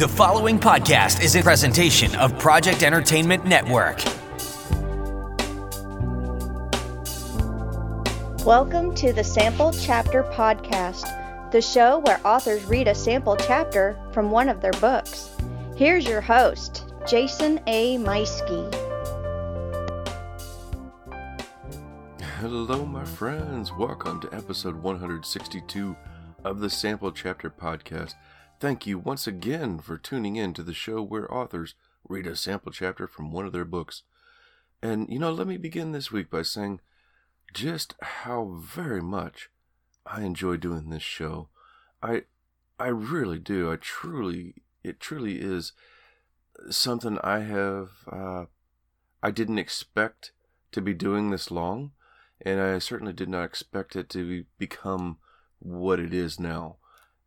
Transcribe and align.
The 0.00 0.08
following 0.08 0.58
podcast 0.58 1.22
is 1.22 1.36
a 1.36 1.42
presentation 1.42 2.14
of 2.14 2.38
Project 2.38 2.82
Entertainment 2.82 3.44
Network. 3.44 4.02
Welcome 8.46 8.94
to 8.94 9.12
the 9.12 9.22
Sample 9.22 9.74
Chapter 9.74 10.22
Podcast, 10.22 11.52
the 11.52 11.60
show 11.60 11.98
where 11.98 12.18
authors 12.26 12.64
read 12.64 12.88
a 12.88 12.94
sample 12.94 13.36
chapter 13.36 14.00
from 14.10 14.30
one 14.30 14.48
of 14.48 14.62
their 14.62 14.72
books. 14.80 15.36
Here's 15.76 16.06
your 16.06 16.22
host, 16.22 16.86
Jason 17.06 17.60
A. 17.66 17.98
Meiske. 17.98 18.74
Hello, 22.38 22.86
my 22.86 23.04
friends. 23.04 23.70
Welcome 23.70 24.22
to 24.22 24.34
episode 24.34 24.76
162 24.76 25.94
of 26.42 26.60
the 26.60 26.70
Sample 26.70 27.12
Chapter 27.12 27.50
Podcast. 27.50 28.14
Thank 28.60 28.86
you 28.86 28.98
once 28.98 29.26
again 29.26 29.78
for 29.78 29.96
tuning 29.96 30.36
in 30.36 30.52
to 30.52 30.62
the 30.62 30.74
show 30.74 31.00
where 31.00 31.32
authors 31.32 31.74
read 32.06 32.26
a 32.26 32.36
sample 32.36 32.70
chapter 32.70 33.06
from 33.06 33.32
one 33.32 33.46
of 33.46 33.52
their 33.52 33.64
books. 33.64 34.02
And, 34.82 35.08
you 35.08 35.18
know, 35.18 35.32
let 35.32 35.46
me 35.46 35.56
begin 35.56 35.92
this 35.92 36.12
week 36.12 36.28
by 36.28 36.42
saying 36.42 36.80
just 37.54 37.94
how 38.02 38.60
very 38.62 39.00
much 39.00 39.48
I 40.04 40.24
enjoy 40.24 40.58
doing 40.58 40.90
this 40.90 41.02
show. 41.02 41.48
I 42.02 42.24
I 42.78 42.88
really 42.88 43.38
do. 43.38 43.72
I 43.72 43.76
truly 43.76 44.56
it 44.84 45.00
truly 45.00 45.40
is 45.40 45.72
something 46.68 47.18
I 47.24 47.38
have 47.40 47.88
uh, 48.12 48.44
I 49.22 49.30
didn't 49.30 49.58
expect 49.58 50.32
to 50.72 50.82
be 50.82 50.92
doing 50.92 51.30
this 51.30 51.50
long, 51.50 51.92
and 52.42 52.60
I 52.60 52.78
certainly 52.78 53.14
did 53.14 53.30
not 53.30 53.44
expect 53.44 53.96
it 53.96 54.10
to 54.10 54.44
become 54.58 55.16
what 55.60 55.98
it 55.98 56.12
is 56.12 56.38
now. 56.38 56.76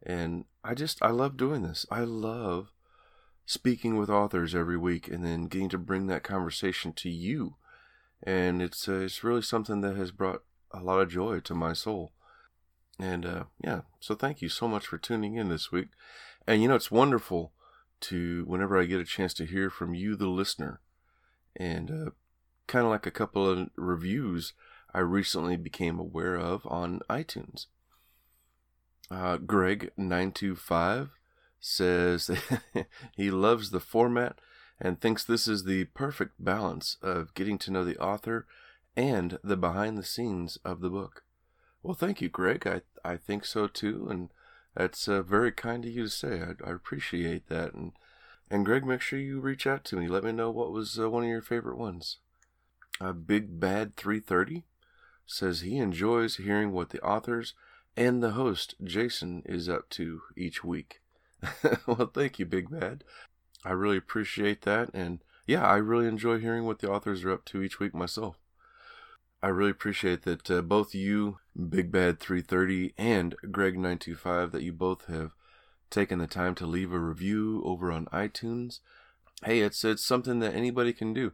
And 0.06 0.46
I 0.64 0.74
just, 0.74 1.02
I 1.02 1.10
love 1.10 1.38
doing 1.38 1.64
this. 1.64 1.86
I 1.92 2.02
love 2.02 2.72
speaking 3.46 3.98
with 3.98 4.10
authors 4.10 4.56
every 4.56 4.78
week 4.78 5.08
and 5.08 5.26
then 5.26 5.48
getting 5.48 5.70
to 5.70 5.78
bring 5.78 6.08
that 6.08 6.24
conversation 6.24 6.94
to 6.94 7.10
you. 7.10 7.56
And 8.22 8.62
it's, 8.62 8.88
uh, 8.88 9.00
it's 9.00 9.24
really 9.24 9.42
something 9.42 9.82
that 9.82 9.98
has 9.98 10.12
brought 10.12 10.44
a 10.72 10.80
lot 10.80 11.02
of 11.02 11.10
joy 11.10 11.42
to 11.42 11.54
my 11.54 11.74
soul. 11.74 12.14
And 13.00 13.26
uh, 13.26 13.44
yeah, 13.64 13.82
so 14.00 14.16
thank 14.16 14.42
you 14.42 14.50
so 14.50 14.68
much 14.68 14.88
for 14.88 14.98
tuning 14.98 15.36
in 15.36 15.50
this 15.50 15.72
week. 15.72 15.90
And 16.48 16.62
you 16.62 16.68
know, 16.68 16.76
it's 16.76 16.92
wonderful 16.92 17.52
to, 18.02 18.44
whenever 18.46 18.80
I 18.80 18.86
get 18.86 19.00
a 19.02 19.06
chance 19.06 19.34
to 19.36 19.46
hear 19.46 19.70
from 19.70 19.94
you, 19.94 20.16
the 20.16 20.28
listener, 20.28 20.80
and 21.56 21.92
uh, 21.92 22.12
kind 22.68 22.86
of 22.86 22.92
like 22.92 23.06
a 23.06 23.12
couple 23.12 23.50
of 23.50 23.70
reviews 23.76 24.54
I 24.94 25.00
recently 25.00 25.58
became 25.58 26.00
aware 26.00 26.36
of 26.36 26.66
on 26.66 27.02
iTunes. 27.10 27.66
Uh, 29.14 29.38
Greg925 29.38 31.12
says 31.60 32.32
he 33.16 33.30
loves 33.30 33.70
the 33.70 33.80
format 33.80 34.40
and 34.80 35.00
thinks 35.00 35.24
this 35.24 35.48
is 35.48 35.66
the 35.66 35.84
perfect 35.86 36.44
balance 36.44 36.98
of 37.04 37.32
getting 37.36 37.60
to 37.60 37.70
know 37.70 37.86
the 37.86 37.98
author 38.00 38.48
and 38.98 39.38
the 39.44 39.56
behind 39.56 40.00
the 40.00 40.04
scenes 40.04 40.58
of 40.66 40.82
the 40.82 40.90
book. 40.90 41.24
Well, 41.84 41.94
thank 41.94 42.22
you, 42.22 42.30
Greg. 42.30 42.66
I, 42.66 42.82
I 43.08 43.18
think 43.18 43.46
so 43.46 43.68
too, 43.68 44.08
and 44.10 44.32
that's 44.76 45.08
uh, 45.08 45.22
very 45.22 45.52
kind 45.52 45.86
of 45.86 45.92
you 45.92 46.06
to 46.06 46.10
say. 46.10 46.42
I, 46.42 46.68
I 46.68 46.72
appreciate 46.72 47.50
that. 47.50 47.76
And, 47.76 47.92
and 48.50 48.66
Greg, 48.66 48.84
make 48.84 49.02
sure 49.02 49.20
you 49.20 49.40
reach 49.40 49.68
out 49.68 49.86
to 49.86 49.96
me. 49.96 50.08
Let 50.08 50.24
me 50.24 50.32
know 50.32 50.50
what 50.50 50.72
was 50.72 50.98
uh, 51.00 51.08
one 51.08 51.24
of 51.24 51.30
your 51.30 51.44
favorite 51.44 51.78
ones. 51.78 52.18
Uh, 53.00 53.14
Big 53.14 53.60
Bad 53.60 53.96
330 53.96 54.64
says 55.28 55.62
he 55.62 55.78
enjoys 55.78 56.38
hearing 56.38 56.72
what 56.72 56.90
the 56.90 57.02
authors 57.02 57.54
and 57.96 58.24
the 58.24 58.32
host, 58.32 58.76
Jason, 58.84 59.44
is 59.46 59.70
up 59.70 59.90
to 59.92 60.22
each 60.36 60.64
week. 60.64 61.02
well, 61.88 62.10
thank 62.14 62.40
you, 62.40 62.46
Big 62.46 62.70
Bad. 62.70 63.04
I 63.66 63.72
really 63.72 63.98
appreciate 63.98 64.62
that. 64.64 64.90
And 64.94 65.20
yeah, 65.46 65.66
I 65.66 65.76
really 65.78 66.08
enjoy 66.08 66.40
hearing 66.40 66.66
what 66.66 66.80
the 66.80 66.90
authors 66.90 67.24
are 67.24 67.32
up 67.32 67.46
to 67.46 67.62
each 67.62 67.80
week 67.80 67.94
myself. 67.94 68.38
I 69.42 69.48
really 69.48 69.72
appreciate 69.72 70.24
that 70.24 70.50
uh, 70.50 70.62
both 70.62 70.96
you, 70.96 71.40
Big 71.70 71.92
Bad 71.92 72.20
330, 72.20 72.94
and 72.98 73.36
Greg925, 73.46 74.52
that 74.52 74.64
you 74.64 74.72
both 74.72 75.06
have 75.06 75.32
taken 75.90 76.20
the 76.20 76.28
time 76.28 76.56
to 76.56 76.66
leave 76.66 76.94
a 76.94 77.00
review 77.00 77.62
over 77.66 77.92
on 77.92 78.06
iTunes. 78.08 78.80
Hey, 79.44 79.60
it's 79.60 79.84
it's 79.84 80.04
something 80.04 80.40
that 80.40 80.56
anybody 80.56 80.94
can 80.94 81.14
do 81.14 81.34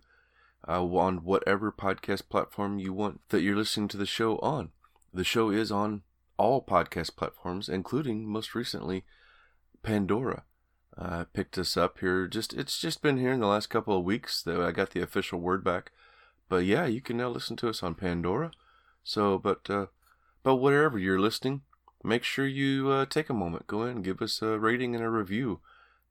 uh, 0.68 0.84
on 0.84 1.18
whatever 1.24 1.72
podcast 1.72 2.30
platform 2.30 2.80
you 2.80 2.92
want 2.94 3.22
that 3.30 3.42
you're 3.42 3.56
listening 3.56 3.88
to 3.90 3.98
the 3.98 4.08
show 4.08 4.38
on. 4.40 4.72
The 5.14 5.24
show 5.24 5.52
is 5.52 5.72
on 5.72 6.02
all 6.40 6.64
podcast 6.64 7.16
platforms, 7.18 7.70
including 7.70 8.26
most 8.26 8.56
recently 8.56 9.04
Pandora. 9.84 10.44
Uh, 10.98 11.26
picked 11.34 11.58
us 11.58 11.78
up 11.78 12.00
here. 12.00 12.28
Just 12.28 12.54
it's 12.54 12.80
just 12.80 13.02
been 13.02 13.18
here 13.18 13.32
in 13.32 13.40
the 13.40 13.48
last 13.48 13.68
couple 13.68 13.98
of 13.98 14.04
weeks 14.04 14.42
that 14.44 14.60
I 14.60 14.72
got 14.72 14.92
the 14.92 15.02
official 15.02 15.40
word 15.40 15.64
back. 15.64 15.92
But 16.50 16.66
yeah, 16.66 16.88
you 16.88 17.00
can 17.00 17.18
now 17.18 17.30
listen 17.30 17.56
to 17.58 17.70
us 17.70 17.84
on 17.84 17.94
Pandora. 17.96 18.52
So, 19.04 19.38
but 19.38 19.70
uh, 19.70 19.88
but 20.44 20.56
wherever 20.56 20.98
you're 20.98 21.20
listening, 21.20 21.62
make 22.04 22.24
sure 22.24 22.48
you 22.48 22.90
uh, 22.90 23.06
take 23.06 23.30
a 23.30 23.34
moment, 23.34 23.68
go 23.68 23.84
in, 23.84 24.02
give 24.02 24.22
us 24.22 24.42
a 24.42 24.60
rating 24.60 24.96
and 24.96 25.04
a 25.04 25.10
review. 25.10 25.60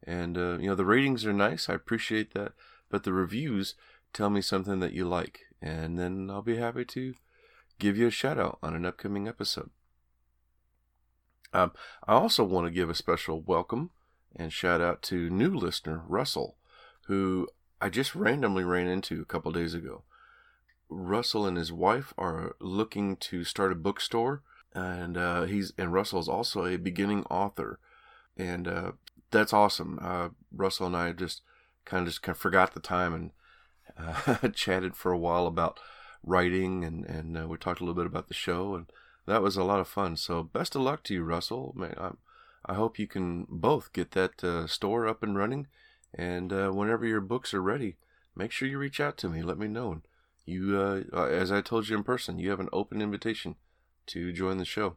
And 0.04 0.38
uh, 0.38 0.58
you 0.58 0.68
know 0.68 0.74
the 0.74 0.84
ratings 0.84 1.26
are 1.26 1.32
nice. 1.32 1.68
I 1.68 1.74
appreciate 1.74 2.32
that. 2.34 2.52
But 2.88 3.04
the 3.04 3.12
reviews 3.12 3.74
tell 4.14 4.30
me 4.30 4.40
something 4.40 4.80
that 4.80 4.94
you 4.94 5.06
like, 5.06 5.40
and 5.60 5.98
then 5.98 6.30
I'll 6.30 6.40
be 6.40 6.56
happy 6.56 6.84
to 6.86 7.14
give 7.78 7.98
you 7.98 8.06
a 8.06 8.10
shout 8.10 8.38
out 8.38 8.58
on 8.62 8.74
an 8.74 8.86
upcoming 8.86 9.28
episode. 9.28 9.70
Um, 11.52 11.72
I 12.06 12.14
also 12.14 12.44
want 12.44 12.66
to 12.66 12.72
give 12.72 12.90
a 12.90 12.94
special 12.94 13.40
welcome 13.40 13.90
and 14.36 14.52
shout 14.52 14.80
out 14.80 15.02
to 15.02 15.30
new 15.30 15.50
listener 15.54 16.02
Russell, 16.06 16.56
who 17.06 17.48
I 17.80 17.88
just 17.88 18.14
randomly 18.14 18.64
ran 18.64 18.86
into 18.86 19.20
a 19.20 19.26
couple 19.26 19.52
days 19.52 19.74
ago. 19.74 20.02
Russell 20.88 21.46
and 21.46 21.56
his 21.56 21.72
wife 21.72 22.12
are 22.16 22.56
looking 22.60 23.16
to 23.16 23.44
start 23.44 23.72
a 23.72 23.76
bookstore, 23.76 24.42
and 24.74 25.16
uh, 25.16 25.42
he's 25.44 25.72
and 25.76 25.92
Russell 25.92 26.20
is 26.20 26.28
also 26.28 26.64
a 26.64 26.76
beginning 26.76 27.24
author, 27.24 27.78
and 28.36 28.66
uh, 28.66 28.92
that's 29.30 29.52
awesome. 29.52 29.98
Uh, 30.00 30.28
Russell 30.54 30.86
and 30.86 30.96
I 30.96 31.12
just 31.12 31.42
kind 31.84 32.02
of 32.02 32.08
just 32.08 32.22
kind 32.22 32.34
of 32.34 32.40
forgot 32.40 32.74
the 32.74 32.80
time 32.80 33.14
and 33.14 33.30
uh, 33.98 34.48
chatted 34.54 34.96
for 34.96 35.12
a 35.12 35.18
while 35.18 35.46
about 35.46 35.78
writing, 36.24 36.84
and 36.84 37.04
and 37.04 37.36
uh, 37.36 37.46
we 37.46 37.58
talked 37.58 37.80
a 37.80 37.84
little 37.84 38.00
bit 38.02 38.06
about 38.06 38.28
the 38.28 38.34
show 38.34 38.74
and 38.74 38.86
that 39.28 39.42
was 39.42 39.56
a 39.56 39.64
lot 39.64 39.80
of 39.80 39.88
fun. 39.88 40.16
So 40.16 40.42
best 40.42 40.74
of 40.74 40.82
luck 40.82 41.02
to 41.04 41.14
you, 41.14 41.22
Russell. 41.22 41.76
I, 42.66 42.74
hope 42.74 42.98
you 42.98 43.06
can 43.06 43.46
both 43.48 43.92
get 43.92 44.12
that 44.12 44.42
uh, 44.42 44.66
store 44.66 45.06
up 45.06 45.22
and 45.22 45.36
running. 45.36 45.66
And 46.14 46.52
uh, 46.52 46.70
whenever 46.70 47.06
your 47.06 47.20
books 47.20 47.52
are 47.52 47.62
ready, 47.62 47.96
make 48.34 48.50
sure 48.50 48.66
you 48.66 48.78
reach 48.78 49.00
out 49.00 49.16
to 49.18 49.28
me. 49.28 49.42
Let 49.42 49.58
me 49.58 49.68
know. 49.68 50.00
You, 50.46 50.78
uh, 50.80 51.02
uh, 51.16 51.26
as 51.26 51.52
I 51.52 51.60
told 51.60 51.88
you 51.88 51.96
in 51.96 52.04
person, 52.04 52.38
you 52.38 52.48
have 52.50 52.60
an 52.60 52.70
open 52.72 53.02
invitation 53.02 53.56
to 54.06 54.32
join 54.32 54.56
the 54.56 54.64
show. 54.64 54.96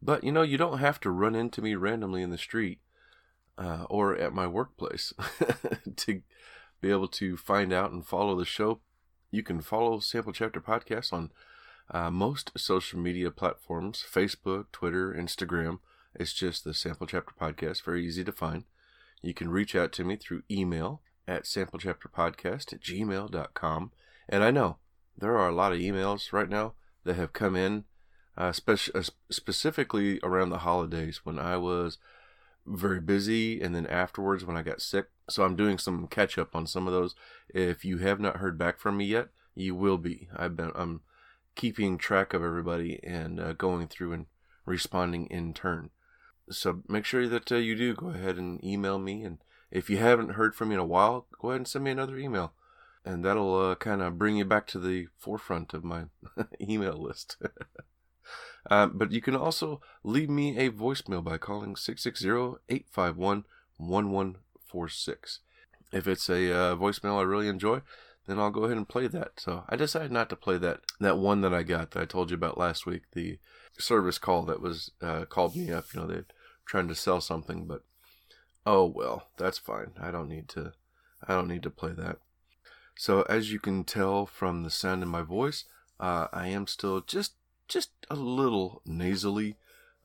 But 0.00 0.22
you 0.22 0.30
know, 0.30 0.42
you 0.42 0.56
don't 0.56 0.78
have 0.78 1.00
to 1.00 1.10
run 1.10 1.34
into 1.34 1.60
me 1.60 1.74
randomly 1.74 2.22
in 2.22 2.30
the 2.30 2.38
street 2.38 2.78
uh, 3.58 3.84
or 3.90 4.16
at 4.16 4.32
my 4.32 4.46
workplace 4.46 5.12
to 5.96 6.22
be 6.80 6.90
able 6.90 7.08
to 7.08 7.36
find 7.36 7.72
out 7.72 7.90
and 7.90 8.06
follow 8.06 8.36
the 8.36 8.44
show. 8.44 8.80
You 9.32 9.42
can 9.42 9.60
follow 9.60 9.98
Sample 9.98 10.32
Chapter 10.32 10.60
Podcast 10.60 11.12
on 11.12 11.32
uh, 11.90 12.10
most 12.10 12.52
social 12.56 12.98
media 12.98 13.30
platforms 13.30 14.04
Facebook, 14.10 14.66
Twitter, 14.72 15.12
Instagram. 15.12 15.78
It's 16.14 16.32
just 16.32 16.64
the 16.64 16.74
Sample 16.74 17.06
Chapter 17.06 17.34
Podcast, 17.38 17.84
very 17.84 18.06
easy 18.06 18.24
to 18.24 18.32
find. 18.32 18.64
You 19.22 19.34
can 19.34 19.50
reach 19.50 19.74
out 19.74 19.92
to 19.92 20.04
me 20.04 20.16
through 20.16 20.42
email 20.50 21.02
at 21.28 21.44
samplechapterpodcast 21.44 22.72
at 22.72 22.80
gmail.com. 22.80 23.92
And 24.28 24.44
I 24.44 24.50
know 24.50 24.78
there 25.16 25.36
are 25.36 25.48
a 25.48 25.54
lot 25.54 25.72
of 25.72 25.78
emails 25.78 26.32
right 26.32 26.48
now 26.48 26.74
that 27.04 27.16
have 27.16 27.32
come 27.32 27.56
in, 27.56 27.84
uh, 28.36 28.52
spe- 28.52 28.94
uh, 28.94 29.02
specifically 29.30 30.20
around 30.22 30.50
the 30.50 30.58
holidays 30.58 31.20
when 31.24 31.38
I 31.38 31.56
was 31.56 31.98
very 32.66 33.00
busy 33.00 33.60
and 33.60 33.74
then 33.74 33.86
afterwards 33.86 34.44
when 34.44 34.56
I 34.56 34.62
got 34.62 34.80
sick. 34.80 35.06
So 35.30 35.44
I'm 35.44 35.56
doing 35.56 35.78
some 35.78 36.06
catch 36.08 36.36
up 36.36 36.54
on 36.54 36.66
some 36.66 36.86
of 36.86 36.92
those. 36.92 37.14
If 37.48 37.84
you 37.84 37.98
have 37.98 38.20
not 38.20 38.38
heard 38.38 38.58
back 38.58 38.78
from 38.78 38.96
me 38.96 39.06
yet, 39.06 39.28
you 39.54 39.74
will 39.74 39.98
be. 39.98 40.28
I've 40.36 40.56
been 40.56 40.72
I'm 40.74 41.00
keeping 41.56 41.98
track 41.98 42.32
of 42.32 42.44
everybody 42.44 43.00
and 43.02 43.40
uh, 43.40 43.52
going 43.54 43.88
through 43.88 44.12
and 44.12 44.26
responding 44.64 45.26
in 45.26 45.54
turn. 45.54 45.90
So 46.50 46.82
make 46.86 47.04
sure 47.04 47.26
that 47.28 47.50
uh, 47.50 47.56
you 47.56 47.74
do 47.74 47.94
go 47.94 48.10
ahead 48.10 48.36
and 48.36 48.62
email 48.62 48.98
me. 48.98 49.24
And 49.24 49.38
if 49.70 49.90
you 49.90 49.96
haven't 49.96 50.32
heard 50.32 50.54
from 50.54 50.68
me 50.68 50.74
in 50.74 50.80
a 50.80 50.86
while, 50.86 51.26
go 51.40 51.48
ahead 51.48 51.60
and 51.60 51.68
send 51.68 51.84
me 51.84 51.90
another 51.90 52.18
email. 52.18 52.52
And 53.04 53.24
that'll 53.24 53.54
uh, 53.54 53.74
kind 53.76 54.02
of 54.02 54.18
bring 54.18 54.36
you 54.36 54.44
back 54.44 54.66
to 54.68 54.78
the 54.78 55.08
forefront 55.16 55.74
of 55.74 55.82
my 55.82 56.04
email 56.60 57.00
list. 57.00 57.36
uh, 58.70 58.86
but 58.86 59.12
you 59.12 59.20
can 59.20 59.34
also 59.34 59.80
leave 60.04 60.30
me 60.30 60.56
a 60.58 60.70
voicemail 60.70 61.22
by 61.22 61.38
calling 61.38 61.74
660 61.74 62.60
851 62.68 63.44
1146. 63.78 65.40
If 65.92 66.08
it's 66.08 66.28
a 66.28 66.52
uh, 66.52 66.76
voicemail 66.76 67.18
I 67.18 67.22
really 67.22 67.48
enjoy, 67.48 67.82
then 68.26 68.38
I'll 68.38 68.50
go 68.50 68.64
ahead 68.64 68.76
and 68.76 68.88
play 68.88 69.06
that. 69.06 69.40
So 69.40 69.64
I 69.68 69.76
decided 69.76 70.12
not 70.12 70.28
to 70.30 70.36
play 70.36 70.58
that 70.58 70.80
that 71.00 71.18
one 71.18 71.40
that 71.42 71.54
I 71.54 71.62
got 71.62 71.92
that 71.92 72.02
I 72.02 72.06
told 72.06 72.30
you 72.30 72.34
about 72.36 72.58
last 72.58 72.86
week, 72.86 73.02
the 73.12 73.38
service 73.78 74.18
call 74.18 74.42
that 74.44 74.60
was 74.60 74.90
uh, 75.00 75.24
called 75.26 75.56
me 75.56 75.70
up. 75.72 75.86
You 75.92 76.00
know, 76.00 76.06
they're 76.06 76.26
trying 76.64 76.88
to 76.88 76.94
sell 76.94 77.20
something, 77.20 77.66
but 77.66 77.82
Oh 78.66 78.84
well, 78.84 79.28
that's 79.36 79.58
fine. 79.58 79.92
I 80.00 80.10
don't 80.10 80.28
need 80.28 80.48
to 80.50 80.72
I 81.26 81.34
don't 81.34 81.48
need 81.48 81.62
to 81.62 81.70
play 81.70 81.92
that. 81.92 82.18
So 82.96 83.22
as 83.22 83.52
you 83.52 83.60
can 83.60 83.84
tell 83.84 84.26
from 84.26 84.64
the 84.64 84.70
sound 84.70 85.02
in 85.02 85.08
my 85.08 85.22
voice, 85.22 85.64
uh, 86.00 86.26
I 86.32 86.48
am 86.48 86.66
still 86.66 87.00
just 87.00 87.34
just 87.68 87.90
a 88.10 88.16
little 88.16 88.82
nasally. 88.84 89.56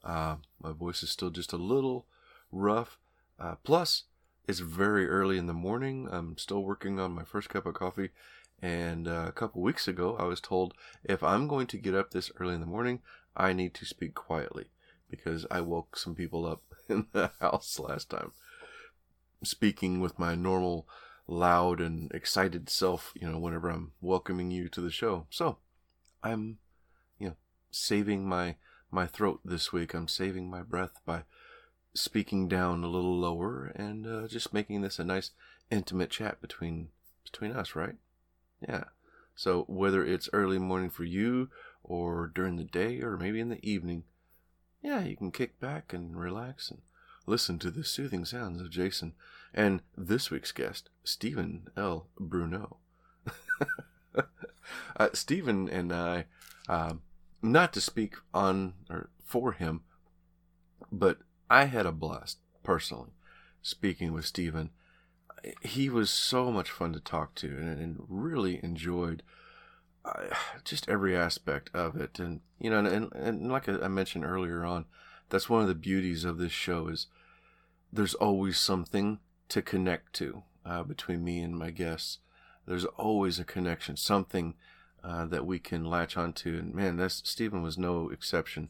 Uh, 0.03 0.37
my 0.61 0.71
voice 0.71 1.01
is 1.01 1.09
still 1.09 1.31
just 1.31 1.53
a 1.53 1.57
little 1.57 2.05
rough. 2.51 2.99
Uh, 3.39 3.55
plus, 3.63 4.03
it's 4.47 4.59
very 4.59 5.07
early 5.07 5.37
in 5.37 5.47
the 5.47 5.53
morning. 5.53 6.07
I'm 6.11 6.37
still 6.37 6.63
working 6.63 6.99
on 6.99 7.13
my 7.13 7.23
first 7.23 7.49
cup 7.49 7.65
of 7.65 7.73
coffee. 7.73 8.09
And 8.61 9.07
uh, 9.07 9.25
a 9.27 9.31
couple 9.31 9.61
weeks 9.61 9.87
ago, 9.87 10.15
I 10.19 10.25
was 10.25 10.39
told 10.39 10.73
if 11.03 11.23
I'm 11.23 11.47
going 11.47 11.67
to 11.67 11.77
get 11.77 11.95
up 11.95 12.11
this 12.11 12.31
early 12.39 12.53
in 12.53 12.61
the 12.61 12.67
morning, 12.67 12.99
I 13.35 13.53
need 13.53 13.73
to 13.75 13.85
speak 13.85 14.13
quietly 14.13 14.65
because 15.09 15.45
I 15.49 15.61
woke 15.61 15.97
some 15.97 16.15
people 16.15 16.45
up 16.45 16.61
in 16.89 17.07
the 17.11 17.31
house 17.39 17.79
last 17.79 18.09
time. 18.09 18.31
Speaking 19.43 19.99
with 19.99 20.19
my 20.19 20.35
normal, 20.35 20.87
loud, 21.27 21.81
and 21.81 22.11
excited 22.11 22.69
self, 22.69 23.13
you 23.15 23.27
know, 23.27 23.39
whenever 23.39 23.69
I'm 23.69 23.93
welcoming 23.99 24.51
you 24.51 24.69
to 24.69 24.81
the 24.81 24.91
show. 24.91 25.25
So, 25.31 25.57
I'm, 26.21 26.59
you 27.17 27.29
know, 27.29 27.35
saving 27.71 28.27
my 28.27 28.55
my 28.91 29.07
throat 29.07 29.39
this 29.43 29.71
week. 29.71 29.93
I'm 29.93 30.07
saving 30.07 30.49
my 30.49 30.61
breath 30.61 30.99
by 31.05 31.23
speaking 31.93 32.47
down 32.47 32.83
a 32.83 32.87
little 32.87 33.17
lower 33.17 33.71
and 33.75 34.07
uh, 34.07 34.27
just 34.27 34.53
making 34.53 34.81
this 34.81 34.99
a 34.99 35.03
nice 35.03 35.31
intimate 35.69 36.09
chat 36.09 36.41
between 36.41 36.89
between 37.23 37.51
us, 37.51 37.75
right? 37.75 37.95
Yeah. 38.67 38.85
So 39.35 39.63
whether 39.67 40.05
it's 40.05 40.29
early 40.33 40.59
morning 40.59 40.89
for 40.89 41.03
you 41.03 41.49
or 41.83 42.31
during 42.33 42.57
the 42.57 42.63
day 42.63 43.01
or 43.01 43.17
maybe 43.17 43.39
in 43.39 43.49
the 43.49 43.65
evening, 43.67 44.03
yeah, 44.81 45.01
you 45.01 45.15
can 45.15 45.31
kick 45.31 45.59
back 45.59 45.93
and 45.93 46.19
relax 46.19 46.69
and 46.69 46.81
listen 47.25 47.59
to 47.59 47.71
the 47.71 47.83
soothing 47.83 48.25
sounds 48.25 48.61
of 48.61 48.69
Jason 48.69 49.13
and 49.53 49.81
this 49.97 50.31
week's 50.31 50.51
guest, 50.51 50.89
Stephen 51.03 51.67
L. 51.75 52.07
Bruneau. 52.19 52.77
uh, 54.97 55.09
Stephen 55.13 55.69
and 55.69 55.91
I, 55.91 56.25
uh, 56.69 56.93
not 57.41 57.73
to 57.73 57.81
speak 57.81 58.15
on 58.33 58.73
or 58.89 59.09
for 59.25 59.53
him, 59.53 59.81
but 60.91 61.17
I 61.51 61.65
had 61.65 61.85
a 61.85 61.91
blast 61.91 62.37
personally 62.63 63.09
speaking 63.61 64.13
with 64.13 64.25
Stephen. 64.25 64.69
He 65.61 65.89
was 65.89 66.09
so 66.09 66.49
much 66.49 66.71
fun 66.71 66.93
to 66.93 67.01
talk 67.01 67.35
to 67.35 67.47
and, 67.47 67.77
and 67.77 68.05
really 68.07 68.61
enjoyed 68.63 69.21
uh, 70.05 70.27
just 70.63 70.87
every 70.87 71.13
aspect 71.13 71.69
of 71.73 71.97
it. 71.99 72.19
And, 72.19 72.39
you 72.57 72.69
know, 72.69 72.79
and, 72.79 73.11
and 73.13 73.51
like 73.51 73.67
I 73.67 73.89
mentioned 73.89 74.23
earlier 74.23 74.63
on, 74.63 74.85
that's 75.29 75.49
one 75.49 75.61
of 75.61 75.67
the 75.67 75.75
beauties 75.75 76.23
of 76.23 76.37
this 76.37 76.53
show 76.53 76.87
is 76.87 77.07
there's 77.91 78.13
always 78.13 78.57
something 78.57 79.19
to 79.49 79.61
connect 79.61 80.13
to 80.13 80.43
uh, 80.65 80.83
between 80.83 81.21
me 81.21 81.39
and 81.39 81.59
my 81.59 81.69
guests. 81.69 82.19
There's 82.65 82.85
always 82.85 83.39
a 83.39 83.43
connection, 83.43 83.97
something 83.97 84.53
uh, 85.03 85.25
that 85.25 85.45
we 85.45 85.59
can 85.59 85.83
latch 85.83 86.15
onto. 86.15 86.57
And 86.57 86.73
man, 86.73 86.95
that's 86.95 87.29
Stephen 87.29 87.61
was 87.61 87.77
no 87.77 88.09
exception. 88.09 88.69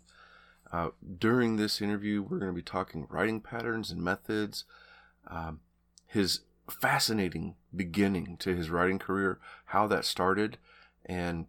Uh, 0.71 0.89
during 1.19 1.57
this 1.57 1.81
interview, 1.81 2.21
we're 2.21 2.39
going 2.39 2.51
to 2.51 2.55
be 2.55 2.61
talking 2.61 3.05
writing 3.09 3.41
patterns 3.41 3.91
and 3.91 4.01
methods, 4.01 4.63
um, 5.27 5.59
his 6.07 6.41
fascinating 6.69 7.55
beginning 7.75 8.37
to 8.37 8.55
his 8.55 8.69
writing 8.69 8.97
career, 8.97 9.39
how 9.65 9.85
that 9.87 10.05
started, 10.05 10.57
and 11.05 11.45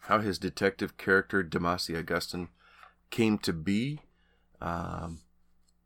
how 0.00 0.20
his 0.20 0.38
detective 0.38 0.98
character, 0.98 1.42
Demasi 1.42 1.96
Augustin, 1.98 2.48
came 3.10 3.38
to 3.38 3.52
be. 3.52 4.00
Um, 4.60 5.20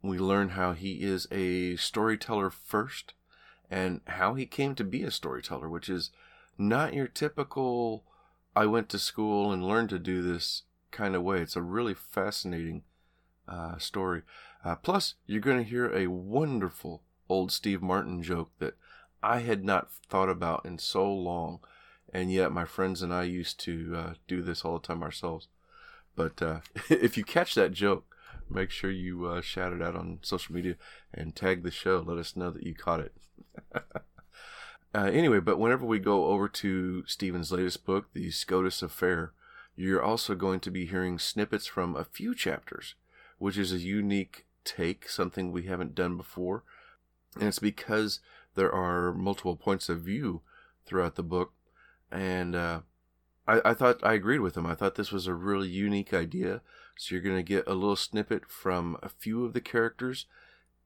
we 0.03 0.19
learn 0.19 0.51
how 0.51 0.73
he 0.73 1.03
is 1.03 1.29
a 1.31 1.77
storyteller 1.77 2.51
first 2.51 3.15
and 3.71 4.01
how 4.07 4.35
he 4.35 4.47
came 4.47 4.75
to 4.75 4.85
be 4.85 5.03
a 5.03 5.11
storyteller, 5.11 5.69
which 5.69 5.89
is 5.89 6.11
not 6.59 6.95
your 6.95 7.07
typical 7.07 8.05
I 8.55 8.67
went 8.67 8.89
to 8.91 8.99
school 8.99 9.53
and 9.53 9.67
learned 9.67 9.91
to 9.91 9.99
do 9.99 10.23
this 10.23 10.63
kind 10.97 11.15
of 11.15 11.23
way. 11.23 11.41
It's 11.41 11.57
a 11.57 11.63
really 11.63 11.95
fascinating 11.95 12.83
uh, 13.47 13.77
story. 13.77 14.23
Uh, 14.65 14.77
plus, 14.77 15.15
you're 15.27 15.41
going 15.41 15.63
to 15.63 15.71
hear 15.71 15.93
a 15.95 16.07
wonderful 16.07 17.03
old 17.29 17.53
Steve 17.53 17.83
Martin 17.83 18.23
joke 18.23 18.51
that 18.59 18.75
I 19.23 19.41
had 19.41 19.63
not 19.63 19.93
thought 20.09 20.31
about 20.31 20.65
in 20.65 20.79
so 20.79 21.13
long, 21.13 21.61
and 22.13 22.33
yet 22.33 22.51
my 22.51 22.65
friends 22.65 23.03
and 23.03 23.13
I 23.13 23.25
used 23.25 23.61
to 23.61 23.95
uh, 23.95 24.15
do 24.27 24.41
this 24.41 24.65
all 24.65 24.79
the 24.79 24.87
time 24.87 25.03
ourselves. 25.03 25.49
But 26.15 26.41
uh, 26.41 26.61
if 26.89 27.19
you 27.19 27.25
catch 27.25 27.55
that 27.55 27.73
joke, 27.73 28.07
make 28.49 28.71
sure 28.71 28.91
you 28.91 29.27
uh, 29.27 29.43
shout 29.43 29.75
it 29.75 29.83
out 29.83 29.97
on 29.97 30.21
social 30.23 30.55
media 30.55 30.77
and 31.13 31.37
tag 31.37 31.63
the 31.63 31.71
show. 31.71 32.03
Let 32.05 32.19
us 32.19 32.37
know 32.37 32.51
that 32.51 32.63
you 32.63 32.75
caught 32.75 33.01
it. 33.01 33.13
uh, 33.75 33.83
anyway, 34.95 35.41
but 35.41 35.59
whenever 35.59 35.85
we 35.85 35.99
go 35.99 36.27
over 36.27 36.49
to 36.49 37.05
Stephen's 37.07 37.53
latest 37.53 37.85
book, 37.85 38.07
The 38.15 38.31
SCOTUS 38.31 38.83
Affair, 38.83 39.33
you're 39.77 40.03
also 40.03 40.35
going 40.35 40.61
to 40.61 40.71
be 40.71 40.87
hearing 40.87 41.19
snippets 41.19 41.67
from 41.67 41.95
a 41.95 42.05
few 42.05 42.35
chapters, 42.35 42.95
which 43.39 43.59
is 43.59 43.73
a 43.73 43.79
unique 43.79 44.47
take, 44.65 45.09
something 45.09 45.53
we 45.53 45.65
haven't 45.65 45.95
done 45.95 46.17
before. 46.17 46.65
And 47.35 47.45
it's 47.45 47.59
because 47.59 48.21
there 48.55 48.73
are 48.73 49.13
multiple 49.13 49.55
points 49.55 49.91
of 49.91 50.01
view 50.01 50.41
throughout 50.87 51.17
the 51.17 51.23
book. 51.23 51.53
And 52.11 52.57
uh, 52.57 52.81
I, 53.47 53.61
I 53.67 53.75
thought 53.75 54.03
I 54.03 54.15
agreed 54.15 54.41
with 54.41 54.57
him. 54.57 54.67
I 54.67 54.75
thought 54.75 54.95
this 54.95 55.13
was 55.13 55.27
a 55.27 55.35
really 55.35 55.69
unique 55.69 56.15
idea. 56.15 56.63
So 56.97 57.15
you're 57.15 57.23
going 57.23 57.37
to 57.37 57.43
get 57.43 57.67
a 57.67 57.75
little 57.75 57.97
snippet 57.97 58.49
from 58.49 58.97
a 59.03 59.11
few 59.11 59.45
of 59.45 59.53
the 59.53 59.61
characters. 59.61 60.25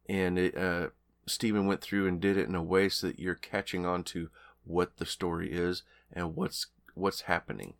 And 0.08 0.36
it, 0.36 0.56
uh, 0.56 0.88
Stephen 1.26 1.66
went 1.66 1.80
through 1.80 2.08
and 2.08 2.20
did 2.20 2.36
it 2.36 2.48
in 2.48 2.56
a 2.56 2.62
way 2.62 2.88
so 2.88 3.06
that 3.06 3.20
you're 3.20 3.36
catching 3.36 3.86
on 3.86 4.02
to 4.04 4.30
what 4.64 4.96
the 4.96 5.06
story 5.06 5.52
is 5.52 5.84
and 6.12 6.34
what's 6.34 6.66
what's 6.94 7.22
happening 7.22 7.74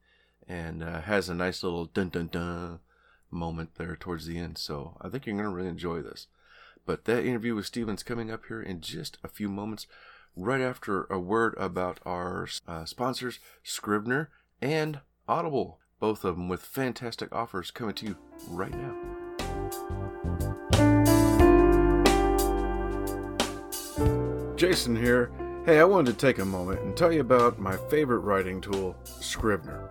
and 0.50 0.82
uh, 0.82 1.00
has 1.02 1.29
a 1.29 1.35
nice 1.35 1.62
little 1.62 1.85
dun 1.85 2.08
dun 2.08 2.26
dun 2.26 2.81
moment 3.31 3.76
there 3.76 3.94
towards 3.94 4.26
the 4.26 4.37
end. 4.37 4.58
So 4.58 4.97
I 5.00 5.08
think 5.08 5.25
you're 5.25 5.37
going 5.37 5.49
to 5.49 5.55
really 5.55 5.69
enjoy 5.69 6.02
this. 6.02 6.26
But 6.85 7.05
that 7.05 7.25
interview 7.25 7.55
with 7.55 7.67
Steven's 7.67 8.02
coming 8.02 8.32
up 8.32 8.47
here 8.49 8.61
in 8.61 8.81
just 8.81 9.17
a 9.23 9.29
few 9.29 9.49
moments, 9.49 9.87
right 10.35 10.61
after 10.61 11.05
a 11.05 11.20
word 11.20 11.55
about 11.56 12.00
our 12.05 12.49
uh, 12.67 12.85
sponsors, 12.85 13.38
Scrivener 13.62 14.31
and 14.61 15.00
Audible. 15.29 15.79
Both 16.00 16.25
of 16.25 16.35
them 16.35 16.49
with 16.49 16.62
fantastic 16.62 17.32
offers 17.32 17.70
coming 17.70 17.94
to 17.97 18.06
you 18.06 18.17
right 18.49 18.75
now. 18.75 18.97
Jason 24.56 24.97
here. 24.97 25.31
Hey, 25.64 25.79
I 25.79 25.85
wanted 25.85 26.12
to 26.12 26.26
take 26.26 26.38
a 26.38 26.45
moment 26.45 26.80
and 26.80 26.97
tell 26.97 27.12
you 27.12 27.21
about 27.21 27.61
my 27.61 27.76
favorite 27.88 28.21
writing 28.21 28.62
tool, 28.62 28.97
Scrivener. 29.04 29.90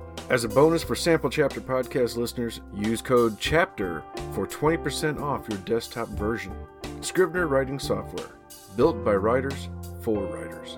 As 0.31 0.45
a 0.45 0.47
bonus 0.47 0.81
for 0.81 0.95
Sample 0.95 1.29
Chapter 1.29 1.59
podcast 1.59 2.15
listeners, 2.15 2.61
use 2.73 3.01
code 3.01 3.37
CHAPTER 3.37 4.01
for 4.31 4.47
20% 4.47 5.21
off 5.21 5.45
your 5.49 5.57
desktop 5.57 6.07
version. 6.07 6.53
Scrivener 7.01 7.47
writing 7.47 7.77
software, 7.77 8.29
built 8.77 9.03
by 9.03 9.13
writers 9.13 9.67
for 10.01 10.23
writers. 10.27 10.77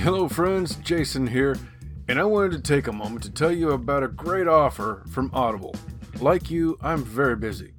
Hello, 0.00 0.26
friends, 0.26 0.76
Jason 0.76 1.26
here, 1.26 1.58
and 2.08 2.18
I 2.18 2.24
wanted 2.24 2.52
to 2.52 2.60
take 2.60 2.86
a 2.86 2.92
moment 2.92 3.22
to 3.24 3.30
tell 3.30 3.52
you 3.52 3.72
about 3.72 4.02
a 4.02 4.08
great 4.08 4.48
offer 4.48 5.04
from 5.10 5.30
Audible. 5.34 5.74
Like 6.18 6.50
you, 6.50 6.78
I'm 6.80 7.04
very 7.04 7.36
busy. 7.36 7.74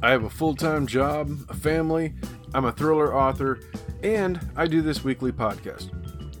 I 0.00 0.12
have 0.12 0.22
a 0.22 0.30
full 0.30 0.54
time 0.54 0.86
job, 0.86 1.28
a 1.48 1.54
family, 1.54 2.14
I'm 2.54 2.66
a 2.66 2.72
thriller 2.72 3.12
author, 3.12 3.58
and 4.04 4.38
I 4.54 4.68
do 4.68 4.80
this 4.80 5.02
weekly 5.02 5.32
podcast 5.32 5.90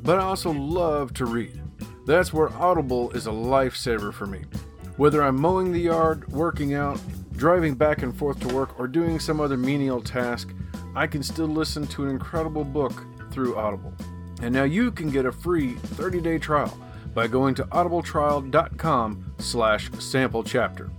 but 0.02 0.18
I 0.18 0.22
also 0.22 0.50
love 0.52 1.14
to 1.14 1.26
read. 1.26 1.60
That's 2.06 2.32
where 2.32 2.52
Audible 2.54 3.10
is 3.12 3.26
a 3.26 3.30
lifesaver 3.30 4.12
for 4.12 4.26
me. 4.26 4.42
Whether 4.96 5.22
I'm 5.22 5.40
mowing 5.40 5.72
the 5.72 5.80
yard, 5.80 6.28
working 6.32 6.74
out, 6.74 7.00
driving 7.32 7.74
back 7.74 8.02
and 8.02 8.16
forth 8.16 8.40
to 8.40 8.54
work, 8.54 8.78
or 8.78 8.86
doing 8.86 9.18
some 9.18 9.40
other 9.40 9.56
menial 9.56 10.02
task, 10.02 10.52
I 10.94 11.06
can 11.06 11.22
still 11.22 11.46
listen 11.46 11.86
to 11.88 12.04
an 12.04 12.10
incredible 12.10 12.64
book 12.64 13.04
through 13.30 13.56
Audible. 13.56 13.94
And 14.42 14.52
now 14.52 14.64
you 14.64 14.90
can 14.90 15.10
get 15.10 15.24
a 15.24 15.32
free 15.32 15.74
30-day 15.74 16.38
trial 16.38 16.76
by 17.14 17.26
going 17.26 17.54
to 17.54 17.64
audibletrial.com 17.64 19.34
slash 19.38 19.90
sample 19.98 20.42
chapter. 20.42 20.90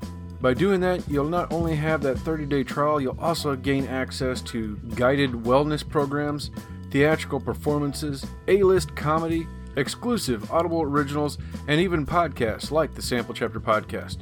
By 0.41 0.53
doing 0.53 0.81
that, 0.81 1.07
you'll 1.07 1.29
not 1.29 1.53
only 1.53 1.75
have 1.75 2.01
that 2.01 2.19
30 2.19 2.45
day 2.45 2.63
trial, 2.63 3.00
you'll 3.00 3.19
also 3.19 3.55
gain 3.55 3.88
access 3.88 4.41
to 4.41 4.75
guided 4.95 5.31
wellness 5.31 5.88
programs, 5.88 6.51
theatrical 6.93 7.39
performances, 7.39 8.23
A 8.47 8.62
list 8.62 8.95
comedy, 8.95 9.47
exclusive 9.77 10.51
Audible 10.51 10.83
originals, 10.83 11.39
and 11.67 11.81
even 11.81 12.05
podcasts 12.05 12.69
like 12.69 12.93
the 12.93 13.01
Sample 13.01 13.33
Chapter 13.33 13.59
Podcast. 13.59 14.17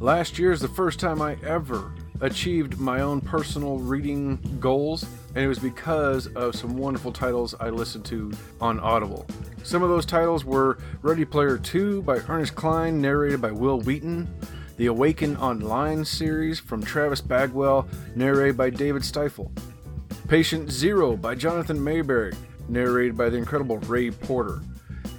Last 0.00 0.36
year 0.36 0.50
is 0.50 0.58
the 0.58 0.66
first 0.66 0.98
time 0.98 1.22
I 1.22 1.36
ever 1.46 1.92
achieved 2.20 2.80
my 2.80 3.02
own 3.02 3.20
personal 3.20 3.78
reading 3.78 4.58
goals, 4.58 5.06
and 5.36 5.44
it 5.44 5.46
was 5.46 5.60
because 5.60 6.26
of 6.34 6.56
some 6.56 6.76
wonderful 6.76 7.12
titles 7.12 7.54
I 7.60 7.68
listened 7.70 8.04
to 8.06 8.32
on 8.60 8.80
Audible. 8.80 9.24
Some 9.62 9.84
of 9.84 9.88
those 9.88 10.04
titles 10.04 10.44
were 10.44 10.78
Ready 11.02 11.24
Player 11.24 11.56
2 11.56 12.02
by 12.02 12.16
Ernest 12.26 12.56
Cline, 12.56 13.00
narrated 13.00 13.40
by 13.40 13.52
Wil 13.52 13.82
Wheaton, 13.82 14.26
the 14.76 14.86
Awaken 14.86 15.36
Online 15.36 16.04
series 16.04 16.58
from 16.58 16.82
Travis 16.82 17.20
Bagwell, 17.20 17.86
narrated 18.16 18.56
by 18.56 18.70
David 18.70 19.02
Stifel. 19.02 19.52
Patient 20.28 20.70
Zero 20.70 21.16
by 21.16 21.34
Jonathan 21.34 21.78
Maberry, 21.78 22.36
narrated 22.68 23.16
by 23.16 23.30
the 23.30 23.38
incredible 23.38 23.78
Ray 23.78 24.10
Porter. 24.10 24.60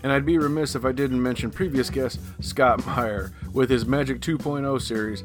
And 0.03 0.11
I'd 0.11 0.23
be 0.23 0.37
remiss 0.37 0.75
if 0.75 0.85
I 0.85 0.91
didn't 0.91 1.19
mention 1.19 1.49
previous 1.49 1.89
guest 1.89 2.19
Scott 2.41 2.85
Meyer 2.85 3.31
with 3.51 3.71
his 3.71 3.87
Magic 3.87 4.21
2.0 4.21 4.79
series, 4.79 5.23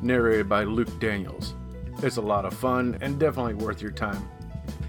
narrated 0.00 0.48
by 0.48 0.64
Luke 0.64 0.88
Daniels. 1.00 1.52
It's 2.02 2.16
a 2.16 2.22
lot 2.22 2.46
of 2.46 2.54
fun 2.54 2.96
and 3.02 3.20
definitely 3.20 3.52
worth 3.52 3.82
your 3.82 3.90
time. 3.90 4.26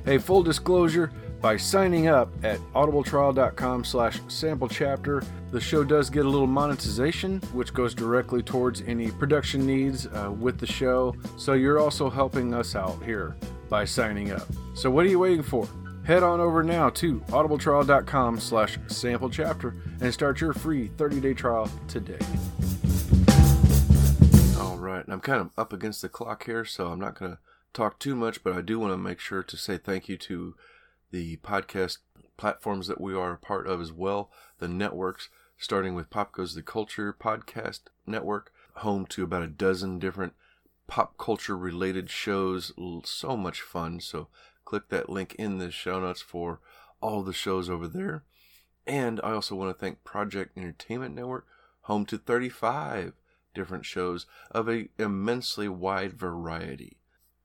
Hey, 0.06 0.18
full 0.18 0.44
disclosure, 0.44 1.12
by 1.42 1.58
signing 1.58 2.08
up 2.08 2.30
at 2.44 2.60
audibletrial.com 2.74 3.84
slash 3.84 4.20
sample 4.28 4.68
chapter. 4.68 5.22
The 5.52 5.62
show 5.62 5.84
does 5.84 6.10
get 6.10 6.26
a 6.26 6.30
little 6.30 6.48
monetization 6.48 7.40
which 7.54 7.74
goes 7.74 7.94
directly 7.94 8.42
towards 8.42 8.82
any 8.82 9.12
production 9.12 9.66
needs 9.66 10.08
uh, 10.08 10.32
with 10.38 10.60
the 10.60 10.66
show. 10.66 11.16
So 11.38 11.54
you're 11.54 11.80
also 11.80 12.10
helping 12.10 12.54
us 12.54 12.76
out 12.76 13.02
here 13.04 13.36
by 13.70 13.86
signing 13.86 14.32
up. 14.32 14.48
So 14.74 14.90
what 14.90 15.06
are 15.06 15.10
you 15.10 15.20
waiting 15.20 15.44
for? 15.44 15.68
Head 16.04 16.24
on 16.24 16.40
over 16.40 16.64
now 16.64 16.90
to 16.92 17.20
audibletrial.com 17.20 18.40
slash 18.40 18.80
sample 18.88 19.30
chapter 19.30 19.76
and 20.00 20.14
start 20.14 20.40
your 20.40 20.54
free 20.54 20.88
30-day 20.90 21.34
trial 21.34 21.70
today. 21.90 22.20
All 24.58 24.78
right, 24.78 25.04
I'm 25.08 25.20
kind 25.20 25.42
of 25.42 25.50
up 25.58 25.74
against 25.74 26.02
the 26.02 26.08
clock 26.08 26.46
here, 26.46 26.64
so 26.64 26.88
I'm 26.88 27.00
not 27.00 27.20
going 27.20 27.32
to 27.34 27.40
talk 27.74 28.00
too 28.00 28.16
much, 28.16 28.42
but 28.42 28.54
I 28.54 28.62
do 28.62 28.80
want 28.80 28.94
to 28.94 28.98
make 28.98 29.20
sure 29.20 29.44
to 29.44 29.58
say 29.58 29.78
thank 29.78 30.08
you 30.08 30.16
to 30.18 30.56
the 31.12 31.38
podcast 31.38 32.00
platforms 32.38 32.88
that 32.88 33.02
we 33.02 33.14
are 33.16 33.34
a 33.34 33.38
part 33.38 33.68
of 33.68 33.82
as 33.82 33.92
well, 33.92 34.32
the 34.60 34.68
networks, 34.68 35.30
starting 35.58 35.96
with 35.96 36.10
Pop 36.10 36.32
Goes 36.32 36.54
the 36.54 36.62
Culture 36.62 37.16
podcast 37.18 37.82
network, 38.06 38.52
home 38.76 39.06
to 39.08 39.24
about 39.24 39.44
a 39.44 39.48
dozen 39.48 40.00
different 40.00 40.34
pop 40.88 41.18
culture 41.18 41.58
related 41.58 42.10
shows. 42.10 42.72
So 43.04 43.36
much 43.36 43.62
fun. 43.62 44.00
So 44.00 44.28
click 44.66 44.90
that 44.90 45.10
link 45.10 45.36
in 45.36 45.58
the 45.58 45.72
show 45.72 46.00
notes 46.00 46.22
for 46.22 46.60
all 47.02 47.24
the 47.24 47.34
shows 47.34 47.70
over 47.70 47.88
there. 47.88 48.24
And 48.86 49.20
I 49.24 49.32
also 49.32 49.56
want 49.56 49.76
to 49.76 49.80
thank 49.80 50.04
Project 50.04 50.58
Entertainment 50.58 51.16
Network, 51.16 51.46
home 51.82 52.06
to 52.06 52.18
35 52.18 53.14
different 53.54 53.86
shows 53.86 54.28
of 54.52 54.68
an 54.68 54.90
immensely 54.98 55.68
wide 55.68 56.14
variety. 56.14 56.98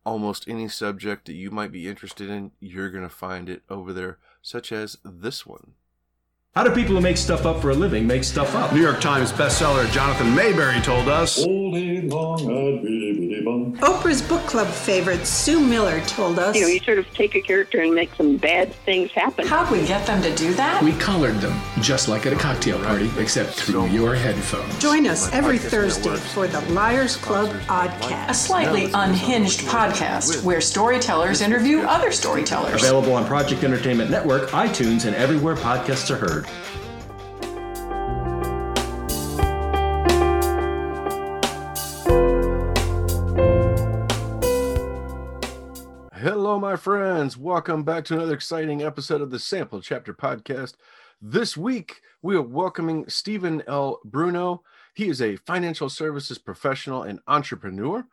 Almost 0.05 0.49
any 0.49 0.69
subject 0.69 1.27
that 1.27 1.35
you 1.35 1.51
might 1.51 1.71
be 1.71 1.89
interested 1.89 2.29
in, 2.29 2.51
you're 2.59 2.91
going 2.91 3.05
to 3.05 3.09
find 3.09 3.49
it 3.49 3.63
over 3.71 3.93
there, 3.93 4.19
such 4.43 4.73
as 4.73 4.99
this 5.05 5.47
one. 5.47 5.75
How 6.55 6.63
do 6.63 6.71
people 6.71 6.95
who 6.95 7.01
make 7.01 7.17
stuff 7.17 7.47
up 7.47 7.63
for 7.63 7.71
a 7.71 7.75
living 7.75 8.07
make 8.07 8.23
stuff 8.23 8.55
up? 8.55 8.75
New 8.75 8.83
York 8.83 9.01
Times 9.01 9.33
bestseller 9.33 9.91
Jonathan 9.91 10.27
Maberry 10.35 10.85
told 10.85 11.09
us. 11.09 11.43
All 11.43 11.73
day 11.73 12.03
long 12.03 12.41
I'd 12.43 12.83
bitty 12.83 13.13
bitty 13.15 13.43
bum. 13.43 13.79
Oprah's 13.79 14.21
book 14.21 14.43
club 14.43 14.67
favorite 14.67 15.27
Sue 15.27 15.59
Miller 15.59 16.03
told 16.03 16.39
us 16.39 16.55
you 16.55 16.61
know, 16.61 16.69
you 16.69 16.79
sort 16.81 16.99
of 16.99 17.11
take 17.15 17.35
a 17.35 17.41
character 17.41 17.81
and 17.81 17.95
make 17.95 18.15
some 18.17 18.37
bad 18.37 18.71
things 18.85 19.11
happen. 19.13 19.47
How'd 19.47 19.71
we 19.73 19.87
get 19.87 20.07
them 20.07 20.21
to 20.21 20.35
do 20.35 20.53
that? 20.53 20.83
We 20.83 20.93
collared 20.99 21.37
them, 21.37 21.59
just 21.81 22.09
like 22.09 22.27
at 22.27 22.35
a 22.35 22.37
cocktail 22.37 22.79
party, 22.85 23.11
except 23.17 23.53
through 23.55 23.87
your 23.87 24.15
headphones. 24.15 24.79
Join 24.79 25.07
us 25.07 25.33
every 25.33 25.57
Thursday 25.57 26.17
for 26.17 26.47
the 26.47 26.61
Liars 26.73 27.17
Club 27.17 27.49
Podcast. 27.63 28.29
A 28.29 28.35
slightly 28.35 28.91
unhinged 28.93 29.61
podcast 29.61 30.45
where 30.45 30.61
storytellers 30.61 31.41
interview 31.41 31.79
other 31.81 32.13
storytellers. 32.13 32.75
Available 32.75 33.15
on 33.15 33.25
Project 33.25 33.65
Entertainment 33.65 34.11
Network, 34.11 34.51
iTunes, 34.51 35.07
and 35.07 35.17
everywhere 35.17 35.57
podcasts 35.57 36.11
are 36.11 36.17
heard. 36.19 36.42
Hello, 46.23 46.59
my 46.59 46.77
friends. 46.77 47.37
Welcome 47.37 47.83
back 47.83 48.05
to 48.05 48.15
another 48.15 48.35
exciting 48.35 48.83
episode 48.83 49.21
of 49.21 49.31
the 49.31 49.39
Sample 49.39 49.81
Chapter 49.81 50.15
Podcast. 50.15 50.75
This 51.21 51.57
week, 51.57 52.01
we 52.23 52.37
are 52.37 52.43
welcoming 52.43 53.09
Stephen 53.09 53.63
L. 53.67 54.01
Bruneau. 54.05 54.63
He 54.95 55.09
is 55.09 55.23
a 55.23 55.37
financial 55.37 55.89
services 55.89 56.39
professional 56.39 57.03
and 57.03 57.21
entrepreneur. 57.27 58.05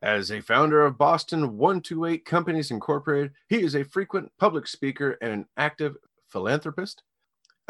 As 0.00 0.30
a 0.30 0.40
founder 0.40 0.86
of 0.86 0.96
Boston 0.96 1.56
128 1.58 2.24
Companies 2.24 2.70
Incorporated, 2.70 3.32
he 3.48 3.62
is 3.62 3.74
a 3.74 3.84
frequent 3.84 4.30
public 4.38 4.66
speaker 4.68 5.18
and 5.20 5.32
an 5.32 5.46
active 5.56 5.96
philanthropist. 6.28 7.02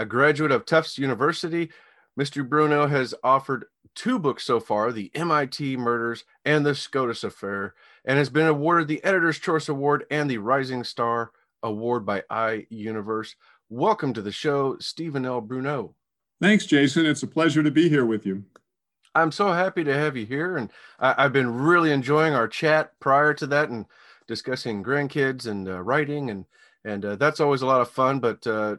A 0.00 0.06
graduate 0.06 0.52
of 0.52 0.64
Tufts 0.64 0.96
University, 0.96 1.70
Mr. 2.18 2.48
Bruneau 2.48 2.86
has 2.86 3.16
offered 3.24 3.64
two 3.96 4.20
books 4.20 4.44
so 4.44 4.60
far 4.60 4.92
The 4.92 5.10
MIT 5.12 5.76
Murders 5.76 6.22
and 6.44 6.64
The 6.64 6.76
SCOTUS 6.76 7.24
Affair, 7.24 7.74
and 8.04 8.16
has 8.16 8.30
been 8.30 8.46
awarded 8.46 8.86
the 8.86 9.02
Editor's 9.02 9.40
Choice 9.40 9.68
Award 9.68 10.04
and 10.08 10.30
the 10.30 10.38
Rising 10.38 10.84
Star 10.84 11.32
Award 11.64 12.06
by 12.06 12.22
iUniverse. 12.30 13.34
Welcome 13.68 14.12
to 14.12 14.22
the 14.22 14.30
show, 14.30 14.78
Stephen 14.78 15.26
L. 15.26 15.40
Bruneau. 15.40 15.96
Thanks, 16.40 16.64
Jason. 16.66 17.04
It's 17.04 17.24
a 17.24 17.26
pleasure 17.26 17.64
to 17.64 17.70
be 17.72 17.88
here 17.88 18.06
with 18.06 18.24
you. 18.24 18.44
I'm 19.16 19.32
so 19.32 19.52
happy 19.52 19.82
to 19.82 19.94
have 19.94 20.16
you 20.16 20.26
here, 20.26 20.58
and 20.58 20.70
I, 21.00 21.24
I've 21.24 21.32
been 21.32 21.52
really 21.52 21.90
enjoying 21.90 22.34
our 22.34 22.46
chat 22.46 22.92
prior 23.00 23.34
to 23.34 23.48
that 23.48 23.68
and 23.68 23.84
discussing 24.28 24.84
grandkids 24.84 25.48
and 25.48 25.68
uh, 25.68 25.82
writing, 25.82 26.30
and 26.30 26.44
and 26.84 27.04
uh, 27.04 27.16
that's 27.16 27.40
always 27.40 27.62
a 27.62 27.66
lot 27.66 27.80
of 27.80 27.90
fun. 27.90 28.20
But 28.20 28.46
uh, 28.46 28.76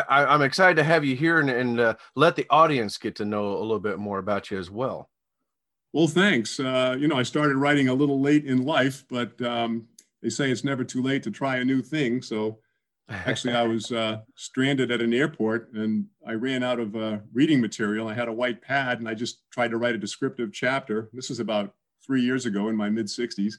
I, 0.00 0.24
I'm 0.24 0.42
excited 0.42 0.76
to 0.76 0.84
have 0.84 1.04
you 1.04 1.14
here 1.14 1.38
and, 1.38 1.50
and 1.50 1.78
uh, 1.78 1.94
let 2.16 2.34
the 2.34 2.46
audience 2.48 2.96
get 2.96 3.14
to 3.16 3.24
know 3.26 3.52
a 3.52 3.60
little 3.60 3.78
bit 3.78 3.98
more 3.98 4.18
about 4.18 4.50
you 4.50 4.58
as 4.58 4.70
well. 4.70 5.10
Well, 5.92 6.06
thanks. 6.06 6.58
Uh, 6.58 6.96
you 6.98 7.06
know, 7.06 7.16
I 7.16 7.22
started 7.22 7.56
writing 7.56 7.88
a 7.88 7.94
little 7.94 8.20
late 8.20 8.46
in 8.46 8.64
life, 8.64 9.04
but 9.10 9.40
um, 9.42 9.86
they 10.22 10.30
say 10.30 10.50
it's 10.50 10.64
never 10.64 10.84
too 10.84 11.02
late 11.02 11.22
to 11.24 11.30
try 11.30 11.58
a 11.58 11.64
new 11.64 11.82
thing. 11.82 12.22
So 12.22 12.60
actually, 13.10 13.52
I 13.52 13.64
was 13.64 13.92
uh, 13.92 14.20
stranded 14.34 14.90
at 14.90 15.02
an 15.02 15.12
airport 15.12 15.70
and 15.74 16.06
I 16.26 16.32
ran 16.32 16.62
out 16.62 16.80
of 16.80 16.96
uh, 16.96 17.18
reading 17.34 17.60
material. 17.60 18.08
I 18.08 18.14
had 18.14 18.28
a 18.28 18.32
white 18.32 18.62
pad 18.62 19.00
and 19.00 19.08
I 19.08 19.12
just 19.12 19.42
tried 19.50 19.72
to 19.72 19.76
write 19.76 19.94
a 19.94 19.98
descriptive 19.98 20.52
chapter. 20.54 21.10
This 21.12 21.30
is 21.30 21.38
about 21.38 21.74
three 22.04 22.22
years 22.22 22.46
ago 22.46 22.68
in 22.68 22.76
my 22.76 22.88
mid 22.88 23.06
60s. 23.06 23.54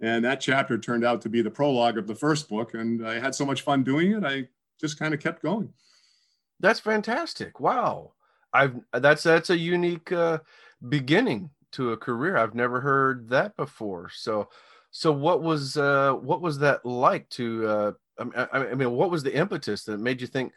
And 0.00 0.24
that 0.24 0.40
chapter 0.40 0.78
turned 0.78 1.04
out 1.04 1.20
to 1.22 1.28
be 1.28 1.42
the 1.42 1.50
prologue 1.50 1.98
of 1.98 2.06
the 2.06 2.14
first 2.14 2.48
book. 2.48 2.74
And 2.74 3.06
I 3.06 3.18
had 3.18 3.34
so 3.34 3.44
much 3.44 3.62
fun 3.62 3.82
doing 3.82 4.12
it, 4.12 4.24
I 4.24 4.48
just 4.80 4.98
kind 4.98 5.14
of 5.14 5.20
kept 5.20 5.42
going. 5.42 5.72
That's 6.60 6.80
fantastic! 6.80 7.60
Wow, 7.60 8.12
I've 8.52 8.76
that's 8.92 9.22
that's 9.22 9.50
a 9.50 9.56
unique 9.56 10.12
uh, 10.12 10.38
beginning 10.88 11.50
to 11.72 11.92
a 11.92 11.96
career. 11.96 12.36
I've 12.36 12.54
never 12.54 12.80
heard 12.80 13.28
that 13.30 13.56
before. 13.56 14.10
So, 14.14 14.48
so 14.90 15.10
what 15.12 15.42
was 15.42 15.76
uh, 15.76 16.12
what 16.14 16.40
was 16.42 16.58
that 16.58 16.84
like 16.84 17.28
to? 17.30 17.66
Uh, 17.66 17.92
I, 18.18 18.48
I 18.52 18.70
I 18.70 18.74
mean, 18.74 18.92
what 18.92 19.10
was 19.10 19.22
the 19.22 19.34
impetus 19.34 19.84
that 19.84 19.98
made 19.98 20.20
you 20.20 20.26
think 20.26 20.52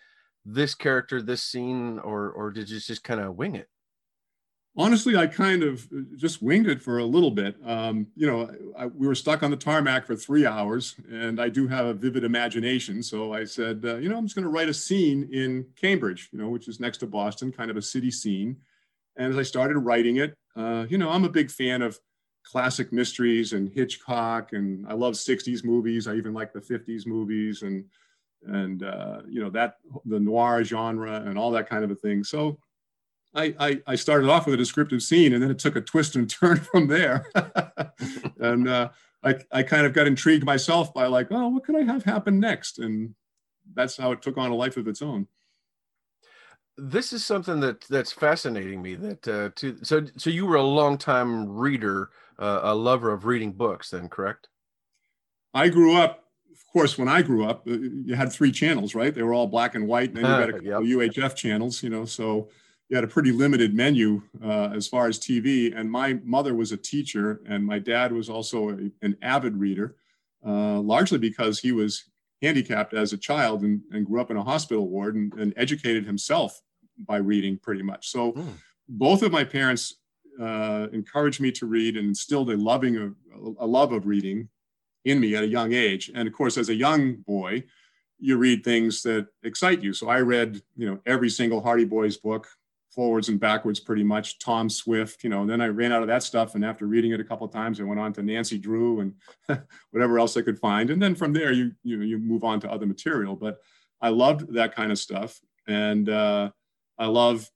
this 0.45 0.75
character, 0.75 1.21
this 1.21 1.43
scene, 1.43 1.99
or 1.99 2.29
or 2.31 2.51
did 2.51 2.69
you 2.69 2.79
just 2.79 3.03
kind 3.03 3.19
of 3.21 3.35
wing 3.35 3.55
it? 3.55 3.69
Honestly, 4.77 5.15
I 5.15 5.25
kind 5.27 5.63
of 5.63 5.87
just 6.17 6.41
winged 6.41 6.67
it 6.67 6.81
for 6.81 6.97
a 6.97 7.05
little 7.05 7.31
bit. 7.31 7.55
Um, 7.65 8.07
you 8.17 8.27
know, 8.27 8.51
I, 8.77 8.87
we 8.87 9.07
were 9.07 9.15
stuck 9.15 9.41
on 9.41 9.49
the 9.49 9.55
tarmac 9.55 10.05
for 10.05 10.17
three 10.17 10.45
hours, 10.45 10.95
and 11.09 11.39
I 11.39 11.47
do 11.47 11.65
have 11.67 11.85
a 11.85 11.93
vivid 11.93 12.25
imagination. 12.25 13.01
So 13.01 13.31
I 13.31 13.45
said, 13.45 13.83
uh, 13.85 13.95
you 13.97 14.09
know, 14.09 14.17
I'm 14.17 14.25
just 14.25 14.35
going 14.35 14.43
to 14.43 14.49
write 14.49 14.67
a 14.67 14.73
scene 14.73 15.29
in 15.31 15.65
Cambridge, 15.79 16.27
you 16.33 16.39
know, 16.39 16.49
which 16.49 16.67
is 16.67 16.81
next 16.81 16.97
to 16.97 17.07
Boston, 17.07 17.53
kind 17.53 17.71
of 17.71 17.77
a 17.77 17.81
city 17.81 18.11
scene. 18.11 18.57
And 19.15 19.31
as 19.31 19.39
I 19.39 19.43
started 19.43 19.79
writing 19.79 20.17
it, 20.17 20.35
uh, 20.57 20.85
you 20.89 20.97
know, 20.97 21.09
I'm 21.09 21.23
a 21.23 21.29
big 21.29 21.51
fan 21.51 21.81
of 21.81 21.97
classic 22.43 22.91
mysteries 22.91 23.53
and 23.53 23.69
Hitchcock, 23.69 24.51
and 24.51 24.85
I 24.89 24.93
love 24.93 25.15
60s 25.15 25.63
movies. 25.63 26.05
I 26.05 26.15
even 26.15 26.33
like 26.33 26.51
the 26.51 26.59
50s 26.59 27.07
movies, 27.07 27.61
and 27.61 27.85
and 28.45 28.83
uh, 28.83 29.21
you 29.27 29.41
know 29.41 29.49
that 29.51 29.77
the 30.05 30.19
noir 30.19 30.63
genre 30.63 31.23
and 31.25 31.37
all 31.37 31.51
that 31.51 31.69
kind 31.69 31.83
of 31.83 31.91
a 31.91 31.95
thing. 31.95 32.23
So 32.23 32.59
I, 33.35 33.53
I, 33.59 33.81
I 33.87 33.95
started 33.95 34.29
off 34.29 34.45
with 34.45 34.55
a 34.55 34.57
descriptive 34.57 35.03
scene, 35.03 35.33
and 35.33 35.43
then 35.43 35.51
it 35.51 35.59
took 35.59 35.75
a 35.75 35.81
twist 35.81 36.15
and 36.15 36.29
turn 36.41 36.57
from 36.57 36.87
there. 36.87 37.27
and 38.39 38.67
uh, 38.67 38.89
I 39.23 39.35
I 39.51 39.63
kind 39.63 39.85
of 39.85 39.93
got 39.93 40.07
intrigued 40.07 40.45
myself 40.45 40.93
by 40.93 41.07
like, 41.07 41.27
oh, 41.31 41.49
what 41.49 41.63
could 41.63 41.75
I 41.75 41.83
have 41.83 42.03
happen 42.03 42.39
next? 42.39 42.79
And 42.79 43.15
that's 43.73 43.97
how 43.97 44.11
it 44.11 44.21
took 44.21 44.37
on 44.37 44.51
a 44.51 44.55
life 44.55 44.77
of 44.77 44.87
its 44.87 45.01
own. 45.01 45.27
this 46.77 47.13
is 47.13 47.25
something 47.25 47.59
that 47.61 47.81
that's 47.89 48.11
fascinating 48.11 48.81
me. 48.81 48.95
That 48.95 49.27
uh, 49.27 49.49
to 49.55 49.77
so 49.83 50.05
so 50.17 50.29
you 50.29 50.45
were 50.45 50.57
a 50.57 50.63
long 50.63 50.97
time 50.97 51.49
reader, 51.49 52.09
uh, 52.39 52.61
a 52.63 52.75
lover 52.75 53.11
of 53.11 53.25
reading 53.25 53.53
books, 53.53 53.89
then 53.91 54.09
correct? 54.09 54.49
I 55.53 55.69
grew 55.69 55.95
up, 55.95 56.25
of 56.51 56.67
course. 56.71 56.97
When 56.97 57.07
I 57.07 57.21
grew 57.21 57.45
up, 57.45 57.65
uh, 57.67 57.71
you 57.71 58.15
had 58.15 58.31
three 58.31 58.51
channels, 58.51 58.93
right? 58.93 59.13
They 59.13 59.23
were 59.23 59.33
all 59.33 59.47
black 59.47 59.75
and 59.75 59.87
white, 59.87 60.09
and 60.09 60.17
then 60.17 60.25
you 60.25 60.45
got 60.45 60.49
a 60.49 60.53
couple 60.53 60.87
yep. 60.87 61.13
UHF 61.13 61.35
channels. 61.35 61.81
You 61.81 61.89
know, 61.89 62.05
so 62.05 62.49
you 62.89 62.95
had 62.95 63.03
a 63.03 63.07
pretty 63.07 63.31
limited 63.31 63.73
menu 63.73 64.21
uh, 64.43 64.69
as 64.75 64.87
far 64.87 65.07
as 65.07 65.19
TV. 65.19 65.75
And 65.75 65.89
my 65.89 66.13
mother 66.23 66.53
was 66.53 66.71
a 66.71 66.77
teacher, 66.77 67.41
and 67.47 67.65
my 67.65 67.79
dad 67.79 68.11
was 68.11 68.29
also 68.29 68.69
a, 68.69 68.91
an 69.01 69.17
avid 69.21 69.57
reader, 69.57 69.95
uh, 70.45 70.79
largely 70.79 71.17
because 71.17 71.59
he 71.59 71.71
was 71.71 72.05
handicapped 72.41 72.93
as 72.93 73.11
a 73.11 73.17
child 73.17 73.63
and, 73.63 73.81
and 73.91 74.05
grew 74.05 74.21
up 74.21 74.29
in 74.29 74.37
a 74.37 74.43
hospital 74.43 74.87
ward 74.87 75.15
and, 75.15 75.33
and 75.33 75.53
educated 75.57 76.05
himself 76.05 76.61
by 77.07 77.17
reading 77.17 77.57
pretty 77.57 77.81
much. 77.81 78.09
So 78.09 78.33
mm. 78.33 78.53
both 78.87 79.23
of 79.23 79.31
my 79.31 79.43
parents 79.43 79.95
uh, 80.39 80.87
encouraged 80.93 81.41
me 81.41 81.51
to 81.53 81.65
read 81.65 81.97
and 81.97 82.07
instilled 82.07 82.51
a 82.51 82.57
loving 82.57 82.97
of, 82.97 83.15
a 83.59 83.65
love 83.65 83.93
of 83.93 84.05
reading 84.05 84.49
in 85.05 85.19
me 85.19 85.35
at 85.35 85.43
a 85.43 85.47
young 85.47 85.73
age. 85.73 86.11
And 86.13 86.27
of 86.27 86.33
course, 86.33 86.57
as 86.57 86.69
a 86.69 86.75
young 86.75 87.15
boy, 87.15 87.63
you 88.19 88.37
read 88.37 88.63
things 88.63 89.01
that 89.03 89.27
excite 89.43 89.81
you. 89.81 89.93
So 89.93 90.09
I 90.09 90.21
read, 90.21 90.61
you 90.75 90.89
know, 90.89 90.99
every 91.05 91.29
single 91.29 91.61
Hardy 91.61 91.85
Boys 91.85 92.17
book, 92.17 92.47
forwards 92.95 93.27
and 93.27 93.39
backwards 93.39 93.79
pretty 93.79 94.03
much. 94.03 94.39
Tom 94.39 94.69
Swift, 94.69 95.23
you 95.23 95.29
know, 95.29 95.41
and 95.41 95.49
then 95.49 95.59
I 95.59 95.67
ran 95.67 95.91
out 95.91 96.01
of 96.01 96.07
that 96.07 96.23
stuff. 96.23 96.55
And 96.55 96.63
after 96.63 96.87
reading 96.87 97.11
it 97.11 97.19
a 97.19 97.25
couple 97.25 97.45
of 97.45 97.51
times, 97.51 97.79
I 97.79 97.83
went 97.83 97.99
on 97.99 98.13
to 98.13 98.23
Nancy 98.23 98.57
Drew 98.57 99.01
and 99.01 99.13
whatever 99.91 100.17
else 100.17 100.37
I 100.37 100.41
could 100.41 100.57
find. 100.57 100.89
And 100.89 101.01
then 101.01 101.13
from 101.13 101.33
there, 101.33 101.51
you, 101.51 101.73
you, 101.83 102.01
you 102.01 102.17
move 102.17 102.45
on 102.45 102.61
to 102.61 102.71
other 102.71 102.85
material. 102.85 103.35
But 103.35 103.59
I 104.01 104.09
loved 104.09 104.53
that 104.53 104.73
kind 104.73 104.91
of 104.91 104.97
stuff. 104.97 105.39
And 105.67 106.09
uh, 106.09 106.51
I 106.97 107.07
love, 107.07 107.49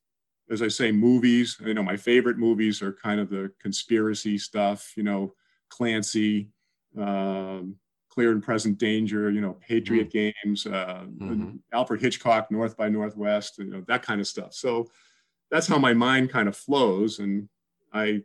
as 0.52 0.62
I 0.62 0.68
say, 0.68 0.92
movies. 0.92 1.58
You 1.66 1.74
know, 1.74 1.84
my 1.84 1.96
favorite 1.96 2.38
movies 2.38 2.82
are 2.82 2.94
kind 2.94 3.22
of 3.22 3.30
the 3.30 3.52
conspiracy 3.62 4.38
stuff, 4.38 4.94
you 4.98 5.04
know, 5.04 5.34
Clancy, 5.70 6.50
um, 6.98 7.76
Clear 8.10 8.32
and 8.32 8.44
Present 8.44 8.78
Danger, 8.78 9.32
you 9.32 9.40
know, 9.40 9.54
Patriot 9.54 10.12
mm-hmm. 10.12 10.32
Games, 10.44 10.66
uh, 10.66 11.06
mm-hmm. 11.06 11.58
Alfred 11.72 12.02
Hitchcock, 12.02 12.52
North 12.52 12.76
by 12.76 12.90
Northwest, 12.90 13.60
you 13.60 13.66
know, 13.66 13.84
that 13.88 14.02
kind 14.02 14.20
of 14.20 14.28
stuff. 14.28 14.54
So 14.54 14.88
that's 15.52 15.68
how 15.68 15.78
my 15.78 15.94
mind 15.94 16.30
kind 16.30 16.48
of 16.48 16.56
flows. 16.56 17.20
And 17.20 17.50
I, 17.94 18.24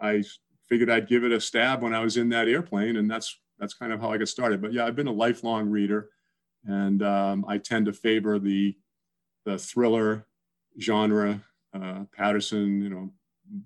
I 0.00 0.22
figured 0.68 0.90
I'd 0.90 1.08
give 1.08 1.24
it 1.24 1.32
a 1.32 1.40
stab 1.40 1.82
when 1.82 1.94
I 1.94 2.00
was 2.00 2.16
in 2.16 2.28
that 2.30 2.48
airplane, 2.48 2.96
and 2.96 3.10
that's 3.10 3.38
that's 3.58 3.74
kind 3.74 3.92
of 3.92 4.00
how 4.00 4.10
I 4.10 4.18
got 4.18 4.28
started. 4.28 4.60
But 4.60 4.72
yeah, 4.72 4.84
I've 4.86 4.96
been 4.96 5.06
a 5.06 5.12
lifelong 5.12 5.70
reader, 5.70 6.10
and 6.64 7.02
um, 7.02 7.44
I 7.46 7.58
tend 7.58 7.86
to 7.86 7.92
favor 7.92 8.38
the 8.38 8.76
the 9.44 9.58
thriller 9.58 10.26
genre. 10.80 11.42
Uh, 11.72 12.04
Patterson, 12.16 12.80
you 12.82 12.88
know, 12.88 13.10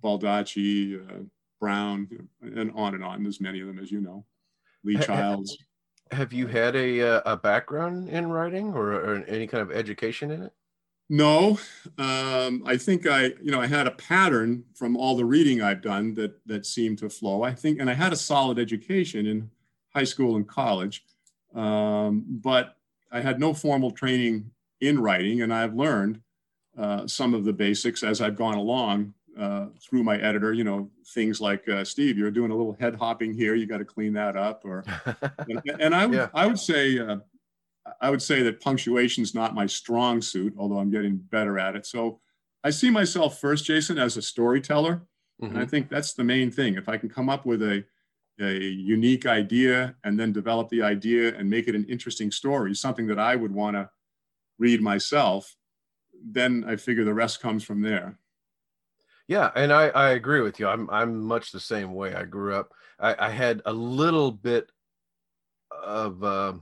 Baldacci, 0.02 0.99
uh, 0.99 1.25
Brown, 1.61 2.09
you 2.11 2.19
know, 2.19 2.61
and 2.61 2.73
on 2.75 2.95
and 2.95 3.05
on. 3.05 3.23
There's 3.23 3.40
many 3.40 3.61
of 3.61 3.67
them, 3.67 3.78
as 3.78 3.90
you 3.90 4.00
know. 4.00 4.25
Lee 4.85 4.99
Childs. 4.99 5.57
Have 6.11 6.33
you 6.33 6.47
had 6.47 6.75
a 6.75 7.17
uh, 7.17 7.21
a 7.26 7.37
background 7.37 8.09
in 8.09 8.31
writing 8.31 8.73
or, 8.73 8.93
or 8.93 9.25
any 9.26 9.47
kind 9.47 9.61
of 9.61 9.71
education 9.71 10.31
in 10.31 10.43
it? 10.45 10.52
No, 11.11 11.59
um, 11.97 12.62
I 12.67 12.77
think 12.77 13.07
I, 13.07 13.33
you 13.43 13.50
know, 13.50 13.61
I 13.61 13.67
had 13.67 13.87
a 13.87 13.93
pattern 13.93 14.65
from 14.75 14.95
all 14.95 15.17
the 15.17 15.25
reading 15.25 15.62
I've 15.62 15.81
done 15.81 16.15
that 16.15 16.38
that 16.47 16.67
seemed 16.67 16.99
to 16.99 17.09
flow. 17.09 17.43
I 17.43 17.55
think, 17.55 17.81
and 17.81 17.88
I 17.88 17.95
had 17.95 18.12
a 18.12 18.17
solid 18.17 18.59
education 18.59 19.27
in 19.27 19.50
high 19.95 20.05
school 20.05 20.37
and 20.37 20.47
college, 20.47 21.05
um, 21.55 22.25
but 22.29 22.77
I 23.11 23.21
had 23.21 23.41
no 23.41 23.55
formal 23.55 23.91
training 23.91 24.50
in 24.83 25.00
writing, 25.00 25.41
and 25.41 25.53
I've 25.53 25.75
learned 25.75 26.21
uh, 26.77 27.07
some 27.07 27.33
of 27.33 27.45
the 27.45 27.55
basics 27.55 28.03
as 28.03 28.21
I've 28.21 28.37
gone 28.37 28.57
along 28.57 29.15
uh, 29.38 29.67
through 29.81 30.03
my 30.03 30.19
editor. 30.19 30.53
You 30.53 30.65
know, 30.65 30.91
things 31.15 31.41
like 31.41 31.67
uh, 31.71 31.85
Steve, 31.85 32.19
you're 32.19 32.31
doing 32.31 32.50
a 32.50 32.55
little 32.55 32.77
head 32.79 32.97
hopping 32.97 33.33
here. 33.33 33.55
You 33.55 33.67
got 33.67 33.79
to 33.79 33.85
clean 33.87 34.12
that 34.12 34.37
up, 34.37 34.62
or 34.65 34.85
and, 35.49 35.62
and 35.81 35.95
I 35.95 36.05
would 36.05 36.17
yeah. 36.17 36.29
I 36.35 36.47
would 36.47 36.59
say 36.59 36.99
uh, 36.99 37.17
I 38.00 38.11
would 38.11 38.23
say 38.23 38.42
that 38.42 38.61
punctuation 38.61 39.23
is 39.23 39.35
not 39.35 39.54
my 39.54 39.66
strong 39.66 40.21
suit, 40.23 40.54
although 40.58 40.78
I'm 40.78 40.91
getting 40.91 41.17
better 41.17 41.58
at 41.58 41.76
it. 41.76 41.86
So 41.86 42.21
I 42.65 42.71
see 42.71 42.91
myself 42.91 43.41
first, 43.41 43.65
Jason, 43.65 43.99
as 43.99 44.17
a 44.17 44.23
storyteller. 44.23 45.02
Mm-hmm. 45.43 45.45
And 45.45 45.58
I 45.58 45.60
mm-hmm. 45.63 45.71
think 45.71 45.89
that's 45.89 46.15
the 46.15 46.25
main 46.25 46.50
thing. 46.50 46.75
If 46.75 46.89
I 46.89 46.97
can 46.97 47.08
come 47.08 47.28
up 47.28 47.47
with 47.47 47.63
a, 47.63 47.84
a 48.41 48.52
unique 48.52 49.26
idea 49.26 49.95
and 50.04 50.19
then 50.19 50.32
develop 50.32 50.69
the 50.69 50.82
idea 50.82 51.34
and 51.36 51.49
make 51.49 51.69
it 51.69 51.75
an 51.75 51.84
interesting 51.89 52.30
story, 52.30 52.75
something 52.75 53.06
that 53.06 53.19
I 53.19 53.36
would 53.36 53.52
want 53.52 53.76
to 53.76 53.89
read 54.58 54.82
myself, 54.82 55.54
then 56.25 56.65
I 56.67 56.76
figure 56.76 57.04
the 57.04 57.15
rest 57.15 57.41
comes 57.41 57.63
from 57.63 57.80
there. 57.80 58.19
Yeah, 59.28 59.50
and 59.54 59.73
I, 59.73 59.89
I 59.89 60.10
agree 60.10 60.41
with 60.41 60.58
you. 60.58 60.67
I'm 60.67 60.89
I'm 60.89 61.21
much 61.21 61.52
the 61.52 61.60
same 61.60 61.93
way. 61.95 62.15
I 62.15 62.25
grew 62.25 62.54
up. 62.54 62.73
I, 62.99 63.26
I 63.26 63.30
had 63.30 63.60
a 63.67 63.73
little 63.73 64.32
bit 64.32 64.73
of 65.71 66.25
uh, 66.25 66.54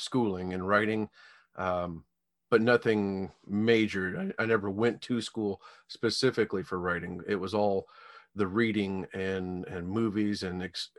schooling 0.00 0.52
and 0.52 0.66
writing, 0.66 1.08
um, 1.56 2.04
but 2.50 2.62
nothing 2.62 3.30
major. 3.46 4.32
I, 4.38 4.42
I, 4.42 4.46
never 4.46 4.70
went 4.70 5.00
to 5.02 5.20
school 5.20 5.60
specifically 5.88 6.62
for 6.62 6.78
writing. 6.78 7.20
It 7.28 7.36
was 7.36 7.54
all 7.54 7.86
the 8.34 8.46
reading 8.46 9.06
and 9.12 9.64
and 9.66 9.88
movies 9.88 10.42
and 10.42 10.62
ex- 10.62 10.90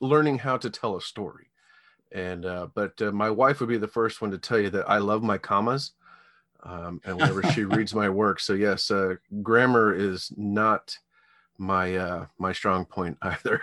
learning 0.00 0.38
how 0.38 0.56
to 0.58 0.70
tell 0.70 0.96
a 0.96 1.00
story. 1.00 1.50
And 2.12 2.44
uh, 2.44 2.68
but 2.74 3.00
uh, 3.00 3.12
my 3.12 3.30
wife 3.30 3.60
would 3.60 3.68
be 3.68 3.78
the 3.78 3.88
first 3.88 4.20
one 4.20 4.30
to 4.32 4.38
tell 4.38 4.58
you 4.58 4.70
that 4.70 4.88
I 4.88 4.98
love 4.98 5.22
my 5.22 5.38
commas. 5.38 5.92
Um, 6.64 7.00
and 7.04 7.16
whenever 7.16 7.42
she 7.42 7.64
reads 7.64 7.94
my 7.94 8.08
work, 8.08 8.38
so 8.38 8.52
yes, 8.52 8.90
uh, 8.90 9.14
grammar 9.42 9.94
is 9.94 10.32
not 10.36 10.96
my 11.58 11.96
uh, 11.96 12.26
my 12.38 12.52
strong 12.52 12.84
point 12.84 13.16
either. 13.22 13.62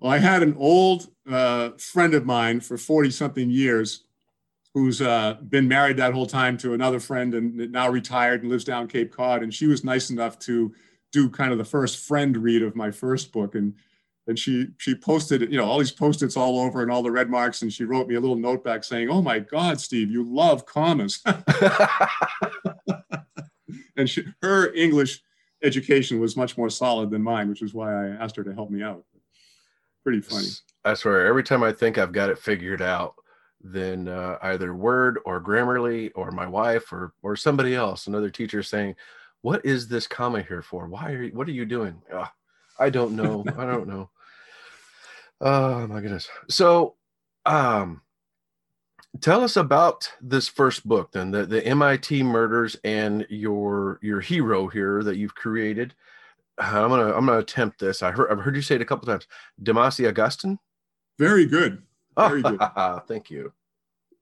Well, 0.00 0.12
I 0.12 0.18
had 0.18 0.42
an 0.42 0.56
old 0.58 1.08
uh, 1.30 1.70
friend 1.78 2.14
of 2.14 2.24
mine 2.24 2.60
for 2.60 2.78
40 2.78 3.10
something 3.10 3.50
years 3.50 4.04
who's 4.72 5.02
uh, 5.02 5.36
been 5.48 5.68
married 5.68 5.98
that 5.98 6.14
whole 6.14 6.26
time 6.26 6.56
to 6.58 6.72
another 6.72 7.00
friend 7.00 7.34
and 7.34 7.70
now 7.70 7.90
retired 7.90 8.42
and 8.42 8.50
lives 8.50 8.64
down 8.64 8.88
Cape 8.88 9.12
Cod. 9.12 9.42
And 9.42 9.52
she 9.52 9.66
was 9.66 9.84
nice 9.84 10.10
enough 10.10 10.38
to 10.40 10.72
do 11.12 11.28
kind 11.28 11.52
of 11.52 11.58
the 11.58 11.64
first 11.64 12.06
friend 12.06 12.36
read 12.36 12.62
of 12.62 12.76
my 12.76 12.90
first 12.90 13.30
book. 13.30 13.54
And 13.54 13.74
and 14.26 14.38
she 14.38 14.68
she 14.78 14.94
posted 14.94 15.50
you 15.50 15.58
know 15.58 15.64
all 15.64 15.78
these 15.78 15.90
post-its 15.90 16.36
all 16.36 16.60
over 16.60 16.82
and 16.82 16.90
all 16.90 17.02
the 17.02 17.10
red 17.10 17.28
marks 17.28 17.62
and 17.62 17.72
she 17.72 17.84
wrote 17.84 18.06
me 18.06 18.14
a 18.14 18.20
little 18.20 18.36
note 18.36 18.62
back 18.62 18.84
saying 18.84 19.08
oh 19.08 19.22
my 19.22 19.38
god 19.38 19.80
steve 19.80 20.10
you 20.10 20.22
love 20.22 20.66
commas 20.66 21.22
and 23.96 24.08
she, 24.08 24.22
her 24.42 24.72
english 24.74 25.22
education 25.62 26.20
was 26.20 26.36
much 26.36 26.58
more 26.58 26.70
solid 26.70 27.10
than 27.10 27.22
mine 27.22 27.48
which 27.48 27.62
is 27.62 27.74
why 27.74 27.92
i 27.92 28.08
asked 28.08 28.36
her 28.36 28.44
to 28.44 28.54
help 28.54 28.70
me 28.70 28.82
out 28.82 29.04
pretty 30.10 30.22
funny. 30.22 30.48
I 30.84 30.94
swear, 30.94 31.26
every 31.26 31.42
time 31.42 31.62
I 31.62 31.72
think 31.72 31.98
I've 31.98 32.12
got 32.12 32.30
it 32.30 32.38
figured 32.38 32.82
out, 32.82 33.14
then 33.62 34.08
uh, 34.08 34.38
either 34.42 34.74
Word 34.74 35.18
or 35.24 35.40
Grammarly 35.40 36.10
or 36.14 36.30
my 36.30 36.46
wife 36.46 36.92
or 36.92 37.12
or 37.22 37.36
somebody 37.36 37.74
else, 37.74 38.06
another 38.06 38.30
teacher 38.30 38.62
saying, 38.62 38.96
"What 39.42 39.64
is 39.64 39.88
this 39.88 40.06
comma 40.06 40.42
here 40.42 40.62
for? 40.62 40.88
Why 40.88 41.12
are 41.12 41.22
you, 41.24 41.32
what 41.34 41.48
are 41.48 41.52
you 41.52 41.66
doing?" 41.66 42.02
I 42.78 42.90
don't 42.90 43.14
know. 43.14 43.44
I 43.56 43.66
don't 43.66 43.88
know. 43.88 44.10
Oh 45.42 45.86
my 45.86 46.02
goodness. 46.02 46.28
So, 46.50 46.96
um, 47.46 48.02
tell 49.22 49.42
us 49.42 49.56
about 49.56 50.12
this 50.20 50.48
first 50.48 50.86
book, 50.86 51.12
then 51.12 51.30
the 51.30 51.46
the 51.46 51.64
MIT 51.64 52.22
murders 52.24 52.76
and 52.84 53.26
your 53.30 53.98
your 54.02 54.20
hero 54.20 54.68
here 54.68 55.02
that 55.02 55.16
you've 55.16 55.34
created. 55.34 55.94
I'm 56.60 56.88
gonna 56.90 57.14
I'm 57.14 57.26
gonna 57.26 57.38
attempt 57.38 57.78
this. 57.78 58.02
I 58.02 58.10
heard 58.10 58.30
I've 58.30 58.40
heard 58.40 58.56
you 58.56 58.62
say 58.62 58.76
it 58.76 58.82
a 58.82 58.84
couple 58.84 59.06
times. 59.06 59.26
Demasi 59.62 60.08
Augustin. 60.08 60.58
Very 61.18 61.46
good. 61.46 61.82
Very 62.16 62.42
good. 62.42 62.60
Thank 63.06 63.30
you. 63.30 63.52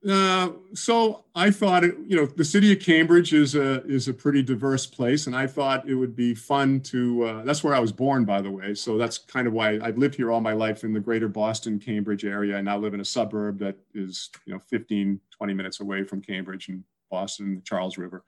Uh, 0.08 0.50
so 0.74 1.24
I 1.34 1.50
thought 1.50 1.82
it, 1.82 1.96
you 2.06 2.16
know, 2.16 2.24
the 2.24 2.44
city 2.44 2.70
of 2.72 2.78
Cambridge 2.78 3.32
is 3.32 3.56
a 3.56 3.84
is 3.84 4.06
a 4.06 4.14
pretty 4.14 4.44
diverse 4.44 4.86
place, 4.86 5.26
and 5.26 5.34
I 5.34 5.48
thought 5.48 5.88
it 5.88 5.94
would 5.94 6.14
be 6.14 6.34
fun 6.34 6.80
to. 6.82 7.24
Uh, 7.24 7.44
that's 7.44 7.64
where 7.64 7.74
I 7.74 7.80
was 7.80 7.90
born, 7.90 8.24
by 8.24 8.40
the 8.40 8.50
way. 8.50 8.74
So 8.74 8.96
that's 8.96 9.18
kind 9.18 9.48
of 9.48 9.52
why 9.52 9.80
I've 9.82 9.98
lived 9.98 10.14
here 10.14 10.30
all 10.30 10.40
my 10.40 10.52
life 10.52 10.84
in 10.84 10.92
the 10.92 11.00
greater 11.00 11.28
Boston, 11.28 11.80
Cambridge 11.80 12.24
area. 12.24 12.56
I 12.56 12.60
now 12.60 12.78
live 12.78 12.94
in 12.94 13.00
a 13.00 13.04
suburb 13.04 13.58
that 13.58 13.76
is, 13.92 14.30
you 14.46 14.52
know, 14.52 14.60
15, 14.60 15.20
20 15.32 15.54
minutes 15.54 15.80
away 15.80 16.04
from 16.04 16.22
Cambridge 16.22 16.68
and 16.68 16.84
Boston, 17.10 17.56
the 17.56 17.62
Charles 17.62 17.98
River. 17.98 18.24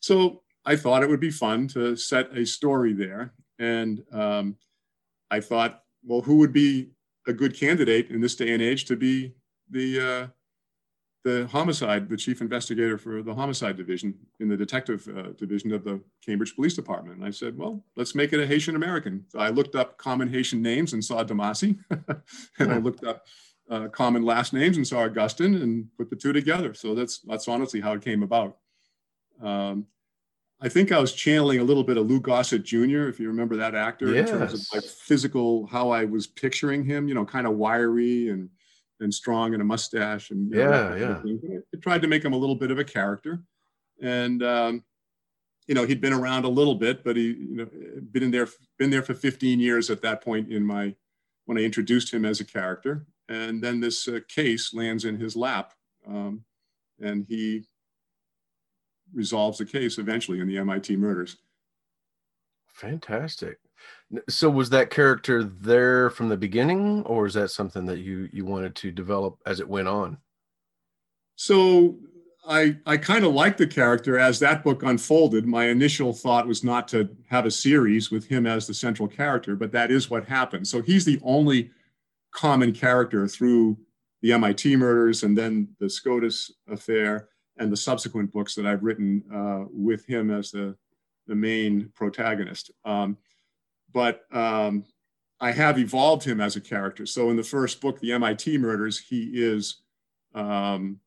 So 0.00 0.42
I 0.66 0.76
thought 0.76 1.02
it 1.02 1.08
would 1.08 1.20
be 1.20 1.30
fun 1.30 1.68
to 1.68 1.96
set 1.96 2.36
a 2.36 2.44
story 2.44 2.92
there. 2.92 3.32
And 3.58 4.02
um, 4.12 4.56
I 5.30 5.40
thought, 5.40 5.84
well, 6.04 6.20
who 6.20 6.36
would 6.38 6.52
be 6.52 6.90
a 7.26 7.32
good 7.32 7.58
candidate 7.58 8.10
in 8.10 8.20
this 8.20 8.34
day 8.34 8.52
and 8.52 8.62
age 8.62 8.84
to 8.86 8.96
be 8.96 9.34
the 9.70 10.00
uh, 10.00 10.26
the 11.24 11.48
homicide, 11.48 12.08
the 12.08 12.16
chief 12.16 12.40
investigator 12.40 12.96
for 12.96 13.20
the 13.20 13.34
homicide 13.34 13.76
division 13.76 14.14
in 14.38 14.48
the 14.48 14.56
detective 14.56 15.08
uh, 15.08 15.32
division 15.32 15.72
of 15.72 15.82
the 15.82 16.00
Cambridge 16.24 16.54
Police 16.54 16.74
Department. 16.74 17.16
And 17.16 17.26
I 17.26 17.30
said, 17.30 17.58
well, 17.58 17.84
let's 17.96 18.14
make 18.14 18.32
it 18.32 18.38
a 18.38 18.46
Haitian 18.46 18.76
American. 18.76 19.24
So 19.30 19.40
I 19.40 19.48
looked 19.48 19.74
up 19.74 19.98
common 19.98 20.32
Haitian 20.32 20.62
names 20.62 20.92
and 20.92 21.04
saw 21.04 21.24
Damasi, 21.24 21.78
and 22.60 22.72
I 22.72 22.76
looked 22.76 23.02
up 23.02 23.26
uh, 23.68 23.88
common 23.88 24.24
last 24.24 24.52
names 24.52 24.76
and 24.76 24.86
saw 24.86 25.00
Augustine, 25.00 25.56
and 25.56 25.88
put 25.98 26.10
the 26.10 26.16
two 26.16 26.32
together. 26.32 26.74
So 26.74 26.94
that's 26.94 27.18
that's 27.20 27.48
honestly 27.48 27.80
how 27.80 27.94
it 27.94 28.02
came 28.02 28.22
about. 28.22 28.58
Um, 29.42 29.86
I 30.60 30.68
think 30.68 30.90
I 30.90 30.98
was 30.98 31.12
channeling 31.12 31.60
a 31.60 31.64
little 31.64 31.84
bit 31.84 31.98
of 31.98 32.06
Lou 32.06 32.18
Gossett 32.18 32.64
Jr., 32.64 33.08
if 33.08 33.20
you 33.20 33.28
remember 33.28 33.56
that 33.56 33.74
actor, 33.74 34.14
yes. 34.14 34.30
in 34.30 34.38
terms 34.38 34.54
of 34.54 34.60
like 34.72 34.84
physical, 34.84 35.66
how 35.66 35.90
I 35.90 36.04
was 36.04 36.26
picturing 36.26 36.84
him, 36.84 37.08
you 37.08 37.14
know, 37.14 37.24
kind 37.24 37.46
of 37.46 37.56
wiry 37.56 38.30
and 38.30 38.48
and 39.00 39.12
strong 39.12 39.52
and 39.52 39.60
a 39.60 39.64
mustache 39.64 40.30
and 40.30 40.50
you 40.50 40.56
know, 40.56 40.96
yeah, 40.96 41.22
yeah. 41.26 41.58
I 41.74 41.78
tried 41.82 42.00
to 42.00 42.08
make 42.08 42.24
him 42.24 42.32
a 42.32 42.36
little 42.36 42.54
bit 42.54 42.70
of 42.70 42.78
a 42.78 42.84
character, 42.84 43.42
and 44.00 44.42
um, 44.42 44.84
you 45.66 45.74
know, 45.74 45.84
he'd 45.84 46.00
been 46.00 46.14
around 46.14 46.44
a 46.44 46.48
little 46.48 46.74
bit, 46.74 47.04
but 47.04 47.16
he, 47.16 47.24
you 47.24 47.56
know, 47.56 47.68
been 48.12 48.22
in 48.22 48.30
there, 48.30 48.48
been 48.78 48.90
there 48.90 49.02
for 49.02 49.14
15 49.14 49.60
years 49.60 49.90
at 49.90 50.00
that 50.02 50.22
point 50.22 50.50
in 50.50 50.64
my 50.64 50.94
when 51.44 51.58
I 51.58 51.62
introduced 51.62 52.12
him 52.12 52.24
as 52.24 52.40
a 52.40 52.44
character, 52.44 53.06
and 53.28 53.62
then 53.62 53.80
this 53.80 54.08
uh, 54.08 54.20
case 54.28 54.72
lands 54.72 55.04
in 55.04 55.20
his 55.20 55.36
lap, 55.36 55.74
um, 56.08 56.44
and 57.00 57.26
he 57.28 57.66
resolves 59.12 59.58
the 59.58 59.64
case 59.64 59.98
eventually 59.98 60.40
in 60.40 60.48
the 60.48 60.58
MIT 60.58 60.96
murders. 60.96 61.36
Fantastic. 62.66 63.58
So 64.28 64.50
was 64.50 64.70
that 64.70 64.90
character 64.90 65.42
there 65.42 66.10
from 66.10 66.28
the 66.28 66.36
beginning 66.36 67.02
or 67.04 67.26
is 67.26 67.34
that 67.34 67.50
something 67.50 67.86
that 67.86 67.98
you 67.98 68.28
you 68.32 68.44
wanted 68.44 68.74
to 68.76 68.92
develop 68.92 69.38
as 69.46 69.60
it 69.60 69.68
went 69.68 69.88
on? 69.88 70.18
So 71.36 71.96
I 72.46 72.76
I 72.86 72.96
kind 72.96 73.24
of 73.24 73.32
liked 73.32 73.58
the 73.58 73.66
character 73.66 74.18
as 74.18 74.38
that 74.40 74.62
book 74.62 74.82
unfolded. 74.82 75.46
My 75.46 75.66
initial 75.66 76.12
thought 76.12 76.46
was 76.46 76.62
not 76.62 76.86
to 76.88 77.08
have 77.28 77.46
a 77.46 77.50
series 77.50 78.10
with 78.10 78.26
him 78.26 78.46
as 78.46 78.66
the 78.66 78.74
central 78.74 79.08
character, 79.08 79.56
but 79.56 79.72
that 79.72 79.90
is 79.90 80.10
what 80.10 80.26
happened. 80.26 80.68
So 80.68 80.82
he's 80.82 81.04
the 81.04 81.20
only 81.22 81.70
common 82.30 82.72
character 82.72 83.26
through 83.26 83.78
the 84.22 84.32
MIT 84.32 84.76
murders 84.76 85.22
and 85.22 85.36
then 85.36 85.68
the 85.80 85.88
SCOTUS 85.88 86.52
affair 86.68 87.28
and 87.58 87.72
the 87.72 87.76
subsequent 87.76 88.32
books 88.32 88.54
that 88.54 88.66
I've 88.66 88.82
written 88.82 89.22
uh, 89.34 89.64
with 89.72 90.06
him 90.06 90.30
as 90.30 90.50
the, 90.50 90.76
the 91.26 91.34
main 91.34 91.90
protagonist. 91.94 92.70
Um, 92.84 93.16
but 93.92 94.24
um, 94.32 94.84
I 95.40 95.52
have 95.52 95.78
evolved 95.78 96.24
him 96.24 96.40
as 96.40 96.56
a 96.56 96.60
character. 96.60 97.06
So 97.06 97.30
in 97.30 97.36
the 97.36 97.42
first 97.42 97.80
book, 97.80 98.00
The 98.00 98.12
MIT 98.12 98.58
Murders, 98.58 98.98
he 98.98 99.30
is 99.34 99.82
um, 100.34 101.00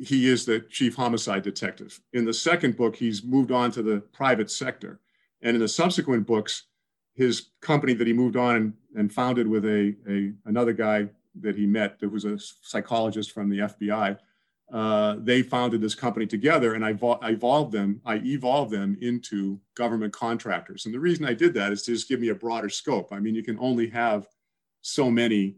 he 0.00 0.28
is 0.28 0.46
the 0.46 0.60
chief 0.60 0.96
homicide 0.96 1.42
detective. 1.42 2.00
In 2.12 2.24
the 2.24 2.32
second 2.32 2.76
book, 2.76 2.96
he's 2.96 3.22
moved 3.22 3.52
on 3.52 3.70
to 3.72 3.82
the 3.82 4.00
private 4.12 4.50
sector. 4.50 5.00
And 5.42 5.54
in 5.54 5.60
the 5.60 5.68
subsequent 5.68 6.26
books, 6.26 6.64
his 7.14 7.50
company 7.60 7.92
that 7.94 8.06
he 8.06 8.12
moved 8.12 8.36
on 8.36 8.56
and, 8.56 8.72
and 8.96 9.12
founded 9.12 9.46
with 9.46 9.64
a, 9.64 9.94
a 10.08 10.32
another 10.48 10.72
guy 10.72 11.08
that 11.40 11.56
he 11.56 11.66
met 11.66 11.98
that 12.00 12.10
was 12.10 12.24
a 12.24 12.38
psychologist 12.38 13.32
from 13.32 13.48
the 13.50 13.58
FBI, 13.58 14.18
uh, 14.72 15.16
they 15.20 15.42
founded 15.42 15.80
this 15.80 15.94
company 15.94 16.26
together 16.26 16.74
and 16.74 16.84
I, 16.84 16.98
I 17.22 17.30
evolved 17.30 17.72
them, 17.72 18.00
I 18.04 18.16
evolved 18.16 18.72
them 18.72 18.96
into 19.00 19.60
government 19.74 20.12
contractors. 20.12 20.86
And 20.86 20.94
the 20.94 21.00
reason 21.00 21.24
I 21.24 21.34
did 21.34 21.54
that 21.54 21.72
is 21.72 21.82
to 21.84 21.92
just 21.92 22.08
give 22.08 22.20
me 22.20 22.30
a 22.30 22.34
broader 22.34 22.68
scope. 22.68 23.12
I 23.12 23.20
mean, 23.20 23.34
you 23.34 23.44
can 23.44 23.58
only 23.60 23.88
have 23.90 24.26
so 24.80 25.08
many 25.10 25.56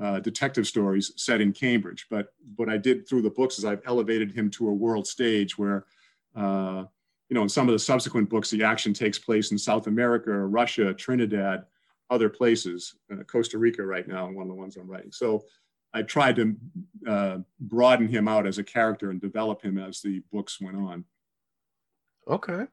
uh, 0.00 0.20
detective 0.20 0.66
stories 0.66 1.12
set 1.16 1.40
in 1.40 1.52
Cambridge, 1.52 2.06
but 2.10 2.34
what 2.56 2.68
I 2.68 2.76
did 2.76 3.08
through 3.08 3.22
the 3.22 3.30
books 3.30 3.58
is 3.58 3.64
I've 3.64 3.82
elevated 3.86 4.30
him 4.30 4.50
to 4.52 4.68
a 4.68 4.72
world 4.72 5.06
stage 5.06 5.56
where, 5.56 5.86
uh, 6.36 6.84
you 7.28 7.34
know, 7.34 7.42
in 7.42 7.48
some 7.48 7.68
of 7.68 7.72
the 7.72 7.78
subsequent 7.78 8.28
books, 8.28 8.50
the 8.50 8.62
action 8.62 8.92
takes 8.92 9.18
place 9.18 9.52
in 9.52 9.58
South 9.58 9.86
America, 9.86 10.32
Russia, 10.32 10.92
Trinidad, 10.92 11.64
other 12.10 12.28
places, 12.28 12.96
uh, 13.12 13.22
Costa 13.24 13.56
Rica 13.56 13.84
right 13.84 14.06
now, 14.06 14.30
one 14.30 14.42
of 14.42 14.48
the 14.48 14.54
ones 14.54 14.76
I'm 14.76 14.90
writing. 14.90 15.12
So 15.12 15.44
I 15.92 16.02
tried 16.02 16.36
to 16.36 16.56
uh, 17.06 17.38
broaden 17.58 18.08
him 18.08 18.28
out 18.28 18.46
as 18.46 18.58
a 18.58 18.64
character 18.64 19.10
and 19.10 19.20
develop 19.20 19.62
him 19.62 19.78
as 19.78 20.00
the 20.00 20.22
books 20.32 20.60
went 20.60 20.76
on. 20.76 21.04
Okay. 22.28 22.66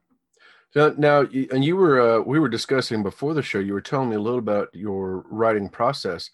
So 0.72 0.94
now, 0.98 1.20
and 1.20 1.64
you 1.64 1.76
were 1.76 2.00
uh, 2.00 2.20
we 2.20 2.38
were 2.38 2.48
discussing 2.48 3.02
before 3.02 3.34
the 3.34 3.42
show. 3.42 3.58
You 3.58 3.72
were 3.72 3.80
telling 3.80 4.10
me 4.10 4.16
a 4.16 4.20
little 4.20 4.38
about 4.38 4.68
your 4.72 5.24
writing 5.30 5.68
process. 5.68 6.30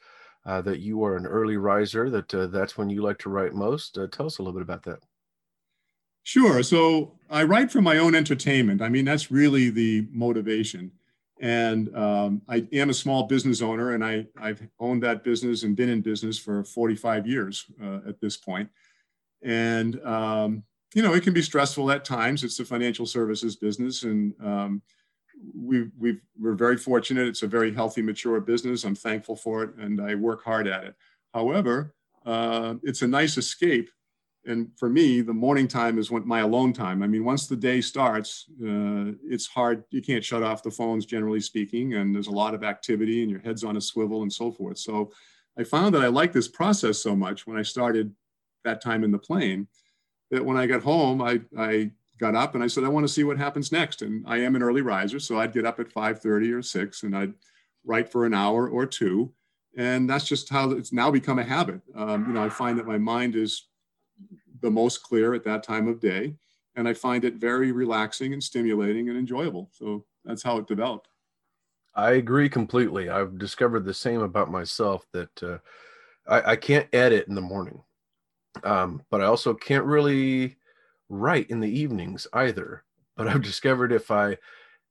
Uh, 0.47 0.61
that 0.61 0.81
you 0.81 1.03
are 1.03 1.17
an 1.17 1.25
early 1.25 1.57
riser. 1.57 2.11
That 2.11 2.35
uh, 2.35 2.49
that's 2.49 2.77
when 2.77 2.91
you 2.91 3.01
like 3.01 3.19
to 3.21 3.31
write 3.31 3.55
most. 3.55 3.97
Uh, 3.97 4.07
tell 4.09 4.27
us 4.27 4.37
a 4.37 4.43
little 4.43 4.53
bit 4.53 4.63
about 4.63 4.83
that. 4.83 4.99
Sure. 6.23 6.63
So 6.63 7.13
I 7.31 7.45
write 7.45 7.71
for 7.71 7.81
my 7.81 7.97
own 7.97 8.15
entertainment. 8.15 8.83
I 8.83 8.91
mean, 8.91 9.07
that's 9.07 9.31
really 9.31 9.71
the 9.71 10.07
motivation. 10.11 10.93
And 11.41 11.95
um, 11.97 12.43
I 12.49 12.67
am 12.73 12.91
a 12.91 12.95
small 12.95 13.25
business 13.25 13.61
owner, 13.61 13.95
and 13.95 14.05
I, 14.05 14.27
I've 14.41 14.63
owned 14.79 15.03
that 15.03 15.25
business 15.25 15.65
and 15.65 15.75
been 15.75 15.89
in 15.89 16.01
business 16.01 16.39
for 16.39 16.65
45 16.65 17.27
years 17.27 17.67
uh, 17.83 18.01
at 18.09 18.21
this 18.21 18.37
point. 18.37 18.69
And, 19.43 20.01
um, 20.05 20.63
you 20.95 21.03
know, 21.03 21.13
it 21.13 21.25
can 21.25 21.35
be 21.35 21.43
stressful 21.43 21.91
at 21.91 22.05
times. 22.05 22.45
It's 22.45 22.57
the 22.57 22.65
financial 22.65 23.05
services 23.05 23.57
business, 23.57 24.05
and 24.05 24.33
um, 24.43 24.83
we 25.55 25.91
we 25.99 26.19
we're 26.39 26.55
very 26.55 26.77
fortunate. 26.77 27.27
It's 27.27 27.43
a 27.43 27.49
very 27.49 27.75
healthy, 27.75 28.01
mature 28.01 28.41
business. 28.41 28.85
I'm 28.85 28.95
thankful 28.95 29.35
for 29.35 29.65
it, 29.65 29.75
and 29.77 30.01
I 30.01 30.15
work 30.15 30.45
hard 30.45 30.69
at 30.69 30.85
it. 30.85 30.95
However, 31.33 31.95
uh, 32.25 32.75
it's 32.85 33.03
a 33.03 33.09
nice 33.09 33.37
escape 33.37 33.91
and 34.47 34.69
for 34.79 34.89
me, 34.89 35.21
the 35.21 35.33
morning 35.33 35.67
time 35.67 35.99
is 35.99 36.11
when 36.11 36.27
my 36.27 36.41
alone 36.41 36.73
time. 36.73 37.03
I 37.03 37.07
mean, 37.07 37.25
once 37.25 37.47
the 37.47 37.57
day 37.57 37.81
starts, 37.81 38.47
uh, 38.63 39.13
it's 39.25 39.47
hard. 39.47 39.85
You 39.91 40.03
can't 40.03 40.25
shut 40.25 40.43
off 40.43 40.63
the 40.63 40.71
phones, 40.71 41.07
generally 41.07 41.41
speaking, 41.41 41.95
and 41.95 42.15
there's 42.15 42.27
a 42.27 42.33
lot 42.33 42.55
of 42.55 42.63
activity, 42.65 43.23
and 43.23 43.31
your 43.31 43.41
head's 43.41 43.65
on 43.65 43.77
a 43.77 43.81
swivel, 43.81 44.23
and 44.23 44.33
so 44.33 44.53
forth. 44.53 44.79
So, 44.79 45.13
I 45.59 45.65
found 45.65 45.95
that 45.95 46.03
I 46.03 46.09
liked 46.09 46.35
this 46.35 46.49
process 46.49 46.99
so 46.99 47.15
much 47.15 47.47
when 47.47 47.57
I 47.57 47.63
started 47.63 48.13
that 48.65 48.81
time 48.81 49.05
in 49.05 49.13
the 49.13 49.19
plane 49.19 49.69
that 50.31 50.45
when 50.45 50.57
I 50.57 50.67
got 50.67 50.83
home, 50.83 51.23
I 51.23 51.41
I 51.57 51.91
got 52.19 52.35
up 52.35 52.55
and 52.55 52.63
I 52.63 52.67
said, 52.67 52.85
I 52.85 52.89
want 52.89 53.05
to 53.07 53.13
see 53.13 53.25
what 53.25 53.39
happens 53.39 53.73
next. 53.73 54.03
And 54.03 54.25
I 54.27 54.39
am 54.39 54.57
an 54.57 54.63
early 54.63 54.83
riser, 54.83 55.19
so 55.19 55.39
I'd 55.39 55.53
get 55.53 55.67
up 55.67 55.81
at 55.81 55.93
5:30 55.93 56.53
or 56.53 56.63
6, 56.63 57.03
and 57.03 57.17
I'd 57.17 57.35
write 57.85 58.11
for 58.11 58.25
an 58.25 58.35
hour 58.35 58.69
or 58.69 58.87
two, 58.87 59.33
and 59.77 60.09
that's 60.09 60.27
just 60.27 60.49
how 60.49 60.71
it's 60.71 60.93
now 60.93 61.11
become 61.11 61.39
a 61.39 61.45
habit. 61.45 61.81
Um, 61.95 62.27
you 62.27 62.33
know, 62.33 62.45
I 62.45 62.49
find 62.49 62.79
that 62.79 62.87
my 62.87 62.99
mind 62.99 63.37
is 63.37 63.69
the 64.65 64.71
most 64.71 65.03
clear 65.03 65.35
at 65.35 65.45
that 65.45 65.63
time 65.63 65.87
of 65.87 66.01
day. 66.01 66.35
And 66.75 66.89
I 66.89 66.95
find 66.95 67.25
it 67.25 67.35
very 67.35 67.71
relaxing 67.71 68.33
and 68.33 68.43
stimulating 68.43 69.11
and 69.11 69.19
enjoyable. 69.19 69.69
So 69.73 70.05
that's 70.25 70.43
how 70.43 70.57
it 70.57 70.67
developed. 70.67 71.09
I 71.95 72.13
agree 72.13 72.49
completely. 72.49 73.11
I've 73.11 73.39
discovered 73.39 73.85
the 73.85 73.95
same 73.95 74.23
about 74.23 74.51
myself 74.51 75.07
that 75.13 75.43
uh, 75.43 75.59
I, 76.27 76.53
I, 76.53 76.57
can't 76.57 76.89
edit 76.93 77.29
in 77.29 77.37
the 77.37 77.41
morning, 77.41 77.81
um, 78.65 79.03
but 79.11 79.21
I 79.21 79.27
also 79.27 79.55
can't 79.55 79.85
really 79.85 80.57
write 81.09 81.51
in 81.51 81.61
the 81.61 81.69
evenings 81.69 82.27
either. 82.33 82.83
But 83.17 83.29
I've 83.29 83.43
discovered 83.43 83.93
if 83.93 84.11
I, 84.11 84.39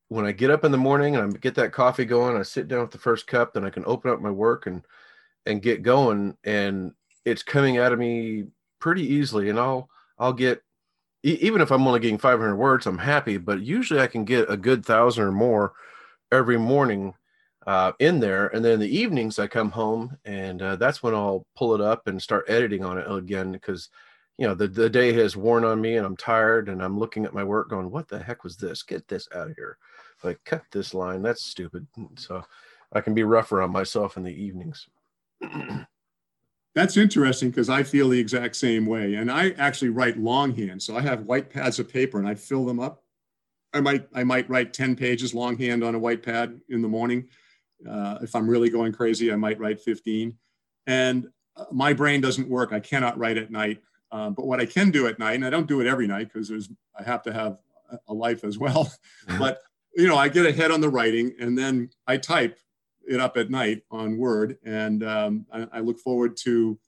when 0.07 0.25
I 0.25 0.31
get 0.31 0.51
up 0.51 0.63
in 0.63 0.71
the 0.71 0.77
morning 0.77 1.17
and 1.17 1.33
I 1.33 1.38
get 1.39 1.55
that 1.55 1.73
coffee 1.73 2.05
going, 2.05 2.38
I 2.38 2.43
sit 2.43 2.69
down 2.69 2.81
with 2.81 2.91
the 2.91 2.99
first 2.99 3.27
cup, 3.27 3.53
then 3.53 3.65
I 3.65 3.69
can 3.69 3.83
open 3.86 4.12
up 4.12 4.21
my 4.21 4.31
work 4.31 4.67
and 4.67 4.86
and 5.45 5.62
get 5.62 5.83
going, 5.83 6.38
and 6.45 6.93
it's 7.25 7.43
coming 7.43 7.77
out 7.77 7.91
of 7.91 7.99
me 7.99 8.45
pretty 8.84 9.13
easily 9.13 9.48
and 9.48 9.58
I'll 9.58 9.89
I'll 10.19 10.34
get 10.34 10.62
even 11.24 11.62
if 11.62 11.72
I'm 11.72 11.88
only 11.88 12.02
getting 12.02 12.17
500 12.17 12.54
words, 12.58 12.86
I'm 12.86 12.98
happy, 12.98 13.38
but 13.38 13.62
usually 13.62 14.02
I 14.02 14.08
can 14.08 14.26
get 14.26 14.52
a 14.52 14.58
good 14.58 14.86
thousand 14.86 15.24
or 15.24 15.32
more 15.32 15.72
every 16.34 16.58
morning 16.58 17.13
uh, 17.65 17.93
in 18.00 18.19
there. 18.19 18.48
And 18.48 18.63
then 18.63 18.74
in 18.74 18.80
the 18.82 18.98
evenings, 18.98 19.39
I 19.39 19.48
come 19.48 19.72
home 19.72 20.17
and 20.26 20.62
uh, 20.62 20.76
that's 20.76 21.02
when 21.02 21.15
I'll 21.15 21.46
pull 21.56 21.74
it 21.74 21.80
up 21.80 22.08
and 22.08 22.22
start 22.22 22.43
editing 22.50 22.84
on 22.84 22.98
it 22.98 23.10
again 23.10 23.54
because, 23.54 23.88
you 24.38 24.46
know, 24.46 24.54
the, 24.54 24.67
the 24.67 24.89
day 24.89 25.13
has 25.13 25.38
worn 25.38 25.63
on 25.63 25.80
me 25.80 25.96
and 25.96 26.06
I'm 26.06 26.17
tired 26.17 26.67
and 26.67 26.84
I'm 26.84 27.00
looking 27.00 27.24
at 27.24 27.34
my 27.34 27.46
work 27.46 27.69
going, 27.69 27.89
what 27.89 28.10
the 28.10 28.19
heck 28.19 28.43
was 28.43 28.58
this? 28.58 28.84
Get 28.84 29.08
this 29.08 29.30
out 29.34 29.50
of 29.50 29.56
here. 29.56 29.78
Like, 30.26 30.41
cut 30.43 30.63
this 30.74 30.93
line. 30.93 31.22
That's 31.22 31.46
stupid. 31.46 31.88
So 32.17 32.43
I 32.91 33.00
can 33.00 33.13
be 33.13 33.24
rougher 33.24 33.62
on 33.62 33.72
myself 33.72 34.17
in 34.17 34.24
the 34.24 34.43
evenings. 34.43 34.89
That's 36.75 36.97
interesting 36.97 37.49
because 37.49 37.69
I 37.69 37.83
feel 37.83 38.09
the 38.09 38.19
exact 38.19 38.55
same 38.55 38.86
way. 38.86 39.15
And 39.15 39.31
I 39.31 39.51
actually 39.51 39.89
write 39.89 40.17
longhand. 40.17 40.81
So 40.81 40.97
I 40.97 41.01
have 41.01 41.23
white 41.23 41.49
pads 41.49 41.77
of 41.79 41.88
paper 41.88 42.17
and 42.17 42.27
I 42.27 42.33
fill 42.33 42.65
them 42.65 42.79
up. 42.79 43.03
I 43.73 43.81
might 43.81 44.07
I 44.13 44.23
might 44.23 44.49
write 44.49 44.73
10 44.73 44.95
pages 44.95 45.33
longhand 45.33 45.83
on 45.83 45.95
a 45.95 45.99
white 45.99 46.23
pad 46.23 46.59
in 46.69 46.81
the 46.81 46.88
morning. 46.88 47.27
Uh, 47.88 48.19
if 48.21 48.36
I'm 48.36 48.49
really 48.49 48.69
going 48.69 48.91
crazy, 48.91 49.31
I 49.31 49.36
might 49.36 49.59
write 49.59 49.81
15. 49.81 50.36
And 50.88 51.27
uh, 51.55 51.65
my 51.71 51.93
brain 51.93 52.21
doesn't 52.21 52.49
work. 52.49 52.71
I 52.71 52.79
cannot 52.79 53.17
write 53.17 53.38
at 53.38 53.51
night. 53.51 53.79
Um, 54.12 54.33
but 54.33 54.45
what 54.45 54.59
I 54.59 54.65
can 54.65 54.91
do 54.91 55.07
at 55.07 55.17
night, 55.17 55.33
and 55.33 55.45
I 55.45 55.49
don't 55.49 55.67
do 55.67 55.81
it 55.81 55.88
every 55.88 56.07
night 56.07 56.31
because 56.31 56.47
there's 56.47 56.69
I 56.97 57.03
have 57.03 57.23
to 57.23 57.33
have 57.33 57.57
a 58.07 58.13
life 58.13 58.43
as 58.43 58.57
well. 58.57 58.91
but 59.39 59.59
you 59.95 60.07
know, 60.07 60.17
I 60.17 60.27
get 60.27 60.45
ahead 60.45 60.71
on 60.71 60.81
the 60.81 60.89
writing 60.89 61.33
and 61.39 61.57
then 61.57 61.89
I 62.07 62.17
type 62.17 62.59
it 63.08 63.20
up 63.20 63.38
at 63.38 63.50
night 63.50 63.84
on 63.92 64.18
Word, 64.18 64.58
and 64.66 65.04
um, 65.04 65.46
I, 65.52 65.68
I, 65.74 65.80
look 65.80 66.00
forward 66.00 66.38
to 66.38 66.80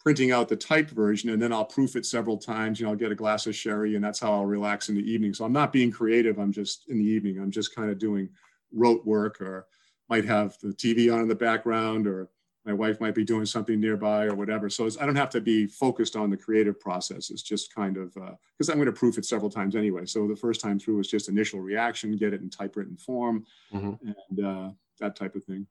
printing 0.00 0.32
out 0.32 0.48
the 0.48 0.56
typed 0.56 0.90
version, 0.90 1.30
and 1.30 1.40
then 1.40 1.52
I'll 1.52 1.64
proof 1.64 1.96
it 1.96 2.06
several 2.06 2.36
times. 2.36 2.78
You 2.78 2.86
know, 2.86 2.92
I'll 2.92 2.96
get 2.96 3.12
a 3.12 3.16
glass 3.16 3.46
of 3.46 3.54
sherry, 3.54 3.94
and 3.94 4.04
that's 4.04 4.20
how 4.20 4.32
I'll 4.32 4.46
relax 4.46 4.88
in 4.88 4.94
the 4.94 5.10
evening. 5.10 5.34
So 5.34 5.44
I'm 5.44 5.52
not 5.52 5.72
being 5.72 5.90
creative. 5.90 6.38
I'm 6.38 6.52
just 6.52 6.88
in 6.88 6.98
the 6.98 7.04
evening. 7.04 7.38
I'm 7.38 7.50
just 7.50 7.74
kind 7.74 7.90
of 7.90 7.98
doing 7.98 8.28
rote 8.72 9.04
work, 9.06 9.40
or 9.40 9.66
might 10.08 10.24
have 10.24 10.56
the 10.60 10.68
TV 10.68 11.12
on 11.12 11.20
in 11.20 11.28
the 11.28 11.34
background, 11.34 12.06
or 12.06 12.28
my 12.66 12.72
wife 12.72 13.00
might 13.00 13.14
be 13.14 13.24
doing 13.24 13.46
something 13.46 13.80
nearby 13.80 14.24
or 14.24 14.34
whatever. 14.34 14.68
So 14.68 14.88
I 15.00 15.06
don't 15.06 15.16
have 15.16 15.30
to 15.30 15.40
be 15.40 15.66
focused 15.66 16.16
on 16.16 16.30
the 16.30 16.36
creative 16.36 16.80
process. 16.80 17.30
It's 17.30 17.42
just 17.42 17.72
kind 17.72 17.96
of 17.96 18.12
because 18.14 18.68
uh, 18.68 18.72
I'm 18.72 18.78
going 18.78 18.86
to 18.86 18.92
proof 18.92 19.18
it 19.18 19.24
several 19.24 19.50
times 19.50 19.76
anyway. 19.76 20.04
So 20.04 20.26
the 20.26 20.34
first 20.34 20.60
time 20.60 20.80
through 20.80 20.96
was 20.96 21.08
just 21.08 21.28
initial 21.28 21.60
reaction, 21.60 22.16
get 22.16 22.34
it 22.34 22.40
in 22.40 22.50
typewritten 22.50 22.96
form, 22.96 23.46
mm-hmm. 23.72 24.08
and 24.28 24.44
uh, 24.44 24.70
that 25.00 25.16
type 25.16 25.34
of 25.34 25.44
thing. 25.44 25.66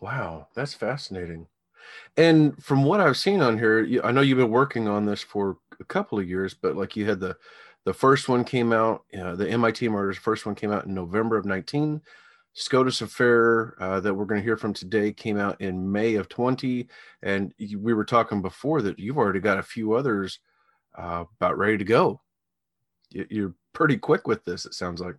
Wow, 0.00 0.48
that's 0.54 0.74
fascinating. 0.74 1.46
And 2.16 2.62
from 2.62 2.84
what 2.84 3.00
I've 3.00 3.16
seen 3.16 3.40
on 3.42 3.58
here, 3.58 4.00
I 4.04 4.12
know 4.12 4.20
you've 4.20 4.38
been 4.38 4.50
working 4.50 4.88
on 4.88 5.04
this 5.04 5.22
for 5.22 5.58
a 5.80 5.84
couple 5.84 6.18
of 6.18 6.28
years, 6.28 6.54
but 6.54 6.76
like 6.76 6.96
you 6.96 7.06
had 7.06 7.20
the 7.20 7.36
the 7.84 7.92
first 7.92 8.28
one 8.28 8.44
came 8.44 8.72
out, 8.72 9.04
uh, 9.18 9.34
the 9.34 9.48
MIT 9.48 9.88
murders 9.88 10.16
first 10.16 10.46
one 10.46 10.54
came 10.54 10.70
out 10.70 10.86
in 10.86 10.94
November 10.94 11.36
of 11.36 11.44
19. 11.44 12.00
SCOTUS 12.54 13.00
affair 13.00 13.74
uh, 13.80 13.98
that 14.00 14.14
we're 14.14 14.26
going 14.26 14.40
to 14.40 14.44
hear 14.44 14.56
from 14.56 14.74
today 14.74 15.12
came 15.12 15.38
out 15.38 15.60
in 15.60 15.90
May 15.90 16.16
of 16.16 16.28
20. 16.28 16.86
And 17.22 17.52
we 17.58 17.94
were 17.94 18.04
talking 18.04 18.42
before 18.42 18.82
that 18.82 18.98
you've 18.98 19.18
already 19.18 19.40
got 19.40 19.58
a 19.58 19.62
few 19.62 19.94
others 19.94 20.38
uh, 20.96 21.24
about 21.40 21.58
ready 21.58 21.78
to 21.78 21.84
go. 21.84 22.20
You're 23.10 23.54
pretty 23.72 23.96
quick 23.96 24.26
with 24.26 24.44
this, 24.44 24.64
it 24.64 24.74
sounds 24.74 25.00
like. 25.00 25.16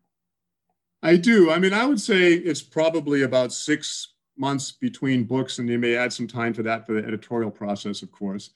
I 1.04 1.18
do. 1.18 1.52
I 1.52 1.60
mean, 1.60 1.74
I 1.74 1.86
would 1.86 2.02
say 2.02 2.34
it's 2.34 2.62
probably 2.62 3.24
about 3.24 3.54
six 3.54 4.14
months 4.38 4.72
between 4.72 5.26
books, 5.26 5.60
and 5.60 5.70
you 5.70 5.78
may 5.78 5.96
add 5.96 6.12
some 6.12 6.28
time 6.28 6.54
to 6.54 6.64
that 6.64 6.88
for 6.88 6.94
the 6.94 7.06
editorial 7.06 7.52
process, 7.52 8.02
of 8.02 8.12
course. 8.12 8.52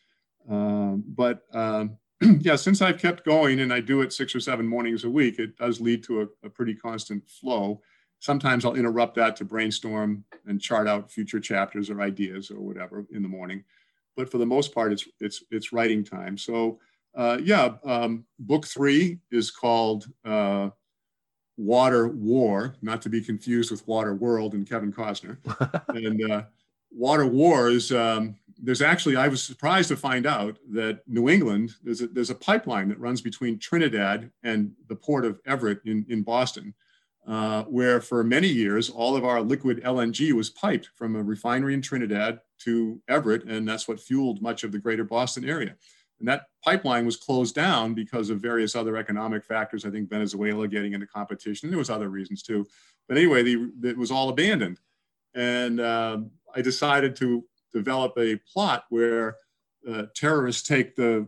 Um, 0.49 1.03
but 1.05 1.43
um, 1.53 1.97
yeah, 2.39 2.55
since 2.55 2.81
I've 2.81 2.97
kept 2.97 3.25
going 3.25 3.59
and 3.59 3.71
I 3.71 3.81
do 3.81 4.01
it 4.01 4.13
six 4.13 4.33
or 4.33 4.39
seven 4.39 4.65
mornings 4.65 5.03
a 5.03 5.09
week, 5.09 5.37
it 5.37 5.57
does 5.57 5.79
lead 5.79 6.03
to 6.05 6.21
a, 6.21 6.47
a 6.47 6.49
pretty 6.49 6.73
constant 6.73 7.27
flow 7.29 7.81
sometimes 8.19 8.65
I'll 8.65 8.75
interrupt 8.75 9.15
that 9.15 9.35
to 9.37 9.45
brainstorm 9.45 10.23
and 10.45 10.61
chart 10.61 10.87
out 10.87 11.11
future 11.11 11.39
chapters 11.39 11.89
or 11.89 12.01
ideas 12.01 12.51
or 12.51 12.59
whatever 12.59 13.05
in 13.11 13.21
the 13.21 13.29
morning. 13.29 13.63
But 14.15 14.31
for 14.31 14.37
the 14.37 14.45
most 14.45 14.73
part, 14.73 14.91
it's 14.91 15.07
it's 15.19 15.43
it's 15.51 15.71
writing 15.71 16.03
time. 16.03 16.37
So 16.37 16.79
uh, 17.15 17.37
yeah, 17.43 17.75
um, 17.83 18.25
book 18.39 18.65
three 18.65 19.19
is 19.31 19.51
called 19.51 20.07
uh, 20.25 20.69
Water 21.57 22.07
War, 22.07 22.75
not 22.81 23.01
to 23.01 23.09
be 23.09 23.21
confused 23.21 23.71
with 23.71 23.87
Water 23.87 24.13
World 24.13 24.53
and 24.53 24.67
Kevin 24.67 24.93
Costner. 24.93 25.37
and 25.89 26.31
uh, 26.31 26.43
Water 26.91 27.25
War 27.25 27.69
is 27.69 27.91
um, 27.91 28.35
there's 28.57 28.81
actually 28.81 29.15
I 29.15 29.27
was 29.27 29.43
surprised 29.43 29.89
to 29.89 29.97
find 29.97 30.25
out 30.25 30.57
that 30.71 31.01
New 31.07 31.29
England 31.29 31.71
there's 31.83 32.01
a, 32.01 32.07
there's 32.07 32.29
a 32.29 32.35
pipeline 32.35 32.89
that 32.89 32.99
runs 32.99 33.21
between 33.21 33.59
Trinidad 33.59 34.31
and 34.43 34.71
the 34.87 34.95
port 34.95 35.25
of 35.25 35.39
Everett 35.45 35.81
in 35.85 36.05
in 36.09 36.21
Boston 36.21 36.73
uh, 37.27 37.63
where 37.63 37.99
for 37.99 38.23
many 38.23 38.47
years 38.47 38.89
all 38.89 39.15
of 39.15 39.25
our 39.25 39.41
liquid 39.41 39.83
LNG 39.83 40.31
was 40.31 40.49
piped 40.49 40.89
from 40.95 41.15
a 41.15 41.21
refinery 41.21 41.73
in 41.73 41.81
Trinidad 41.81 42.39
to 42.59 43.01
Everett, 43.07 43.43
and 43.43 43.67
that's 43.67 43.87
what 43.87 43.99
fueled 43.99 44.41
much 44.41 44.63
of 44.63 44.71
the 44.71 44.79
greater 44.79 45.03
Boston 45.03 45.47
area. 45.47 45.75
And 46.19 46.27
that 46.27 46.47
pipeline 46.63 47.05
was 47.05 47.15
closed 47.15 47.53
down 47.53 47.93
because 47.93 48.29
of 48.29 48.39
various 48.39 48.75
other 48.75 48.97
economic 48.97 49.43
factors. 49.43 49.85
I 49.85 49.91
think 49.91 50.09
Venezuela 50.09 50.67
getting 50.67 50.93
into 50.93 51.07
competition. 51.07 51.69
There 51.69 51.77
was 51.77 51.89
other 51.89 52.09
reasons 52.09 52.41
too, 52.41 52.65
but 53.07 53.17
anyway, 53.17 53.43
the, 53.43 53.71
it 53.83 53.97
was 53.97 54.11
all 54.11 54.29
abandoned. 54.29 54.79
And 55.35 55.79
uh, 55.79 56.19
I 56.55 56.61
decided 56.61 57.15
to 57.17 57.43
develop 57.73 58.17
a 58.17 58.39
plot 58.51 58.85
where 58.89 59.37
uh, 59.87 60.03
terrorists 60.15 60.67
take 60.67 60.95
the 60.95 61.27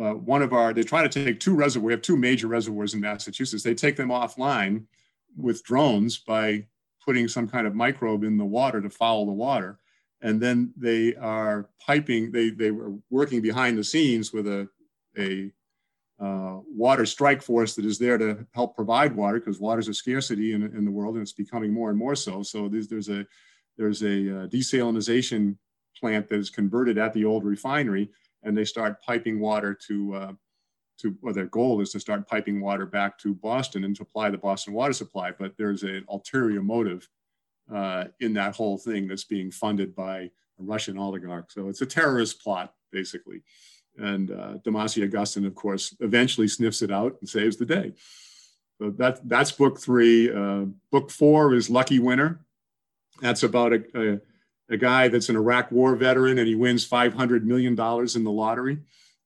uh, 0.00 0.14
one 0.14 0.42
of 0.42 0.52
our. 0.52 0.72
They 0.72 0.82
try 0.82 1.06
to 1.06 1.08
take 1.08 1.40
two 1.40 1.54
reservoirs. 1.54 1.86
We 1.86 1.92
have 1.92 2.02
two 2.02 2.16
major 2.16 2.48
reservoirs 2.48 2.94
in 2.94 3.00
Massachusetts. 3.00 3.62
They 3.62 3.74
take 3.74 3.96
them 3.96 4.08
offline 4.08 4.84
with 5.36 5.62
drones 5.62 6.18
by 6.18 6.66
putting 7.04 7.28
some 7.28 7.48
kind 7.48 7.66
of 7.66 7.74
microbe 7.74 8.24
in 8.24 8.36
the 8.36 8.44
water 8.44 8.82
to 8.82 8.90
foul 8.90 9.26
the 9.26 9.32
water. 9.32 9.78
And 10.20 10.40
then 10.40 10.72
they 10.76 11.14
are 11.16 11.68
piping, 11.84 12.32
they, 12.32 12.50
they 12.50 12.70
were 12.70 12.94
working 13.10 13.40
behind 13.40 13.78
the 13.78 13.84
scenes 13.84 14.32
with 14.32 14.46
a, 14.46 14.68
a 15.16 15.50
uh, 16.20 16.58
water 16.66 17.06
strike 17.06 17.40
force 17.40 17.74
that 17.76 17.84
is 17.84 17.98
there 17.98 18.18
to 18.18 18.44
help 18.52 18.74
provide 18.74 19.14
water 19.14 19.38
because 19.38 19.60
water 19.60 19.78
is 19.78 19.88
a 19.88 19.94
scarcity 19.94 20.52
in, 20.52 20.62
in 20.62 20.84
the 20.84 20.90
world 20.90 21.14
and 21.14 21.22
it's 21.22 21.32
becoming 21.32 21.72
more 21.72 21.90
and 21.90 21.98
more 21.98 22.16
so. 22.16 22.42
So 22.42 22.68
there's, 22.68 22.88
there's 22.88 23.08
a, 23.08 23.24
there's 23.76 24.02
a 24.02 24.06
uh, 24.06 24.46
desalinization 24.48 25.56
plant 25.98 26.28
that 26.28 26.38
is 26.38 26.50
converted 26.50 26.98
at 26.98 27.12
the 27.14 27.24
old 27.24 27.44
refinery 27.44 28.10
and 28.42 28.56
they 28.56 28.64
start 28.64 29.02
piping 29.02 29.38
water 29.38 29.78
to 29.86 30.14
uh, 30.14 30.32
to, 30.98 31.16
or 31.22 31.32
their 31.32 31.46
goal 31.46 31.80
is 31.80 31.92
to 31.92 32.00
start 32.00 32.28
piping 32.28 32.60
water 32.60 32.84
back 32.84 33.18
to 33.18 33.34
Boston 33.34 33.84
and 33.84 33.96
supply 33.96 34.30
the 34.30 34.38
Boston 34.38 34.74
water 34.74 34.92
supply. 34.92 35.30
But 35.30 35.56
there's 35.56 35.82
an 35.82 36.04
ulterior 36.08 36.62
motive 36.62 37.08
uh, 37.72 38.04
in 38.20 38.34
that 38.34 38.56
whole 38.56 38.78
thing 38.78 39.06
that's 39.08 39.24
being 39.24 39.50
funded 39.50 39.94
by 39.94 40.18
a 40.20 40.30
Russian 40.60 40.98
oligarch. 40.98 41.50
So 41.50 41.68
it's 41.68 41.82
a 41.82 41.86
terrorist 41.86 42.42
plot, 42.42 42.74
basically. 42.90 43.42
And 43.96 44.30
uh, 44.30 44.58
Augustin, 44.66 45.44
of 45.44 45.54
course, 45.54 45.94
eventually 46.00 46.48
sniffs 46.48 46.82
it 46.82 46.90
out 46.90 47.16
and 47.20 47.28
saves 47.28 47.56
the 47.56 47.66
day. 47.66 47.94
So 48.80 48.90
that, 48.90 49.28
that's 49.28 49.50
book 49.52 49.80
three. 49.80 50.32
Uh, 50.32 50.66
book 50.92 51.10
four 51.10 51.54
is 51.54 51.68
Lucky 51.68 51.98
Winner. 51.98 52.44
That's 53.20 53.42
about 53.42 53.72
a, 53.72 53.82
a, 53.94 54.20
a 54.70 54.76
guy 54.76 55.08
that's 55.08 55.28
an 55.28 55.36
Iraq 55.36 55.72
war 55.72 55.96
veteran 55.96 56.38
and 56.38 56.46
he 56.46 56.54
wins 56.54 56.88
$500 56.88 57.42
million 57.42 57.72
in 57.72 57.74
the 58.24 58.30
lottery 58.30 58.78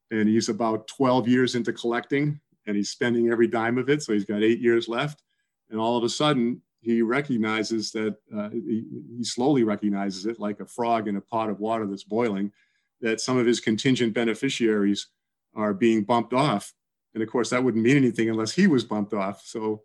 and 0.09 0.27
he's 0.27 0.49
about 0.49 0.87
12 0.87 1.27
years 1.27 1.55
into 1.55 1.71
collecting 1.71 2.39
and 2.65 2.75
he's 2.75 2.89
spending 2.89 3.29
every 3.29 3.47
dime 3.47 3.77
of 3.77 3.89
it. 3.89 4.01
So 4.01 4.13
he's 4.13 4.25
got 4.25 4.41
eight 4.41 4.59
years 4.59 4.87
left. 4.87 5.21
And 5.69 5.79
all 5.79 5.97
of 5.97 6.03
a 6.03 6.09
sudden, 6.09 6.61
he 6.83 7.01
recognizes 7.01 7.91
that 7.91 8.17
uh, 8.35 8.49
he, 8.49 8.83
he, 9.17 9.23
slowly 9.23 9.63
recognizes 9.63 10.25
it 10.25 10.39
like 10.39 10.59
a 10.59 10.65
frog 10.65 11.07
in 11.07 11.15
a 11.15 11.21
pot 11.21 11.49
of 11.49 11.61
water 11.61 11.87
that's 11.87 12.03
boiling, 12.03 12.51
that 12.99 13.21
some 13.21 13.37
of 13.37 13.45
his 13.45 13.61
contingent 13.61 14.13
beneficiaries 14.13 15.07
are 15.55 15.73
being 15.73 16.03
bumped 16.03 16.33
off. 16.33 16.73
And 17.13 17.23
of 17.23 17.29
course, 17.29 17.49
that 17.51 17.63
wouldn't 17.63 17.83
mean 17.83 17.95
anything 17.95 18.29
unless 18.29 18.51
he 18.51 18.67
was 18.67 18.83
bumped 18.83 19.13
off. 19.13 19.45
So 19.45 19.83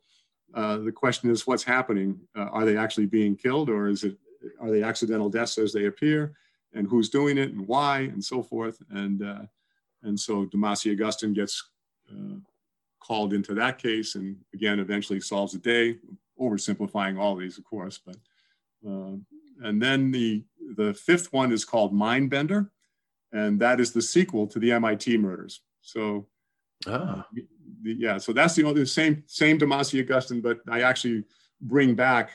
uh, 0.55 0.79
the 0.79 0.91
question 0.91 1.31
is, 1.31 1.47
what's 1.47 1.63
happening? 1.63 2.19
Uh, 2.37 2.47
are 2.47 2.65
they 2.65 2.77
actually 2.77 3.07
being 3.07 3.37
killed, 3.37 3.71
or 3.71 3.89
is 3.89 4.03
it 4.03 4.17
are 4.61 4.71
they 4.71 4.83
accidental 4.83 5.31
deaths 5.31 5.59
as 5.59 5.73
they 5.73 5.87
appear? 5.87 6.35
And 6.73 6.89
who's 6.89 7.11
doing 7.11 7.39
it, 7.39 7.53
and 7.53 7.67
why, 7.67 8.01
and 8.01 8.25
so 8.25 8.43
forth. 8.43 8.83
And 8.91 9.23
uh, 9.23 9.43
and 10.03 10.19
so 10.19 10.47
Damasia 10.47 10.93
Augustin 10.93 11.33
gets 11.33 11.63
uh, 12.11 12.39
called 13.01 13.33
into 13.33 13.55
that 13.55 13.79
case 13.79 14.17
and 14.17 14.37
again 14.53 14.81
eventually 14.81 15.21
solves 15.21 15.53
the 15.53 15.59
day, 15.59 15.99
oversimplifying 16.41 17.19
all 17.19 17.37
these, 17.37 17.59
of 17.59 17.65
course. 17.65 17.99
But 18.05 18.17
uh, 18.87 19.17
and 19.63 19.81
then 19.83 20.11
the 20.11 20.45
the 20.77 20.95
fifth 20.95 21.33
one 21.33 21.53
is 21.53 21.65
called 21.65 21.93
Mindbender, 21.93 22.69
and 23.33 23.61
that 23.61 23.81
is 23.81 23.93
the 23.93 24.03
sequel 24.03 24.47
to 24.49 24.59
the 24.59 24.73
MIT 24.73 25.19
murders. 25.19 25.63
So 25.83 26.27
ah. 26.87 27.27
the, 27.33 27.47
yeah, 27.83 28.19
so 28.19 28.33
that's 28.33 28.55
the 28.55 28.65
only 28.65 28.81
the 28.81 28.87
same 28.87 29.23
same 29.27 29.59
Damasia 29.59 30.01
Augustin, 30.01 30.41
but 30.41 30.61
I 30.69 30.83
actually 30.83 31.25
bring 31.61 31.95
back 31.95 32.31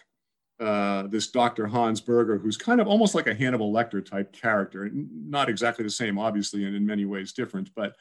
uh, 0.60 1.04
this 1.08 1.28
Dr. 1.28 1.68
Hans 1.68 2.02
Berger, 2.02 2.38
who's 2.38 2.58
kind 2.58 2.80
of 2.80 2.88
almost 2.88 3.16
like 3.16 3.28
a 3.28 3.34
Hannibal 3.34 3.74
Lecter 3.74 4.06
type 4.06 4.32
character. 4.34 4.90
Not 4.94 5.50
exactly 5.50 5.84
the 5.84 5.92
same, 5.92 6.18
obviously, 6.18 6.66
and 6.66 6.76
in 6.76 6.86
many 6.86 7.06
ways 7.06 7.34
different, 7.34 7.70
but 7.76 7.96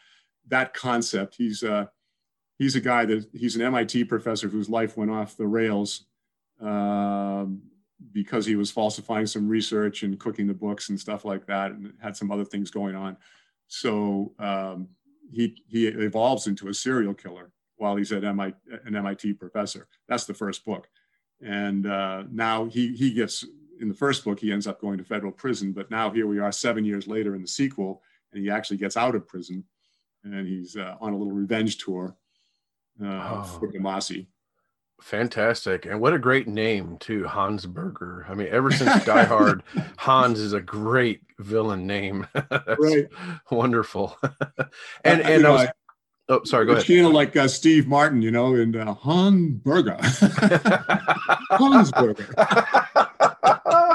that 0.49 0.75
concept. 0.75 1.35
He's 1.37 1.63
uh, 1.63 1.87
he's 2.63 2.77
a 2.77 2.81
guy 2.81 3.05
that 3.05 3.27
he's 3.33 3.57
an 3.57 3.63
MIT 3.63 4.05
professor 4.05 4.49
whose 4.49 4.71
life 4.71 4.97
went 4.97 5.11
off 5.11 5.37
the 5.37 5.47
rails 5.47 6.05
uh, 6.65 7.45
because 8.13 8.47
he 8.47 8.55
was 8.55 8.71
falsifying 8.71 9.27
some 9.27 9.49
research 9.49 10.05
and 10.05 10.19
cooking 10.21 10.47
the 10.47 10.55
books 10.55 10.89
and 10.89 10.99
stuff 10.99 11.25
like 11.25 11.45
that, 11.47 11.73
and 11.73 11.93
had 12.01 12.17
some 12.17 12.31
other 12.31 12.45
things 12.45 12.71
going 12.71 12.95
on. 12.95 13.17
So 13.67 14.33
um, 14.39 14.89
he 15.33 15.57
he 15.67 15.89
evolves 15.89 16.47
into 16.47 16.69
a 16.69 16.75
serial 16.75 17.15
killer 17.15 17.51
while 17.79 17.97
he's 17.97 18.13
at 18.13 18.23
MIT, 18.23 18.57
an 18.85 18.95
MIT 18.95 19.33
professor. 19.35 19.89
That's 20.09 20.25
the 20.25 20.35
first 20.35 20.65
book. 20.65 20.89
And 21.45 21.87
uh, 21.87 22.23
now 22.31 22.67
he, 22.67 22.95
he 22.95 23.13
gets, 23.13 23.45
in 23.81 23.89
the 23.89 23.95
first 23.95 24.25
book, 24.25 24.39
he 24.39 24.53
ends 24.53 24.69
up 24.69 24.81
going 24.81 24.99
to 24.99 25.05
federal 25.05 25.33
prison. 25.33 25.73
But 25.73 25.91
now 25.91 26.09
here 26.09 26.29
we 26.29 26.39
are 26.39 26.53
seven 26.53 26.85
years 26.85 27.09
later 27.09 27.35
in 27.35 27.43
the 27.43 27.49
sequel, 27.49 28.01
and 28.33 28.41
he 28.41 28.49
actually 28.49 28.77
gets 28.77 28.97
out 28.97 29.17
of 29.17 29.27
prison 29.27 29.65
and 30.23 30.47
he's 30.47 30.77
uh, 30.77 30.95
on 31.01 31.13
a 31.13 31.17
little 31.17 31.33
revenge 31.33 31.79
tour 31.79 32.17
uh, 33.03 33.43
oh. 33.45 33.59
for 33.61 33.71
Damasi. 33.71 34.27
Fantastic. 35.03 35.85
And 35.87 36.01
what 36.01 36.15
a 36.15 36.19
great 36.19 36.47
name, 36.47 36.97
too, 36.99 37.27
Hans 37.27 37.67
Berger. 37.67 38.25
I 38.29 38.35
mean, 38.35 38.49
ever 38.51 38.71
since 38.71 39.05
Die 39.05 39.25
Hard, 39.25 39.63
Hans 39.97 40.39
is 40.39 40.53
a 40.53 40.61
great 40.61 41.23
villain 41.41 41.87
name. 41.87 42.27
right. 42.79 43.09
Wonderful. 43.51 44.17
and 45.05 45.21
and 45.23 45.47
I 45.47 45.51
was, 45.51 45.69
Oh, 46.29 46.41
sorry. 46.45 46.67
Go 46.67 46.73
ahead. 46.73 46.87
Kind 46.87 47.05
of 47.05 47.13
like 47.13 47.37
uh, 47.37 47.49
Steve 47.49 47.89
Martin, 47.89 48.23
you 48.23 48.31
know, 48.31 48.55
and 48.55 48.77
uh, 48.77 48.95
Han 48.95 49.61
Burger. 49.65 49.99
Hans 51.51 51.91
Burger. 51.91 52.29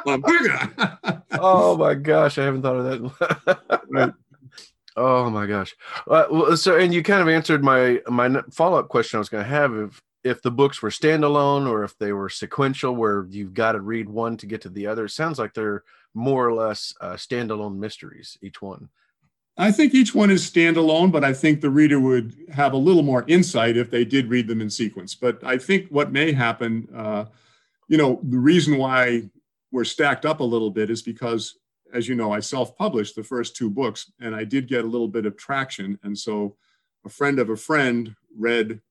Burger. 0.05 0.73
oh 1.39 1.77
my 1.77 1.95
gosh, 1.95 2.37
I 2.37 2.43
haven't 2.43 2.63
thought 2.63 2.75
of 2.75 2.83
that. 2.85 3.81
right. 3.87 4.13
Oh 4.97 5.29
my 5.29 5.45
gosh. 5.45 5.75
Uh, 6.07 6.25
well, 6.29 6.57
so, 6.57 6.77
and 6.77 6.93
you 6.93 7.03
kind 7.03 7.21
of 7.21 7.29
answered 7.29 7.63
my 7.63 8.01
my 8.07 8.41
follow 8.51 8.79
up 8.79 8.89
question 8.89 9.17
I 9.17 9.19
was 9.19 9.29
going 9.29 9.43
to 9.43 9.49
have 9.49 9.73
if 9.75 10.01
if 10.23 10.41
the 10.41 10.51
books 10.51 10.81
were 10.81 10.89
standalone 10.89 11.69
or 11.69 11.83
if 11.83 11.97
they 11.97 12.11
were 12.11 12.29
sequential, 12.29 12.95
where 12.95 13.25
you've 13.29 13.53
got 13.53 13.73
to 13.73 13.79
read 13.79 14.09
one 14.09 14.35
to 14.37 14.45
get 14.45 14.61
to 14.61 14.69
the 14.69 14.87
other. 14.87 15.05
It 15.05 15.11
sounds 15.11 15.39
like 15.39 15.53
they're 15.53 15.83
more 16.17 16.47
or 16.47 16.53
less 16.53 16.93
uh, 16.99 17.13
standalone 17.13 17.77
mysteries 17.77 18.37
each 18.41 18.61
one? 18.61 18.89
I 19.57 19.71
think 19.71 19.93
each 19.93 20.13
one 20.13 20.29
is 20.29 20.49
standalone, 20.49 21.11
but 21.11 21.23
I 21.23 21.33
think 21.33 21.61
the 21.61 21.69
reader 21.69 21.99
would 21.99 22.35
have 22.51 22.73
a 22.73 22.77
little 22.77 23.03
more 23.03 23.23
insight 23.27 23.77
if 23.77 23.89
they 23.89 24.05
did 24.05 24.29
read 24.29 24.47
them 24.47 24.61
in 24.61 24.69
sequence. 24.69 25.15
But 25.15 25.43
I 25.43 25.57
think 25.57 25.87
what 25.89 26.11
may 26.11 26.31
happen, 26.31 26.87
uh, 26.95 27.25
you 27.87 27.97
know, 27.97 28.19
the 28.23 28.37
reason 28.37 28.77
why 28.77 29.29
we're 29.71 29.83
stacked 29.83 30.25
up 30.25 30.41
a 30.41 30.43
little 30.43 30.69
bit 30.69 30.89
is 30.89 31.01
because, 31.01 31.57
as 31.93 32.07
you 32.07 32.15
know, 32.15 32.31
I 32.31 32.39
self 32.39 32.75
published 32.77 33.15
the 33.15 33.23
first 33.23 33.55
two 33.55 33.69
books 33.69 34.11
and 34.19 34.35
I 34.35 34.43
did 34.43 34.67
get 34.67 34.83
a 34.83 34.87
little 34.87 35.07
bit 35.07 35.25
of 35.25 35.37
traction. 35.37 35.97
And 36.03 36.17
so 36.17 36.55
a 37.05 37.09
friend 37.09 37.39
of 37.39 37.49
a 37.49 37.55
friend 37.55 38.15
read 38.37 38.81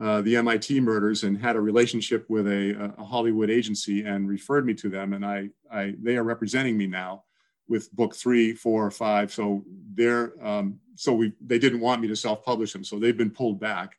uh, 0.00 0.22
the 0.22 0.36
MIT 0.36 0.80
murders 0.80 1.24
and 1.24 1.36
had 1.36 1.56
a 1.56 1.60
relationship 1.60 2.24
with 2.30 2.46
a, 2.46 2.94
a, 2.96 3.04
Hollywood 3.04 3.50
agency 3.50 4.02
and 4.04 4.28
referred 4.28 4.64
me 4.64 4.72
to 4.74 4.88
them. 4.88 5.12
And 5.12 5.26
I, 5.26 5.50
I, 5.70 5.94
they 6.00 6.16
are 6.16 6.22
representing 6.22 6.78
me 6.78 6.86
now 6.86 7.24
with 7.68 7.92
book 7.92 8.16
three, 8.16 8.54
four, 8.54 8.86
or 8.86 8.90
five. 8.90 9.30
So 9.30 9.62
they're, 9.94 10.32
um, 10.42 10.80
so 10.94 11.12
we, 11.12 11.32
they 11.44 11.58
didn't 11.58 11.80
want 11.80 12.00
me 12.00 12.08
to 12.08 12.16
self-publish 12.16 12.72
them. 12.72 12.82
So 12.82 12.98
they've 12.98 13.16
been 13.16 13.30
pulled 13.30 13.60
back 13.60 13.96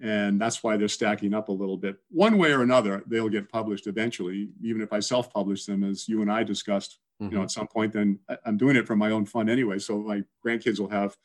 and 0.00 0.40
that's 0.40 0.62
why 0.62 0.76
they're 0.76 0.88
stacking 0.88 1.32
up 1.32 1.48
a 1.48 1.52
little 1.52 1.76
bit. 1.76 1.96
One 2.10 2.36
way 2.36 2.52
or 2.52 2.62
another, 2.62 3.02
they'll 3.06 3.28
get 3.28 3.50
published 3.50 3.86
eventually, 3.86 4.48
even 4.60 4.82
if 4.82 4.92
I 4.92 5.00
self-publish 5.00 5.64
them, 5.64 5.84
as 5.84 6.08
you 6.08 6.22
and 6.22 6.32
I 6.32 6.42
discussed, 6.42 6.98
mm-hmm. 7.22 7.32
you 7.32 7.38
know, 7.38 7.44
at 7.44 7.50
some 7.50 7.66
point, 7.66 7.92
then 7.92 8.18
I'm 8.44 8.56
doing 8.56 8.76
it 8.76 8.86
for 8.86 8.96
my 8.96 9.10
own 9.10 9.26
fun 9.26 9.48
anyway. 9.48 9.78
So 9.78 9.98
my 9.98 10.22
grandkids 10.44 10.78
will 10.78 10.88
have 10.88 11.16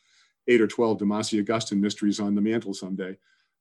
eight 0.47 0.61
or 0.61 0.67
12 0.67 0.99
Demasi 0.99 1.39
Augustin 1.39 1.81
mysteries 1.81 2.19
on 2.19 2.35
the 2.35 2.41
mantle 2.41 2.73
someday 2.73 3.17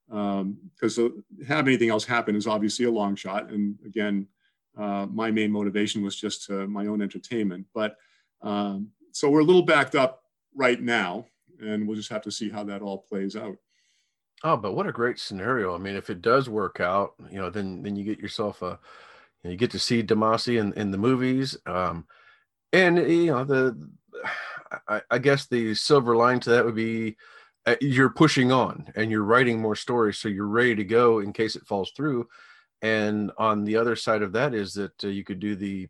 because 0.08 0.98
um, 0.98 1.24
have 1.46 1.66
anything 1.66 1.90
else 1.90 2.04
happen 2.04 2.36
is 2.36 2.46
obviously 2.46 2.84
a 2.84 2.90
long 2.90 3.16
shot. 3.16 3.50
And 3.50 3.76
again, 3.84 4.28
uh, 4.76 5.06
my 5.10 5.30
main 5.30 5.50
motivation 5.50 6.02
was 6.02 6.16
just 6.16 6.50
uh, 6.50 6.66
my 6.66 6.86
own 6.86 7.02
entertainment. 7.02 7.66
But 7.74 7.96
um, 8.42 8.90
so 9.12 9.30
we're 9.30 9.40
a 9.40 9.44
little 9.44 9.62
backed 9.62 9.94
up 9.94 10.22
right 10.54 10.80
now, 10.80 11.26
and 11.60 11.86
we'll 11.86 11.96
just 11.96 12.10
have 12.10 12.22
to 12.22 12.30
see 12.30 12.50
how 12.50 12.64
that 12.64 12.82
all 12.82 12.98
plays 12.98 13.36
out. 13.36 13.56
Oh, 14.44 14.56
but 14.56 14.74
what 14.74 14.86
a 14.86 14.92
great 14.92 15.18
scenario! 15.18 15.74
I 15.74 15.78
mean, 15.78 15.96
if 15.96 16.10
it 16.10 16.20
does 16.20 16.48
work 16.48 16.78
out, 16.78 17.14
you 17.30 17.38
know, 17.38 17.48
then 17.48 17.82
then 17.82 17.96
you 17.96 18.04
get 18.04 18.18
yourself 18.18 18.60
a, 18.60 18.78
you, 19.42 19.44
know, 19.44 19.50
you 19.52 19.56
get 19.56 19.70
to 19.70 19.78
see 19.78 20.02
Demasi 20.02 20.60
in 20.60 20.74
in 20.74 20.90
the 20.90 20.98
movies, 20.98 21.56
um, 21.64 22.06
and 22.76 22.98
you 22.98 23.26
know 23.26 23.44
the, 23.44 23.88
I, 24.88 25.00
I 25.10 25.18
guess 25.18 25.46
the 25.46 25.74
silver 25.74 26.16
line 26.16 26.40
to 26.40 26.50
that 26.50 26.64
would 26.64 26.74
be 26.74 27.16
uh, 27.64 27.76
you're 27.80 28.10
pushing 28.10 28.52
on 28.52 28.92
and 28.94 29.10
you're 29.10 29.24
writing 29.24 29.60
more 29.60 29.74
stories 29.76 30.18
so 30.18 30.28
you're 30.28 30.46
ready 30.46 30.74
to 30.76 30.84
go 30.84 31.20
in 31.20 31.32
case 31.32 31.56
it 31.56 31.66
falls 31.66 31.90
through. 31.92 32.28
And 32.82 33.32
on 33.38 33.64
the 33.64 33.76
other 33.76 33.96
side 33.96 34.22
of 34.22 34.32
that 34.32 34.54
is 34.54 34.74
that 34.74 35.02
uh, 35.02 35.08
you 35.08 35.24
could 35.24 35.40
do 35.40 35.56
the 35.56 35.88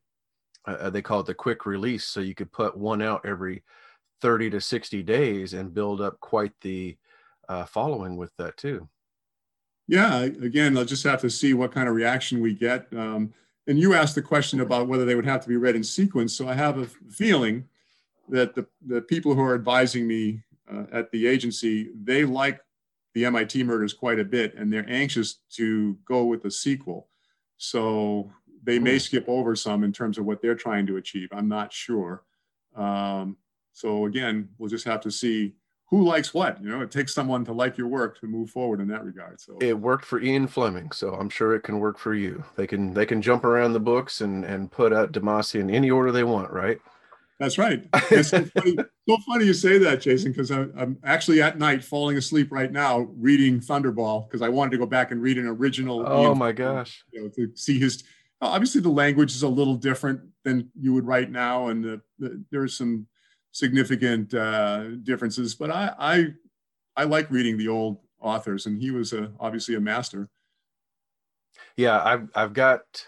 uh, 0.66 0.76
uh 0.80 0.90
they 0.90 1.02
call 1.02 1.20
it 1.20 1.26
the 1.26 1.34
quick 1.34 1.66
release. 1.66 2.04
So 2.04 2.20
you 2.20 2.34
could 2.34 2.52
put 2.52 2.76
one 2.76 3.02
out 3.02 3.26
every 3.26 3.64
30 4.22 4.50
to 4.50 4.60
60 4.60 5.02
days 5.02 5.52
and 5.52 5.74
build 5.74 6.00
up 6.00 6.18
quite 6.20 6.52
the 6.60 6.96
uh, 7.48 7.64
following 7.64 8.16
with 8.16 8.34
that 8.38 8.56
too. 8.56 8.88
Yeah 9.88 10.20
again 10.20 10.76
i'll 10.76 10.84
just 10.84 11.04
have 11.04 11.20
to 11.20 11.30
see 11.30 11.54
what 11.54 11.72
kind 11.72 11.88
of 11.88 11.94
reaction 11.94 12.40
we 12.40 12.54
get. 12.54 12.86
Um, 12.96 13.34
and 13.66 13.78
you 13.78 13.94
asked 13.94 14.14
the 14.14 14.22
question 14.22 14.60
about 14.60 14.88
whether 14.88 15.04
they 15.04 15.14
would 15.14 15.24
have 15.24 15.40
to 15.40 15.48
be 15.48 15.56
read 15.56 15.76
in 15.76 15.84
sequence 15.84 16.34
so 16.36 16.48
i 16.48 16.54
have 16.54 16.78
a 16.78 16.86
feeling 17.10 17.64
that 18.28 18.54
the, 18.54 18.66
the 18.86 19.00
people 19.02 19.34
who 19.34 19.40
are 19.40 19.54
advising 19.54 20.06
me 20.06 20.42
uh, 20.72 20.84
at 20.92 21.10
the 21.10 21.26
agency, 21.26 21.90
they 22.02 22.24
like 22.24 22.60
the 23.14 23.24
MIT 23.24 23.62
murders 23.64 23.94
quite 23.94 24.18
a 24.18 24.24
bit 24.24 24.54
and 24.54 24.72
they're 24.72 24.88
anxious 24.88 25.38
to 25.52 25.96
go 26.04 26.24
with 26.24 26.42
the 26.42 26.50
sequel. 26.50 27.08
So 27.56 28.30
they 28.62 28.78
may 28.78 28.94
hmm. 28.94 28.98
skip 28.98 29.24
over 29.28 29.56
some 29.56 29.84
in 29.84 29.92
terms 29.92 30.18
of 30.18 30.26
what 30.26 30.42
they're 30.42 30.54
trying 30.54 30.86
to 30.86 30.96
achieve. 30.96 31.28
I'm 31.32 31.48
not 31.48 31.72
sure. 31.72 32.24
Um, 32.74 33.36
so 33.72 34.06
again, 34.06 34.48
we'll 34.58 34.70
just 34.70 34.86
have 34.86 35.00
to 35.02 35.10
see 35.10 35.54
who 35.88 36.04
likes 36.04 36.34
what. 36.34 36.62
You 36.62 36.68
know, 36.68 36.80
it 36.80 36.90
takes 36.90 37.14
someone 37.14 37.44
to 37.44 37.52
like 37.52 37.78
your 37.78 37.86
work 37.86 38.20
to 38.20 38.26
move 38.26 38.50
forward 38.50 38.80
in 38.80 38.88
that 38.88 39.04
regard. 39.04 39.40
So 39.40 39.56
it 39.60 39.78
worked 39.78 40.04
for 40.04 40.20
Ian 40.20 40.48
Fleming, 40.48 40.90
so 40.92 41.14
I'm 41.14 41.28
sure 41.28 41.54
it 41.54 41.62
can 41.62 41.78
work 41.78 41.98
for 41.98 42.14
you. 42.14 42.44
They 42.56 42.66
can 42.66 42.94
they 42.94 43.06
can 43.06 43.22
jump 43.22 43.44
around 43.44 43.72
the 43.72 43.80
books 43.80 44.20
and 44.20 44.44
and 44.44 44.70
put 44.70 44.92
out 44.92 45.12
Demasi 45.12 45.60
in 45.60 45.70
any 45.70 45.90
order 45.90 46.12
they 46.12 46.24
want, 46.24 46.50
right? 46.50 46.78
That's 47.38 47.58
right. 47.58 47.86
It's 48.10 48.30
so 48.30 48.44
funny, 48.44 48.76
so 49.08 49.16
funny 49.26 49.44
you 49.44 49.52
say 49.52 49.78
that, 49.78 50.00
Jason, 50.00 50.32
because 50.32 50.50
I'm 50.50 50.72
I'm 50.76 50.98
actually 51.04 51.42
at 51.42 51.58
night 51.58 51.84
falling 51.84 52.16
asleep 52.16 52.50
right 52.50 52.72
now 52.72 53.08
reading 53.16 53.60
Thunderball 53.60 54.28
because 54.28 54.42
I 54.42 54.48
wanted 54.48 54.72
to 54.72 54.78
go 54.78 54.86
back 54.86 55.10
and 55.12 55.22
read 55.22 55.38
an 55.38 55.46
original. 55.46 56.04
Oh 56.06 56.28
Ian 56.28 56.38
my 56.38 56.52
gosh! 56.52 57.04
You 57.12 57.22
know, 57.22 57.28
to 57.36 57.50
see 57.54 57.78
his. 57.78 58.02
Obviously, 58.42 58.82
the 58.82 58.90
language 58.90 59.32
is 59.32 59.42
a 59.44 59.48
little 59.48 59.76
different 59.76 60.20
than 60.44 60.70
you 60.78 60.92
would 60.92 61.06
write 61.06 61.30
now, 61.30 61.68
and 61.68 61.82
the, 61.82 62.00
the, 62.18 62.44
there 62.50 62.62
are 62.62 62.68
some 62.68 63.06
significant 63.56 64.34
uh, 64.34 64.90
differences. 65.02 65.54
But 65.54 65.70
I, 65.70 65.92
I, 65.98 66.26
I 66.96 67.04
like 67.04 67.30
reading 67.30 67.56
the 67.56 67.68
old 67.68 67.98
authors, 68.20 68.66
and 68.66 68.80
he 68.80 68.90
was 68.90 69.12
a, 69.12 69.32
obviously 69.38 69.74
a 69.74 69.80
master. 69.80 70.28
Yeah, 71.76 72.02
I've 72.02 72.28
I've 72.34 72.52
got 72.52 73.06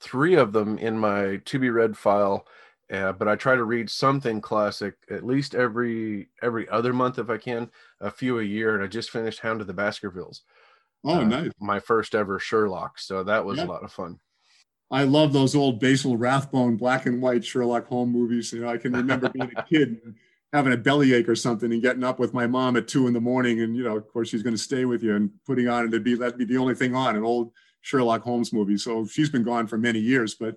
three 0.00 0.34
of 0.34 0.52
them 0.52 0.78
in 0.78 0.98
my 0.98 1.40
to 1.44 1.58
be 1.58 1.70
read 1.70 1.96
file 1.96 2.46
uh, 2.90 3.12
but 3.12 3.28
I 3.28 3.36
try 3.36 3.54
to 3.54 3.64
read 3.64 3.90
something 3.90 4.40
classic 4.40 4.94
at 5.10 5.24
least 5.24 5.54
every 5.54 6.28
every 6.42 6.68
other 6.70 6.92
month 6.92 7.18
if 7.18 7.28
I 7.28 7.36
can, 7.36 7.70
a 8.00 8.10
few 8.10 8.38
a 8.38 8.44
year. 8.44 8.74
And 8.74 8.82
I 8.82 8.86
just 8.86 9.10
finished 9.10 9.40
Hound 9.40 9.60
of 9.60 9.66
the 9.66 9.74
Baskervilles. 9.74 10.42
Oh, 11.04 11.20
uh, 11.20 11.24
nice! 11.24 11.50
My 11.60 11.80
first 11.80 12.14
ever 12.14 12.38
Sherlock, 12.38 12.98
so 12.98 13.22
that 13.24 13.44
was 13.44 13.58
yeah. 13.58 13.64
a 13.64 13.66
lot 13.66 13.84
of 13.84 13.92
fun. 13.92 14.18
I 14.90 15.04
love 15.04 15.32
those 15.32 15.54
old 15.54 15.80
Basil 15.80 16.16
Rathbone 16.16 16.76
black 16.76 17.06
and 17.06 17.20
white 17.20 17.44
Sherlock 17.44 17.86
Holmes 17.86 18.12
movies. 18.12 18.52
You 18.52 18.62
know, 18.62 18.68
I 18.68 18.78
can 18.78 18.92
remember 18.92 19.28
being 19.28 19.52
a 19.54 19.62
kid 19.68 20.00
having 20.52 20.72
a 20.72 20.78
bellyache 20.78 21.28
or 21.28 21.36
something 21.36 21.70
and 21.72 21.82
getting 21.82 22.04
up 22.04 22.18
with 22.18 22.32
my 22.32 22.46
mom 22.46 22.76
at 22.76 22.88
two 22.88 23.06
in 23.06 23.12
the 23.12 23.20
morning, 23.20 23.60
and 23.60 23.76
you 23.76 23.84
know, 23.84 23.96
of 23.96 24.08
course, 24.08 24.30
she's 24.30 24.42
going 24.42 24.56
to 24.56 24.62
stay 24.62 24.86
with 24.86 25.02
you 25.02 25.14
and 25.14 25.30
putting 25.46 25.68
on 25.68 25.82
and 25.82 25.92
to 25.92 26.00
be 26.00 26.14
that 26.14 26.38
be 26.38 26.44
the 26.44 26.56
only 26.56 26.74
thing 26.74 26.94
on 26.94 27.16
an 27.16 27.22
old 27.22 27.52
Sherlock 27.82 28.22
Holmes 28.22 28.52
movie. 28.52 28.78
So 28.78 29.06
she's 29.06 29.30
been 29.30 29.42
gone 29.42 29.66
for 29.66 29.76
many 29.76 29.98
years, 29.98 30.34
but 30.34 30.56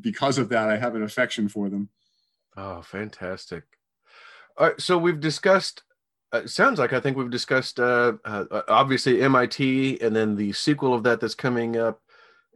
because 0.00 0.38
of 0.38 0.48
that, 0.48 0.68
I 0.68 0.76
have 0.76 0.94
an 0.94 1.02
affection 1.02 1.48
for 1.48 1.68
them. 1.68 1.88
Oh, 2.56 2.82
fantastic. 2.82 3.64
All 4.56 4.68
right, 4.68 4.80
so 4.80 4.96
we've 4.96 5.20
discussed, 5.20 5.82
uh, 6.32 6.46
sounds 6.46 6.78
like 6.78 6.92
I 6.92 7.00
think 7.00 7.16
we've 7.16 7.30
discussed 7.30 7.78
uh, 7.78 8.14
uh, 8.24 8.62
obviously 8.68 9.20
MIT 9.22 10.00
and 10.00 10.16
then 10.16 10.34
the 10.34 10.52
sequel 10.52 10.94
of 10.94 11.02
that 11.02 11.20
that's 11.20 11.34
coming 11.34 11.76
up 11.76 12.00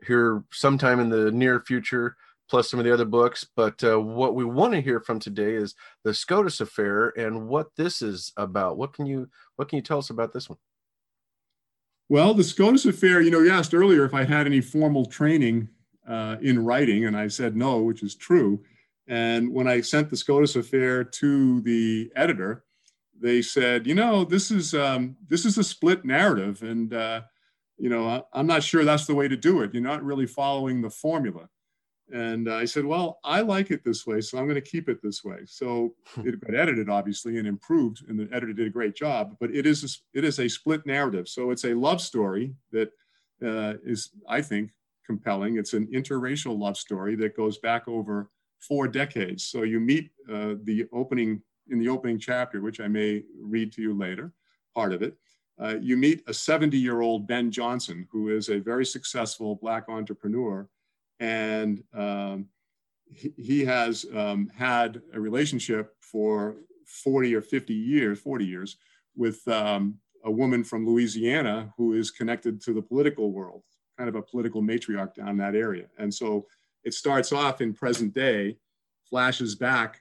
here 0.06 0.44
sometime 0.52 1.00
in 1.00 1.08
the 1.08 1.30
near 1.30 1.60
future, 1.60 2.16
plus 2.48 2.70
some 2.70 2.80
of 2.80 2.84
the 2.84 2.92
other 2.92 3.04
books. 3.04 3.46
But 3.56 3.82
uh, 3.84 4.00
what 4.00 4.34
we 4.34 4.44
want 4.44 4.72
to 4.74 4.80
hear 4.80 5.00
from 5.00 5.18
today 5.18 5.54
is 5.54 5.74
the 6.04 6.14
SCOTUS 6.14 6.60
affair 6.60 7.10
and 7.16 7.48
what 7.48 7.68
this 7.76 8.02
is 8.02 8.32
about. 8.36 8.76
What 8.76 8.92
can 8.92 9.06
you 9.06 9.28
what 9.56 9.68
can 9.68 9.76
you 9.76 9.82
tell 9.82 9.98
us 9.98 10.10
about 10.10 10.32
this 10.32 10.48
one? 10.48 10.58
Well, 12.08 12.34
the 12.34 12.42
SCOTUS 12.42 12.86
affair, 12.86 13.20
you 13.20 13.30
know, 13.30 13.38
you 13.38 13.52
asked 13.52 13.72
earlier 13.72 14.04
if 14.04 14.14
I 14.14 14.24
had 14.24 14.46
any 14.46 14.60
formal 14.60 15.06
training 15.06 15.68
uh, 16.08 16.36
in 16.42 16.64
writing, 16.64 17.04
and 17.04 17.16
I 17.16 17.28
said 17.28 17.56
no, 17.56 17.78
which 17.78 18.02
is 18.02 18.16
true. 18.16 18.60
And 19.06 19.52
when 19.52 19.68
I 19.68 19.80
sent 19.80 20.10
the 20.10 20.16
SCOTUS 20.16 20.56
affair 20.56 21.04
to 21.04 21.60
the 21.60 22.10
editor, 22.16 22.64
they 23.20 23.42
said, 23.42 23.86
you 23.86 23.94
know, 23.94 24.24
this 24.24 24.50
is 24.50 24.74
um, 24.74 25.16
this 25.28 25.44
is 25.44 25.58
a 25.58 25.64
split 25.64 26.04
narrative, 26.04 26.62
and 26.62 26.94
uh, 26.94 27.20
you 27.80 27.88
know, 27.88 28.06
I, 28.06 28.22
I'm 28.32 28.46
not 28.46 28.62
sure 28.62 28.84
that's 28.84 29.06
the 29.06 29.14
way 29.14 29.26
to 29.26 29.36
do 29.36 29.62
it. 29.62 29.72
You're 29.72 29.82
not 29.82 30.04
really 30.04 30.26
following 30.26 30.82
the 30.82 30.90
formula. 30.90 31.48
And 32.12 32.52
I 32.52 32.64
said, 32.64 32.84
well, 32.84 33.20
I 33.24 33.40
like 33.40 33.70
it 33.70 33.84
this 33.84 34.06
way, 34.06 34.20
so 34.20 34.36
I'm 34.36 34.44
going 34.44 34.56
to 34.56 34.60
keep 34.60 34.88
it 34.88 35.00
this 35.02 35.22
way. 35.24 35.38
So 35.46 35.94
hmm. 36.14 36.28
it 36.28 36.40
got 36.40 36.54
edited, 36.54 36.90
obviously, 36.90 37.38
and 37.38 37.46
improved, 37.46 38.04
and 38.08 38.18
the 38.18 38.28
editor 38.34 38.52
did 38.52 38.66
a 38.66 38.70
great 38.70 38.94
job. 38.94 39.36
But 39.40 39.54
it 39.54 39.64
is 39.64 39.84
a, 39.84 40.18
it 40.18 40.24
is 40.24 40.40
a 40.40 40.48
split 40.48 40.84
narrative. 40.84 41.28
So 41.28 41.50
it's 41.50 41.64
a 41.64 41.74
love 41.74 42.00
story 42.00 42.54
that 42.72 42.90
uh, 43.44 43.74
is, 43.84 44.10
I 44.28 44.42
think, 44.42 44.72
compelling. 45.06 45.56
It's 45.56 45.72
an 45.72 45.86
interracial 45.94 46.58
love 46.58 46.76
story 46.76 47.14
that 47.16 47.36
goes 47.36 47.58
back 47.58 47.88
over 47.88 48.28
four 48.58 48.88
decades. 48.88 49.44
So 49.44 49.62
you 49.62 49.80
meet 49.80 50.10
uh, 50.30 50.54
the 50.64 50.86
opening 50.92 51.42
in 51.70 51.78
the 51.78 51.88
opening 51.88 52.18
chapter, 52.18 52.60
which 52.60 52.80
I 52.80 52.88
may 52.88 53.22
read 53.40 53.72
to 53.74 53.82
you 53.82 53.96
later, 53.96 54.32
part 54.74 54.92
of 54.92 55.02
it. 55.02 55.16
Uh, 55.60 55.76
you 55.80 55.96
meet 55.96 56.22
a 56.26 56.34
70 56.34 56.78
year 56.78 57.00
old 57.00 57.26
Ben 57.26 57.50
Johnson, 57.50 58.06
who 58.10 58.30
is 58.34 58.48
a 58.48 58.58
very 58.58 58.86
successful 58.86 59.56
Black 59.56 59.84
entrepreneur. 59.88 60.68
And 61.18 61.82
um, 61.92 62.46
he, 63.12 63.32
he, 63.36 63.64
has 63.64 64.06
um, 64.14 64.50
had 64.56 65.02
a 65.12 65.20
relationship 65.20 65.94
for 66.00 66.56
40 66.86 67.34
or 67.34 67.42
50 67.42 67.74
years, 67.74 68.18
40 68.20 68.46
years, 68.46 68.76
with 69.14 69.46
um, 69.48 69.96
a 70.24 70.30
woman 70.30 70.64
from 70.64 70.86
Louisiana 70.86 71.72
who 71.76 71.92
is 71.92 72.10
connected 72.10 72.62
to 72.62 72.72
the 72.72 72.82
political 72.82 73.32
world 73.32 73.62
kind 74.00 74.08
of 74.08 74.14
a 74.14 74.22
political 74.22 74.62
matriarch 74.62 75.14
down 75.14 75.36
that 75.36 75.54
area. 75.54 75.84
And 75.98 76.12
so 76.12 76.46
it 76.84 76.94
starts 76.94 77.32
off 77.32 77.60
in 77.60 77.74
present 77.74 78.14
day, 78.14 78.56
flashes 79.04 79.54
back 79.54 80.00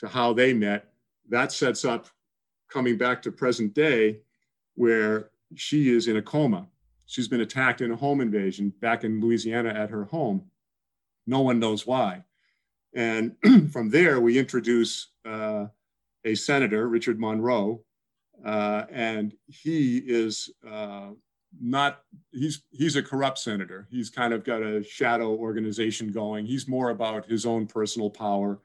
to 0.00 0.08
how 0.08 0.32
they 0.32 0.52
met. 0.52 0.88
That 1.28 1.52
sets 1.52 1.84
up 1.84 2.08
coming 2.68 2.98
back 2.98 3.22
to 3.22 3.30
present 3.30 3.72
day 3.72 4.22
where 4.76 5.30
she 5.54 5.90
is 5.90 6.06
in 6.06 6.16
a 6.16 6.22
coma. 6.22 6.66
She's 7.06 7.28
been 7.28 7.40
attacked 7.40 7.80
in 7.80 7.90
a 7.90 7.96
home 7.96 8.20
invasion 8.20 8.72
back 8.80 9.04
in 9.04 9.20
Louisiana 9.20 9.70
at 9.70 9.90
her 9.90 10.04
home. 10.04 10.44
No 11.26 11.40
one 11.40 11.58
knows 11.58 11.86
why. 11.86 12.22
And 12.94 13.36
from 13.72 13.90
there, 13.90 14.20
we 14.20 14.38
introduce 14.38 15.08
uh, 15.24 15.66
a 16.24 16.34
senator, 16.34 16.88
Richard 16.88 17.20
Monroe, 17.20 17.82
uh, 18.44 18.84
and 18.90 19.34
he 19.46 19.98
is 19.98 20.50
uh, 20.68 21.10
not 21.60 22.02
he's 22.32 22.62
he's 22.70 22.96
a 22.96 23.02
corrupt 23.02 23.38
senator. 23.38 23.86
He's 23.90 24.10
kind 24.10 24.32
of 24.32 24.44
got 24.44 24.62
a 24.62 24.82
shadow 24.82 25.34
organization 25.34 26.12
going. 26.12 26.46
He's 26.46 26.68
more 26.68 26.90
about 26.90 27.26
his 27.26 27.46
own 27.46 27.66
personal 27.66 28.10
power 28.10 28.60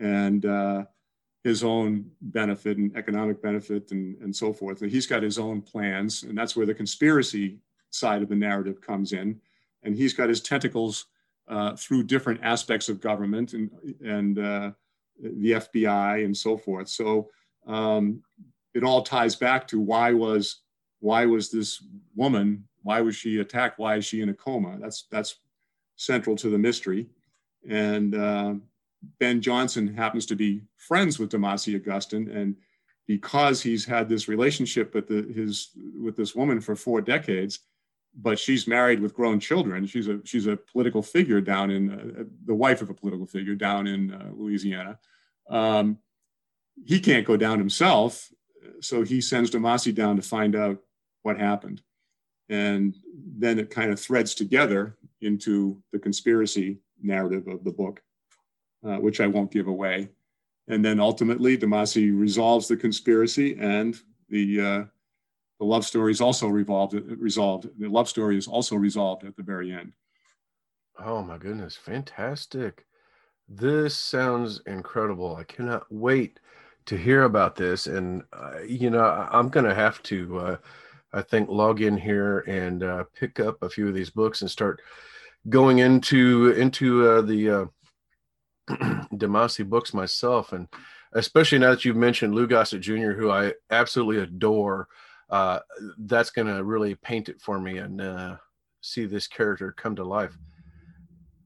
and 0.00 0.44
uh, 0.44 0.84
his 1.44 1.62
own 1.62 2.10
benefit 2.22 2.78
and 2.78 2.96
economic 2.96 3.40
benefit 3.42 3.92
and, 3.92 4.16
and 4.22 4.34
so 4.34 4.52
forth. 4.52 4.82
And 4.82 4.90
he's 4.90 5.06
got 5.06 5.22
his 5.22 5.38
own 5.38 5.60
plans, 5.60 6.22
and 6.22 6.36
that's 6.36 6.56
where 6.56 6.66
the 6.66 6.74
conspiracy 6.74 7.58
side 7.90 8.22
of 8.22 8.28
the 8.28 8.34
narrative 8.34 8.80
comes 8.80 9.12
in. 9.12 9.38
And 9.82 9.94
he's 9.94 10.14
got 10.14 10.30
his 10.30 10.40
tentacles 10.40 11.06
uh, 11.46 11.76
through 11.76 12.04
different 12.04 12.40
aspects 12.42 12.88
of 12.88 13.00
government 13.00 13.52
and 13.52 13.70
and 14.02 14.38
uh, 14.38 14.70
the 15.20 15.52
FBI 15.52 16.24
and 16.24 16.34
so 16.36 16.56
forth. 16.56 16.88
So 16.88 17.28
um, 17.66 18.22
it 18.72 18.82
all 18.82 19.02
ties 19.02 19.36
back 19.36 19.68
to 19.68 19.78
why 19.78 20.12
was 20.12 20.62
why 21.00 21.26
was 21.26 21.50
this 21.50 21.84
woman 22.16 22.64
why 22.82 23.00
was 23.00 23.14
she 23.14 23.38
attacked 23.38 23.78
why 23.78 23.96
is 23.96 24.04
she 24.04 24.20
in 24.20 24.30
a 24.30 24.34
coma 24.34 24.78
that's 24.80 25.06
that's 25.10 25.36
central 25.96 26.34
to 26.36 26.48
the 26.48 26.58
mystery 26.58 27.06
and 27.68 28.14
uh, 28.14 28.54
ben 29.18 29.40
Johnson 29.40 29.92
happens 29.94 30.26
to 30.26 30.36
be 30.36 30.62
friends 30.76 31.18
with 31.18 31.30
Damasi 31.30 31.76
augustin 31.76 32.30
and 32.30 32.56
because 33.06 33.62
he's 33.62 33.84
had 33.84 34.08
this 34.08 34.28
relationship 34.28 34.94
with 34.94 35.08
the, 35.08 35.22
his 35.32 35.70
with 36.00 36.16
this 36.16 36.34
woman 36.34 36.60
for 36.60 36.76
four 36.76 37.00
decades 37.00 37.60
but 38.16 38.38
she's 38.38 38.68
married 38.68 39.00
with 39.00 39.14
grown 39.14 39.40
children 39.40 39.86
she's 39.86 40.08
a 40.08 40.20
she's 40.24 40.46
a 40.46 40.56
political 40.56 41.02
figure 41.02 41.40
down 41.40 41.70
in 41.70 41.90
uh, 41.92 42.24
the 42.46 42.54
wife 42.54 42.80
of 42.82 42.90
a 42.90 42.94
political 42.94 43.26
figure 43.26 43.54
down 43.54 43.86
in 43.86 44.12
uh, 44.12 44.30
louisiana 44.32 44.98
um, 45.50 45.98
he 46.84 46.98
can't 46.98 47.26
go 47.26 47.36
down 47.36 47.58
himself 47.58 48.30
so 48.80 49.02
he 49.02 49.20
sends 49.20 49.50
Damasi 49.50 49.94
down 49.94 50.16
to 50.16 50.22
find 50.22 50.54
out 50.54 50.78
what 51.22 51.38
happened. 51.38 51.82
And 52.48 52.94
then 53.14 53.58
it 53.58 53.70
kind 53.70 53.90
of 53.90 53.98
threads 53.98 54.34
together 54.34 54.96
into 55.20 55.82
the 55.92 55.98
conspiracy 55.98 56.78
narrative 57.02 57.48
of 57.48 57.64
the 57.64 57.72
book, 57.72 58.02
uh, 58.84 58.96
which 58.96 59.20
I 59.20 59.26
won't 59.26 59.50
give 59.50 59.66
away. 59.66 60.10
And 60.68 60.84
then 60.84 61.00
ultimately, 61.00 61.58
Damasi 61.58 62.18
resolves 62.18 62.68
the 62.68 62.76
conspiracy, 62.76 63.56
and 63.60 63.98
the 64.28 64.60
uh, 64.60 64.84
the 65.58 65.66
love 65.66 65.84
story 65.84 66.12
is 66.12 66.20
also 66.20 66.48
revolved, 66.48 66.94
resolved. 66.94 67.68
The 67.78 67.88
love 67.88 68.08
story 68.08 68.38
is 68.38 68.48
also 68.48 68.76
resolved 68.76 69.24
at 69.24 69.36
the 69.36 69.42
very 69.42 69.72
end. 69.72 69.92
Oh 70.98 71.22
my 71.22 71.36
goodness, 71.36 71.76
fantastic! 71.76 72.86
This 73.48 73.94
sounds 73.94 74.62
incredible. 74.66 75.36
I 75.36 75.44
cannot 75.44 75.84
wait 75.90 76.40
to 76.86 76.96
hear 76.96 77.24
about 77.24 77.56
this. 77.56 77.86
And 77.86 78.22
uh, 78.32 78.60
you 78.66 78.88
know, 78.90 79.04
I'm 79.04 79.50
going 79.50 79.66
to 79.66 79.74
have 79.74 80.02
to. 80.04 80.38
Uh, 80.38 80.56
I 81.12 81.22
think 81.22 81.48
log 81.48 81.80
in 81.80 81.96
here 81.96 82.40
and 82.40 82.82
uh, 82.82 83.04
pick 83.14 83.38
up 83.38 83.62
a 83.62 83.68
few 83.68 83.86
of 83.86 83.94
these 83.94 84.10
books 84.10 84.42
and 84.42 84.50
start 84.50 84.82
going 85.48 85.78
into 85.78 86.50
into 86.52 87.08
uh, 87.08 87.22
the 87.22 87.70
Damasi 89.14 89.68
books 89.68 89.94
myself, 89.94 90.52
and 90.52 90.68
especially 91.12 91.58
now 91.58 91.70
that 91.70 91.84
you've 91.84 91.96
mentioned 91.96 92.34
Lou 92.34 92.46
Gossett 92.46 92.80
Jr., 92.80 93.12
who 93.12 93.30
I 93.30 93.52
absolutely 93.70 94.22
adore. 94.22 94.88
Uh, 95.30 95.58
that's 95.98 96.30
going 96.30 96.46
to 96.46 96.62
really 96.62 96.94
paint 96.94 97.28
it 97.28 97.40
for 97.40 97.58
me 97.58 97.78
and 97.78 98.00
uh, 98.00 98.36
see 98.82 99.06
this 99.06 99.26
character 99.26 99.72
come 99.72 99.96
to 99.96 100.04
life. 100.04 100.36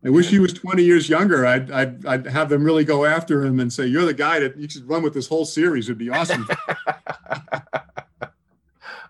I 0.05 0.11
wish 0.11 0.29
he 0.29 0.39
was 0.39 0.53
20 0.53 0.83
years 0.83 1.09
younger. 1.09 1.45
I'd, 1.45 1.71
I'd, 1.71 2.07
I'd 2.07 2.27
have 2.27 2.49
them 2.49 2.63
really 2.63 2.85
go 2.85 3.05
after 3.05 3.45
him 3.45 3.59
and 3.59 3.73
say, 3.73 3.87
"You're 3.87 4.05
the 4.05 4.15
guy 4.15 4.39
that 4.41 4.57
you 4.57 4.69
should 4.69 4.89
run 4.89 5.03
with 5.03 5.15
this 5.15 5.27
whole 5.27 5.45
series. 5.45 5.89
It'd 5.89 5.99
be 5.99 6.11
awesome." 6.11 6.47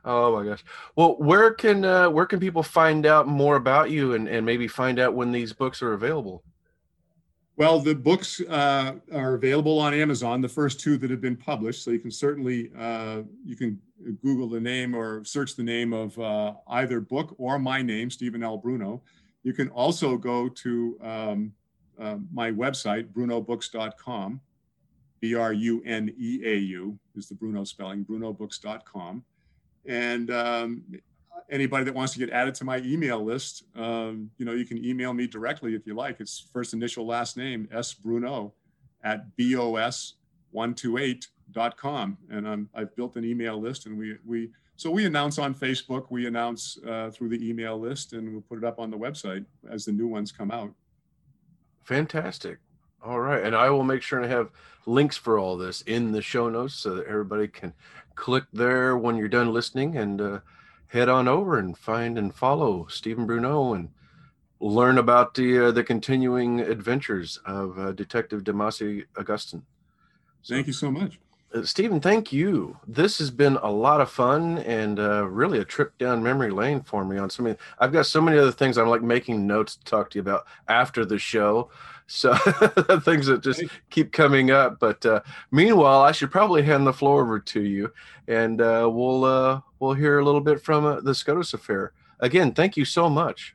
Oh 0.09 0.35
my 0.35 0.43
gosh. 0.43 0.65
Well, 0.97 1.17
where 1.19 1.53
can 1.53 1.85
uh, 1.85 2.09
where 2.09 2.25
can 2.25 2.41
people 2.41 2.63
find 2.63 3.05
out 3.05 3.29
more 3.29 3.57
about 3.57 3.91
you 3.91 4.15
and, 4.15 4.27
and 4.27 4.47
maybe 4.47 4.67
find 4.67 4.99
out 4.99 5.13
when 5.13 5.33
these 5.33 5.53
books 5.53 5.83
are 5.83 5.93
available? 5.93 6.43
Well, 7.59 7.81
the 7.81 7.93
books 7.93 8.41
uh, 8.41 8.93
are 9.13 9.35
available 9.35 9.81
on 9.81 9.93
Amazon. 9.93 10.41
The 10.41 10.49
first 10.49 10.79
two 10.79 10.97
that 10.99 11.11
have 11.11 11.21
been 11.21 11.35
published, 11.35 11.83
so 11.83 11.91
you 11.91 11.99
can 11.99 12.13
certainly 12.13 12.71
uh, 12.79 13.23
you 13.45 13.57
can 13.57 13.81
Google 14.23 14.49
the 14.49 14.61
name 14.61 14.95
or 14.95 15.25
search 15.25 15.57
the 15.57 15.65
name 15.65 15.93
of 15.93 16.17
uh, 16.21 16.53
either 16.69 17.01
book 17.01 17.35
or 17.37 17.59
my 17.59 17.83
name, 17.83 18.13
Stephen 18.13 18.45
L. 18.45 18.59
Bruneau. 18.59 19.03
You 19.43 19.53
can 19.53 19.71
also 19.71 20.17
go 20.17 20.49
to 20.49 20.99
um, 21.03 21.53
uh, 22.01 22.19
my 22.33 22.53
website, 22.53 23.09
bruneaubooks.com. 23.09 24.41
B 25.19 25.35
R 25.35 25.53
U 25.53 25.83
N 25.85 26.15
E 26.17 26.41
A 26.45 26.55
U 26.59 26.97
is 27.17 27.29
the 27.29 27.35
Bruneau 27.35 27.65
spelling, 27.65 28.05
bruneaubooks.com. 28.05 29.25
And 29.85 30.31
um, 30.31 30.85
anybody 31.51 31.85
that 31.85 31.95
wants 31.95 32.13
to 32.13 32.19
get 32.19 32.29
added 32.31 32.55
to 32.57 32.65
my 32.65 32.79
email 32.79 33.25
list, 33.25 33.63
um, 33.77 34.29
you 34.39 34.45
know, 34.45 34.53
you 34.53 34.65
can 34.65 34.85
email 34.85 35.15
me 35.15 35.27
directly 35.27 35.75
if 35.75 35.85
you 35.87 35.95
like. 35.95 36.21
It's 36.21 36.49
first 36.53 36.75
initial 36.75 37.07
last 37.07 37.37
name, 37.37 37.69
S 37.73 37.95
Bruneau 37.95 38.55
at 39.03 39.37
BOS128.com. 39.37 42.19
And 42.31 42.49
I'm, 42.49 42.69
I've 42.75 42.95
built 42.97 43.17
an 43.17 43.25
email 43.25 43.61
list 43.61 43.87
and 43.87 43.99
we, 43.99 44.17
we, 44.27 44.51
so 44.77 44.91
we 44.91 45.07
announce 45.07 45.39
on 45.39 45.55
Facebook, 45.55 46.09
we 46.11 46.27
announce 46.27 46.79
uh, 46.87 47.11
through 47.11 47.31
the 47.31 47.49
email 47.49 47.81
list 47.81 48.13
and 48.13 48.31
we'll 48.31 48.43
put 48.43 48.59
it 48.59 48.65
up 48.65 48.79
on 48.79 48.91
the 48.91 48.99
website 48.99 49.45
as 49.71 49.85
the 49.85 49.93
new 49.93 50.07
ones 50.07 50.31
come 50.31 50.51
out. 50.51 50.73
Fantastic. 51.85 52.59
All 53.03 53.21
right. 53.21 53.43
And 53.43 53.57
I 53.57 53.71
will 53.71 53.85
make 53.85 54.03
sure 54.03 54.21
to 54.21 54.29
have 54.29 54.51
links 54.87 55.17
for 55.17 55.39
all 55.39 55.57
this 55.57 55.83
in 55.83 56.13
the 56.13 56.23
show 56.23 56.49
notes 56.49 56.75
so 56.75 56.95
that 56.97 57.07
everybody 57.07 57.49
can 57.49 57.73
click 58.15 58.45
there 58.53 58.99
when 58.99 59.17
you're 59.17 59.29
done 59.29 59.53
listening 59.53 59.97
and 59.97 60.21
uh, 60.21 60.41
head 60.89 61.09
on 61.09 61.29
over 61.29 61.59
and 61.59 61.77
find 61.77 62.19
and 62.19 62.35
follow 62.35 62.87
Stephen 62.89 63.27
Bruneau 63.27 63.75
and 63.75 63.91
learn 64.61 64.99
about 64.99 65.35
the 65.35 65.67
uh, 65.67 65.71
the 65.71 65.85
continuing 65.85 66.61
adventures 66.61 67.39
of 67.45 67.79
uh, 67.79 67.93
Detective 67.93 68.43
Demasi 68.43 69.05
Augustin. 69.17 69.65
So, 70.43 70.55
thank 70.55 70.67
you 70.67 70.73
so 70.73 70.91
much. 70.91 71.19
Uh, 71.55 71.63
Stephen, 71.63 72.01
thank 72.01 72.31
you. 72.33 72.77
This 72.87 73.19
has 73.19 73.31
been 73.31 73.57
a 73.63 73.71
lot 73.71 74.03
of 74.03 74.11
fun 74.11 74.59
and 74.59 74.99
uh, 74.99 75.27
really 75.27 75.59
a 75.59 75.65
trip 75.65 75.97
down 75.97 76.23
memory 76.23 76.51
lane 76.51 76.83
for 76.83 77.05
me 77.05 77.17
on 77.17 77.31
so 77.31 77.43
many. 77.43 77.57
I've 77.79 77.93
got 77.93 78.07
so 78.07 78.21
many 78.21 78.39
other 78.39 78.53
things 78.53 78.77
I'm 78.77 78.89
like 78.89 79.03
making 79.03 79.47
notes 79.47 79.77
to 79.77 79.85
talk 79.85 80.11
to 80.11 80.19
you 80.19 80.23
about 80.23 80.47
after 80.69 81.07
the 81.07 81.19
show. 81.19 81.71
So 82.07 82.35
things 83.03 83.27
that 83.27 83.43
just 83.43 83.65
keep 83.91 84.13
coming 84.13 84.51
up. 84.51 84.79
But 84.79 85.05
uh, 85.07 85.21
meanwhile, 85.51 86.03
I 86.03 86.13
should 86.13 86.31
probably 86.31 86.63
hand 86.63 86.87
the 86.87 86.93
floor 86.93 87.23
over 87.23 87.39
to 87.39 87.63
you, 87.63 87.93
and 88.27 88.61
uh, 88.61 88.89
we'll 88.91 89.25
uh, 89.25 89.61
we'll 89.81 89.95
hear 89.95 90.19
a 90.19 90.25
little 90.25 90.41
bit 90.41 90.61
from 90.61 90.85
uh, 90.85 91.01
the 91.01 91.15
SCOTUS 91.15 91.55
affair. 91.55 91.93
Again, 92.21 92.53
thank 92.53 92.77
you 92.77 92.85
so 92.85 93.09
much. 93.09 93.55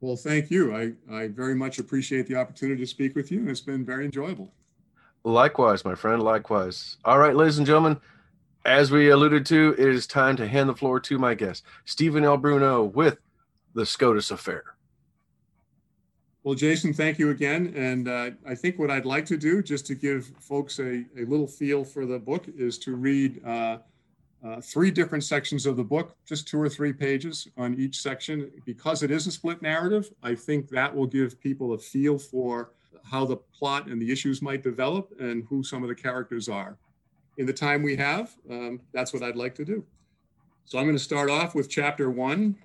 Well, 0.00 0.16
thank 0.16 0.50
you. 0.50 0.74
I, 0.74 0.92
I 1.12 1.28
very 1.28 1.54
much 1.54 1.78
appreciate 1.78 2.26
the 2.26 2.36
opportunity 2.36 2.80
to 2.80 2.86
speak 2.86 3.14
with 3.14 3.30
you, 3.30 3.40
and 3.40 3.50
it's 3.50 3.60
been 3.60 3.84
very 3.84 4.04
enjoyable. 4.06 4.52
Likewise, 5.24 5.84
my 5.84 5.94
friend. 5.94 6.22
Likewise. 6.22 6.96
All 7.04 7.18
right, 7.18 7.36
ladies 7.36 7.58
and 7.58 7.66
gentlemen. 7.66 8.00
As 8.64 8.90
we 8.90 9.10
alluded 9.10 9.46
to, 9.46 9.74
it 9.78 9.88
is 9.88 10.06
time 10.06 10.36
to 10.36 10.46
hand 10.46 10.68
the 10.68 10.74
floor 10.74 11.00
to 11.00 11.18
my 11.18 11.34
guest, 11.34 11.64
Stephen 11.86 12.24
L. 12.24 12.36
Bruneau, 12.36 12.84
with 12.84 13.18
the 13.74 13.86
SCOTUS 13.86 14.30
affair. 14.30 14.64
Well, 16.42 16.54
Jason, 16.54 16.94
thank 16.94 17.18
you 17.18 17.30
again. 17.30 17.72
And 17.76 18.08
uh, 18.08 18.30
I 18.46 18.54
think 18.54 18.78
what 18.78 18.90
I'd 18.90 19.04
like 19.04 19.26
to 19.26 19.36
do, 19.36 19.62
just 19.62 19.86
to 19.86 19.94
give 19.94 20.30
folks 20.40 20.78
a, 20.78 21.04
a 21.16 21.24
little 21.26 21.46
feel 21.46 21.84
for 21.84 22.06
the 22.06 22.18
book, 22.18 22.46
is 22.48 22.78
to 22.78 22.96
read 22.96 23.44
uh, 23.44 23.78
uh, 24.44 24.60
three 24.60 24.90
different 24.90 25.24
sections 25.24 25.66
of 25.66 25.76
the 25.76 25.84
book, 25.84 26.16
just 26.26 26.48
two 26.48 26.60
or 26.60 26.68
three 26.68 26.92
pages 26.92 27.46
on 27.56 27.74
each 27.74 28.00
section. 28.00 28.50
Because 28.64 29.02
it 29.02 29.10
is 29.10 29.26
a 29.26 29.30
split 29.30 29.60
narrative, 29.62 30.10
I 30.22 30.34
think 30.34 30.68
that 30.70 30.94
will 30.94 31.06
give 31.06 31.40
people 31.40 31.74
a 31.74 31.78
feel 31.78 32.18
for 32.18 32.72
how 33.02 33.24
the 33.24 33.36
plot 33.36 33.86
and 33.86 34.00
the 34.00 34.10
issues 34.10 34.42
might 34.42 34.62
develop 34.62 35.12
and 35.20 35.44
who 35.48 35.62
some 35.62 35.82
of 35.82 35.88
the 35.88 35.94
characters 35.94 36.48
are. 36.48 36.76
In 37.38 37.46
the 37.46 37.52
time 37.52 37.82
we 37.82 37.96
have, 37.96 38.34
um, 38.50 38.80
that's 38.92 39.12
what 39.12 39.22
I'd 39.22 39.36
like 39.36 39.54
to 39.56 39.64
do. 39.64 39.84
So 40.64 40.78
I'm 40.78 40.84
going 40.84 40.96
to 40.96 41.02
start 41.02 41.30
off 41.30 41.54
with 41.54 41.68
chapter 41.68 42.10
one 42.10 42.56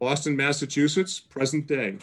Boston, 0.00 0.36
Massachusetts, 0.36 1.20
present 1.20 1.66
day. 1.66 1.96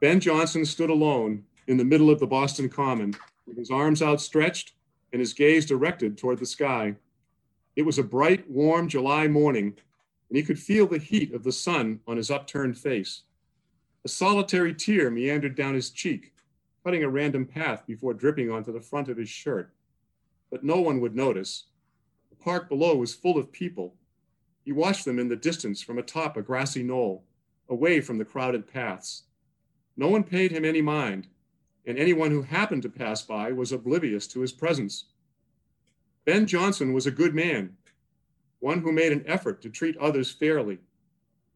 Ben 0.00 0.20
Johnson 0.20 0.64
stood 0.64 0.90
alone 0.90 1.44
in 1.68 1.76
the 1.76 1.84
middle 1.84 2.10
of 2.10 2.20
the 2.20 2.26
Boston 2.26 2.68
Common, 2.68 3.14
with 3.46 3.56
his 3.56 3.70
arms 3.70 4.02
outstretched 4.02 4.72
and 5.12 5.20
his 5.20 5.32
gaze 5.32 5.64
directed 5.64 6.18
toward 6.18 6.38
the 6.38 6.46
sky. 6.46 6.94
It 7.74 7.82
was 7.82 7.98
a 7.98 8.02
bright, 8.02 8.50
warm 8.50 8.88
July 8.88 9.28
morning, 9.28 9.76
and 10.28 10.36
he 10.36 10.42
could 10.42 10.58
feel 10.58 10.86
the 10.86 10.98
heat 10.98 11.32
of 11.32 11.42
the 11.42 11.52
sun 11.52 12.00
on 12.06 12.16
his 12.16 12.30
upturned 12.30 12.76
face. 12.78 13.22
A 14.04 14.08
solitary 14.08 14.74
tear 14.74 15.10
meandered 15.10 15.54
down 15.54 15.74
his 15.74 15.90
cheek, 15.90 16.34
cutting 16.84 17.04
a 17.04 17.08
random 17.08 17.46
path 17.46 17.86
before 17.86 18.14
dripping 18.14 18.50
onto 18.50 18.72
the 18.72 18.80
front 18.80 19.08
of 19.08 19.16
his 19.16 19.28
shirt. 19.28 19.72
But 20.50 20.64
no 20.64 20.80
one 20.80 21.00
would 21.00 21.14
notice. 21.16 21.64
The 22.30 22.36
park 22.36 22.68
below 22.68 22.96
was 22.96 23.14
full 23.14 23.38
of 23.38 23.52
people. 23.52 23.94
He 24.64 24.72
watched 24.72 25.04
them 25.04 25.18
in 25.18 25.28
the 25.28 25.36
distance 25.36 25.80
from 25.82 25.98
atop 25.98 26.36
a 26.36 26.42
grassy 26.42 26.82
knoll, 26.82 27.24
away 27.68 28.00
from 28.00 28.18
the 28.18 28.24
crowded 28.24 28.66
paths. 28.66 29.22
No 29.96 30.08
one 30.08 30.24
paid 30.24 30.50
him 30.50 30.64
any 30.64 30.82
mind. 30.82 31.28
and 31.84 31.98
anyone 31.98 32.30
who 32.30 32.42
happened 32.42 32.82
to 32.82 32.88
pass 32.88 33.22
by 33.22 33.50
was 33.50 33.72
oblivious 33.72 34.26
to 34.28 34.40
his 34.40 34.52
presence. 34.52 35.06
Ben 36.24 36.46
Johnson 36.46 36.92
was 36.92 37.06
a 37.06 37.10
good 37.10 37.34
man, 37.34 37.76
one 38.60 38.80
who 38.80 38.92
made 38.92 39.10
an 39.10 39.24
effort 39.26 39.60
to 39.62 39.68
treat 39.68 39.96
others 39.96 40.30
fairly. 40.30 40.78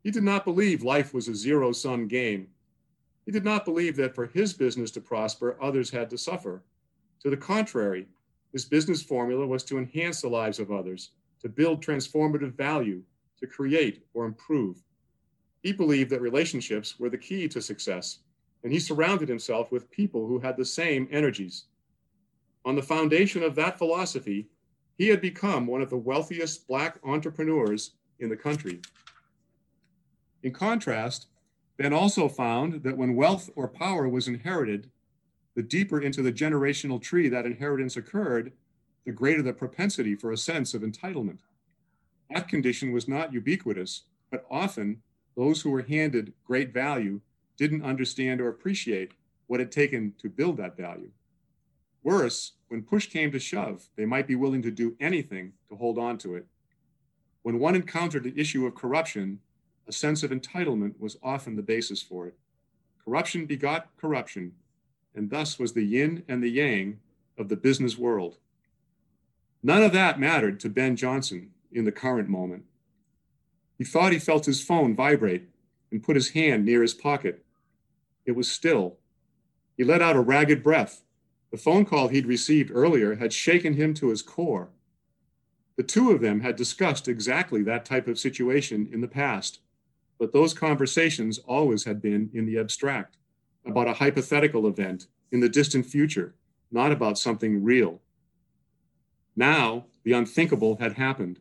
He 0.03 0.11
did 0.11 0.25
not 0.25 0.45
believe 0.45 0.83
life 0.83 1.15
was 1.15 1.29
a 1.29 1.37
zero 1.37 1.71
sum 1.71 2.09
game. 2.09 2.49
He 3.25 3.31
did 3.31 3.45
not 3.45 3.65
believe 3.65 3.95
that 3.97 4.15
for 4.15 4.27
his 4.27 4.53
business 4.53 4.91
to 4.93 5.01
prosper, 5.01 5.57
others 5.63 5.91
had 5.91 6.11
to 6.11 6.19
suffer. 6.19 6.65
To 7.21 7.31
the 7.31 7.37
contrary, 7.37 8.09
his 8.53 8.65
business 8.65 9.05
formula 9.05 9.47
was 9.47 9.63
to 9.65 9.79
enhance 9.79 10.21
the 10.21 10.29
lives 10.29 10.59
of 10.59 10.73
others, 10.73 11.11
to 11.43 11.49
build 11.49 11.81
transformative 11.81 12.55
value, 12.55 13.03
to 13.39 13.47
create 13.47 14.05
or 14.15 14.27
improve. 14.27 14.83
He 15.63 15.73
believed 15.73 16.11
that 16.11 16.21
relationships 16.21 16.99
were 16.99 17.11
the 17.11 17.19
key 17.19 17.47
to 17.49 17.63
success, 17.63 18.19
and 18.65 18.73
he 18.73 18.81
surrounded 18.81 19.29
himself 19.29 19.71
with 19.71 19.91
people 19.93 20.27
who 20.27 20.41
had 20.41 20.57
the 20.57 20.65
same 20.65 21.07
energies. 21.13 21.67
On 22.65 22.75
the 22.75 22.83
foundation 22.83 23.45
of 23.45 23.55
that 23.55 23.79
philosophy, 23.79 24.49
he 24.97 25.09
had 25.09 25.21
become 25.21 25.67
one 25.67 25.83
of 25.83 25.91
the 25.91 25.97
wealthiest 25.97 26.67
Black 26.67 26.99
entrepreneurs 27.05 27.93
in 28.19 28.29
the 28.29 28.37
country. 28.37 28.81
In 30.43 30.53
contrast, 30.53 31.27
Ben 31.77 31.93
also 31.93 32.29
found 32.29 32.83
that 32.83 32.97
when 32.97 33.17
wealth 33.17 33.51
or 33.55 33.69
power 33.69 34.09
was 34.09 34.29
inherited, 34.29 34.91
the 35.55 35.63
deeper 35.63 36.01
into 36.01 36.23
the 36.23 36.33
generational 36.33 37.01
tree 37.01 37.29
that 37.29 37.47
inheritance 37.47 37.97
occurred, 37.97 38.53
the 39.05 39.13
greater 39.13 39.43
the 39.43 39.53
propensity 39.53 40.15
for 40.15 40.33
a 40.33 40.37
sense 40.37 40.75
of 40.75 40.83
entitlement. 40.83 41.39
That 42.31 42.49
condition 42.49 42.93
was 42.93 43.07
not 43.07 43.33
ubiquitous, 43.33 44.03
but 44.31 44.47
often 44.51 45.03
those 45.37 45.61
who 45.61 45.71
were 45.71 45.83
handed 45.83 46.33
great 46.45 46.73
value 46.73 47.21
didn't 47.57 47.85
understand 47.85 48.41
or 48.41 48.49
appreciate 48.49 49.13
what 49.47 49.61
it 49.61 49.65
had 49.65 49.73
taken 49.73 50.15
to 50.19 50.29
build 50.29 50.57
that 50.57 50.77
value. 50.77 51.11
Worse, 52.07 52.53
when 52.69 52.85
push 52.85 53.09
came 53.09 53.33
to 53.33 53.41
shove, 53.41 53.89
they 53.97 54.07
might 54.07 54.29
be 54.29 54.37
willing 54.37 54.63
to 54.63 54.71
do 54.71 54.95
anything 55.01 55.55
to 55.69 55.75
hold 55.75 55.99
on 55.99 56.19
to 56.19 56.37
it. 56.37 56.47
When 57.43 57.59
one 57.59 57.75
encountered 57.75 58.23
the 58.23 58.41
issue 58.41 58.65
of 58.65 58.77
corruption, 58.77 59.41
a 59.89 59.93
sense 59.93 60.23
of 60.23 60.31
entitlement 60.31 61.01
was 61.01 61.17
often 61.21 61.57
the 61.57 61.63
basis 61.63 62.03
for 62.03 62.29
it. 62.29 62.37
Corruption 63.05 63.45
begot 63.45 63.89
corruption, 63.97 64.53
and 65.17 65.31
thus 65.31 65.59
was 65.59 65.73
the 65.73 65.83
yin 65.83 66.23
and 66.29 66.45
the 66.45 66.49
yang 66.49 67.01
of 67.37 67.49
the 67.49 67.57
business 67.57 67.99
world. 67.99 68.37
None 69.65 69.83
of 69.83 69.93
that 69.93 70.21
mattered 70.21 70.61
to 70.61 70.69
Ben 70.69 70.95
Johnson 70.95 71.51
in 71.73 71.87
the 71.87 71.91
current 71.91 72.29
moment. 72.29 72.67
He 73.79 73.85
thought 73.85 74.13
he 74.13 74.21
felt 74.21 74.47
his 74.47 74.63
phone 74.63 74.95
vibrate 74.95 75.49
and 75.91 76.05
put 76.05 76.15
his 76.15 76.31
hand 76.31 76.65
near 76.65 76.83
his 76.83 76.95
pocket. 76.95 77.45
It 78.25 78.37
was 78.37 78.49
still. 78.49 78.99
He 79.77 79.83
let 79.83 80.01
out 80.01 80.15
a 80.15 80.21
ragged 80.21 80.63
breath. 80.63 81.03
The 81.57 81.63
phone 81.63 81.87
call 81.87 82.09
he'd 82.09 82.27
received 82.27 82.71
earlier 82.71 83.15
had 83.15 83.33
shaken 83.33 83.73
him 83.73 83.95
to 83.95 84.11
his 84.11 84.21
core. 84.21 84.69
The 85.77 85.83
two 85.83 86.11
of 86.11 86.21
them 86.21 86.41
had 86.41 86.55
discussed 86.55 87.09
exactly 87.09 87.63
that 87.63 87.87
type 87.87 88.09
of 88.09 88.19
situation 88.19 88.91
in 88.93 89.01
the 89.01 89.09
past, 89.09 89.61
but 90.19 90.35
those 90.35 90.53
conversations 90.53 91.39
always 91.39 91.85
had 91.85 92.03
been 92.03 92.29
in 92.35 92.45
the 92.45 92.59
abstract, 92.59 93.17
about 93.65 93.89
a 93.89 93.95
hypothetical 93.95 94.67
event 94.67 95.07
in 95.33 95.41
the 95.41 95.49
distant 95.49 95.87
future, 95.87 96.35
not 96.71 96.93
about 96.93 97.19
something 97.19 97.65
real. 97.65 98.03
Now, 99.35 99.87
the 100.03 100.13
unthinkable 100.13 100.77
had 100.77 100.99
happened. 100.99 101.41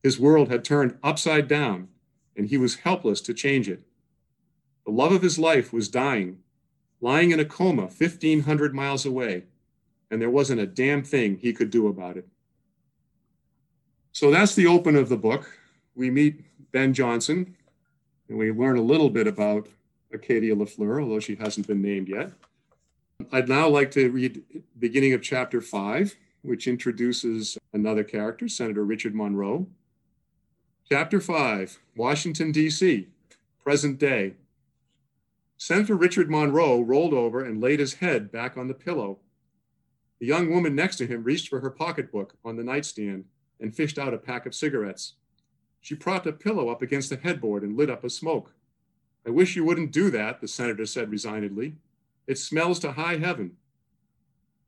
His 0.00 0.20
world 0.20 0.48
had 0.48 0.64
turned 0.64 0.96
upside 1.02 1.48
down, 1.48 1.88
and 2.36 2.46
he 2.46 2.56
was 2.56 2.76
helpless 2.76 3.20
to 3.22 3.34
change 3.34 3.68
it. 3.68 3.82
The 4.86 4.92
love 4.92 5.10
of 5.10 5.22
his 5.22 5.40
life 5.40 5.72
was 5.72 5.88
dying, 5.88 6.38
lying 7.00 7.30
in 7.30 7.40
a 7.40 7.44
coma 7.44 7.82
1,500 7.82 8.74
miles 8.74 9.06
away, 9.06 9.44
and 10.10 10.20
there 10.20 10.30
wasn't 10.30 10.60
a 10.60 10.66
damn 10.66 11.02
thing 11.02 11.36
he 11.36 11.52
could 11.52 11.70
do 11.70 11.88
about 11.88 12.16
it. 12.16 12.26
So 14.12 14.30
that's 14.30 14.54
the 14.54 14.66
open 14.66 14.96
of 14.96 15.08
the 15.08 15.16
book. 15.16 15.50
We 15.94 16.10
meet 16.10 16.44
Ben 16.72 16.92
Johnson, 16.92 17.56
and 18.28 18.38
we 18.38 18.52
learn 18.52 18.76
a 18.76 18.82
little 18.82 19.10
bit 19.10 19.26
about 19.26 19.68
Acadia 20.12 20.54
Lafleur, 20.54 21.02
although 21.02 21.20
she 21.20 21.36
hasn't 21.36 21.66
been 21.66 21.82
named 21.82 22.08
yet. 22.08 22.32
I'd 23.32 23.48
now 23.48 23.68
like 23.68 23.90
to 23.92 24.10
read 24.10 24.42
beginning 24.78 25.12
of 25.12 25.22
chapter 25.22 25.60
five, 25.60 26.16
which 26.42 26.66
introduces 26.66 27.58
another 27.72 28.02
character, 28.02 28.48
Senator 28.48 28.84
Richard 28.84 29.14
Monroe. 29.14 29.66
Chapter 30.88 31.20
five, 31.20 31.78
Washington, 31.96 32.50
D.C., 32.50 33.08
present 33.62 33.98
day. 33.98 34.34
Senator 35.62 35.94
Richard 35.94 36.30
Monroe 36.30 36.80
rolled 36.80 37.12
over 37.12 37.44
and 37.44 37.60
laid 37.60 37.80
his 37.80 37.92
head 37.92 38.32
back 38.32 38.56
on 38.56 38.66
the 38.66 38.72
pillow. 38.72 39.18
The 40.18 40.26
young 40.26 40.50
woman 40.50 40.74
next 40.74 40.96
to 40.96 41.06
him 41.06 41.22
reached 41.22 41.48
for 41.48 41.60
her 41.60 41.68
pocketbook 41.68 42.38
on 42.42 42.56
the 42.56 42.64
nightstand 42.64 43.26
and 43.60 43.76
fished 43.76 43.98
out 43.98 44.14
a 44.14 44.18
pack 44.18 44.46
of 44.46 44.54
cigarettes. 44.54 45.16
She 45.82 45.94
propped 45.94 46.26
a 46.26 46.32
pillow 46.32 46.70
up 46.70 46.80
against 46.80 47.10
the 47.10 47.18
headboard 47.18 47.62
and 47.62 47.76
lit 47.76 47.90
up 47.90 48.04
a 48.04 48.08
smoke. 48.08 48.54
I 49.26 49.30
wish 49.30 49.54
you 49.54 49.62
wouldn't 49.62 49.92
do 49.92 50.08
that, 50.08 50.40
the 50.40 50.48
senator 50.48 50.86
said 50.86 51.10
resignedly. 51.10 51.74
It 52.26 52.38
smells 52.38 52.78
to 52.78 52.92
high 52.92 53.18
heaven. 53.18 53.58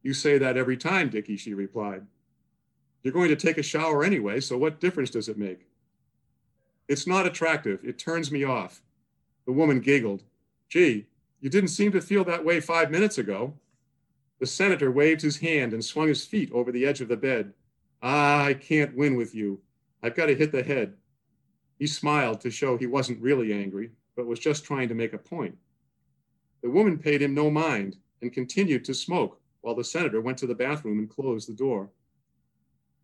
You 0.03 0.13
say 0.13 0.37
that 0.37 0.59
every 0.59 0.77
time, 0.77 1.09
Dickie, 1.09 1.39
she 1.39 1.55
replied. 1.55 2.07
You're 3.03 3.15
going 3.15 3.31
to 3.31 3.37
take 3.37 3.57
a 3.57 3.63
shower 3.63 4.05
anyway, 4.05 4.41
so 4.41 4.59
what 4.59 4.79
difference 4.79 5.09
does 5.09 5.31
it 5.31 5.39
make? 5.39 5.69
It's 6.87 7.07
not 7.07 7.25
attractive. 7.25 7.83
It 7.83 7.99
turns 7.99 8.31
me 8.31 8.45
off. 8.45 8.83
The 9.47 9.53
woman 9.53 9.81
giggled. 9.81 10.25
Gee, 10.73 11.07
you 11.43 11.51
didn't 11.51 11.69
seem 11.69 11.93
to 11.93 12.01
feel 12.01 12.25
that 12.25 12.47
way 12.47 12.59
five 12.59 12.91
minutes 12.91 13.19
ago. 13.19 13.53
The 14.41 14.47
senator 14.47 14.91
waved 14.91 15.21
his 15.21 15.37
hand 15.37 15.75
and 15.75 15.85
swung 15.85 16.09
his 16.09 16.25
feet 16.25 16.51
over 16.51 16.73
the 16.73 16.87
edge 16.87 17.03
of 17.03 17.09
the 17.09 17.17
bed. 17.19 17.53
Ah, 18.03 18.45
I 18.47 18.55
can't 18.55 18.97
win 18.97 19.15
with 19.15 19.35
you. 19.35 19.61
I've 20.03 20.15
got 20.15 20.27
to 20.27 20.35
hit 20.35 20.51
the 20.51 20.63
head. 20.63 20.95
He 21.79 21.87
smiled 21.87 22.41
to 22.41 22.51
show 22.51 22.79
he 22.79 22.87
wasn't 22.87 23.21
really 23.21 23.53
angry, 23.53 23.91
but 24.17 24.25
was 24.25 24.39
just 24.39 24.65
trying 24.65 24.89
to 24.89 24.95
make 24.95 25.13
a 25.13 25.19
point. 25.19 25.59
The 26.63 26.71
woman 26.71 26.97
paid 26.97 27.21
him 27.21 27.35
no 27.35 27.51
mind 27.51 27.97
and 28.23 28.33
continued 28.33 28.87
to 28.87 28.95
smoke 28.95 29.43
while 29.61 29.75
the 29.75 29.85
senator 29.85 30.23
went 30.23 30.39
to 30.39 30.47
the 30.47 30.55
bathroom 30.55 31.01
and 31.01 31.11
closed 31.11 31.51
the 31.51 31.55
door. 31.55 31.91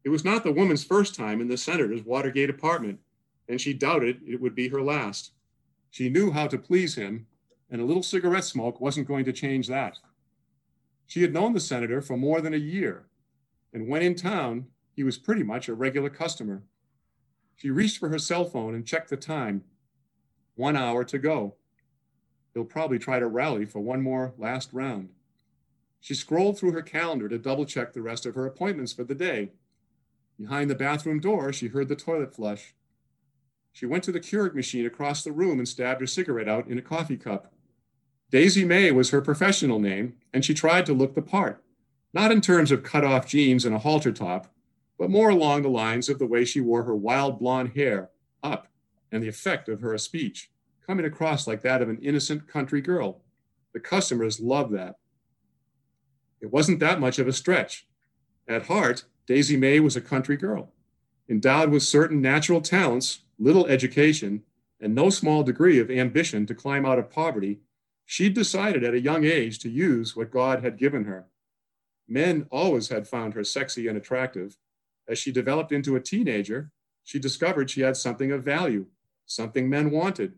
It 0.04 0.08
was 0.08 0.24
not 0.24 0.42
the 0.42 0.52
woman's 0.52 0.84
first 0.84 1.14
time 1.14 1.42
in 1.42 1.48
the 1.48 1.58
senator's 1.58 2.02
Watergate 2.02 2.48
apartment, 2.48 3.00
and 3.46 3.60
she 3.60 3.74
doubted 3.74 4.22
it 4.26 4.40
would 4.40 4.54
be 4.54 4.68
her 4.68 4.80
last. 4.80 5.32
She 5.90 6.08
knew 6.08 6.30
how 6.30 6.46
to 6.46 6.56
please 6.56 6.94
him 6.94 7.26
and 7.70 7.80
a 7.80 7.84
little 7.84 8.02
cigarette 8.02 8.44
smoke 8.44 8.80
wasn't 8.80 9.08
going 9.08 9.24
to 9.24 9.32
change 9.32 9.66
that. 9.68 9.98
She 11.06 11.22
had 11.22 11.32
known 11.32 11.52
the 11.52 11.60
senator 11.60 12.00
for 12.00 12.16
more 12.16 12.40
than 12.40 12.54
a 12.54 12.58
year, 12.58 13.06
and 13.72 13.88
when 13.88 14.02
in 14.02 14.14
town, 14.14 14.66
he 14.94 15.02
was 15.02 15.18
pretty 15.18 15.42
much 15.42 15.68
a 15.68 15.74
regular 15.74 16.10
customer. 16.10 16.64
She 17.56 17.70
reached 17.70 17.98
for 17.98 18.08
her 18.08 18.18
cell 18.18 18.44
phone 18.44 18.74
and 18.74 18.86
checked 18.86 19.10
the 19.10 19.16
time. 19.16 19.64
One 20.54 20.76
hour 20.76 21.04
to 21.04 21.18
go. 21.18 21.56
He'll 22.54 22.64
probably 22.64 22.98
try 22.98 23.18
to 23.18 23.26
rally 23.26 23.64
for 23.64 23.80
one 23.80 24.02
more 24.02 24.34
last 24.36 24.72
round. 24.72 25.10
She 26.00 26.14
scrolled 26.14 26.58
through 26.58 26.72
her 26.72 26.82
calendar 26.82 27.28
to 27.28 27.38
double 27.38 27.64
check 27.64 27.92
the 27.92 28.02
rest 28.02 28.26
of 28.26 28.34
her 28.34 28.46
appointments 28.46 28.92
for 28.92 29.04
the 29.04 29.14
day. 29.14 29.52
Behind 30.38 30.70
the 30.70 30.74
bathroom 30.74 31.20
door, 31.20 31.52
she 31.52 31.68
heard 31.68 31.88
the 31.88 31.96
toilet 31.96 32.34
flush. 32.34 32.74
She 33.72 33.86
went 33.86 34.04
to 34.04 34.12
the 34.12 34.20
Keurig 34.20 34.54
machine 34.54 34.86
across 34.86 35.22
the 35.22 35.32
room 35.32 35.58
and 35.58 35.68
stabbed 35.68 36.00
her 36.00 36.06
cigarette 36.06 36.48
out 36.48 36.68
in 36.68 36.78
a 36.78 36.82
coffee 36.82 37.16
cup. 37.16 37.52
Daisy 38.30 38.62
May 38.62 38.92
was 38.92 39.10
her 39.10 39.22
professional 39.22 39.78
name, 39.78 40.14
and 40.34 40.44
she 40.44 40.52
tried 40.52 40.84
to 40.86 40.92
look 40.92 41.14
the 41.14 41.22
part, 41.22 41.64
not 42.12 42.30
in 42.30 42.42
terms 42.42 42.70
of 42.70 42.82
cut 42.82 43.02
off 43.02 43.26
jeans 43.26 43.64
and 43.64 43.74
a 43.74 43.78
halter 43.78 44.12
top, 44.12 44.52
but 44.98 45.08
more 45.08 45.30
along 45.30 45.62
the 45.62 45.70
lines 45.70 46.10
of 46.10 46.18
the 46.18 46.26
way 46.26 46.44
she 46.44 46.60
wore 46.60 46.82
her 46.82 46.94
wild 46.94 47.38
blonde 47.38 47.72
hair 47.74 48.10
up 48.42 48.68
and 49.10 49.22
the 49.22 49.28
effect 49.28 49.68
of 49.68 49.80
her 49.80 49.96
speech, 49.96 50.50
coming 50.86 51.06
across 51.06 51.46
like 51.46 51.62
that 51.62 51.80
of 51.80 51.88
an 51.88 51.98
innocent 52.02 52.46
country 52.46 52.82
girl. 52.82 53.22
The 53.72 53.80
customers 53.80 54.40
loved 54.40 54.74
that. 54.74 54.96
It 56.40 56.52
wasn't 56.52 56.80
that 56.80 57.00
much 57.00 57.18
of 57.18 57.28
a 57.28 57.32
stretch. 57.32 57.86
At 58.46 58.66
heart, 58.66 59.04
Daisy 59.26 59.56
May 59.56 59.80
was 59.80 59.96
a 59.96 60.02
country 60.02 60.36
girl, 60.36 60.72
endowed 61.30 61.70
with 61.70 61.82
certain 61.82 62.20
natural 62.20 62.60
talents, 62.60 63.20
little 63.38 63.66
education, 63.66 64.42
and 64.80 64.94
no 64.94 65.08
small 65.08 65.42
degree 65.42 65.78
of 65.78 65.90
ambition 65.90 66.44
to 66.46 66.54
climb 66.54 66.84
out 66.84 66.98
of 66.98 67.10
poverty 67.10 67.60
She'd 68.10 68.32
decided 68.32 68.84
at 68.84 68.94
a 68.94 69.00
young 69.00 69.24
age 69.24 69.58
to 69.58 69.68
use 69.68 70.16
what 70.16 70.30
God 70.30 70.64
had 70.64 70.78
given 70.78 71.04
her. 71.04 71.26
Men 72.08 72.46
always 72.50 72.88
had 72.88 73.06
found 73.06 73.34
her 73.34 73.44
sexy 73.44 73.86
and 73.86 73.98
attractive. 73.98 74.56
As 75.06 75.18
she 75.18 75.30
developed 75.30 75.72
into 75.72 75.94
a 75.94 76.00
teenager, 76.00 76.70
she 77.04 77.18
discovered 77.18 77.68
she 77.68 77.82
had 77.82 77.98
something 77.98 78.32
of 78.32 78.42
value, 78.42 78.86
something 79.26 79.68
men 79.68 79.90
wanted. 79.90 80.36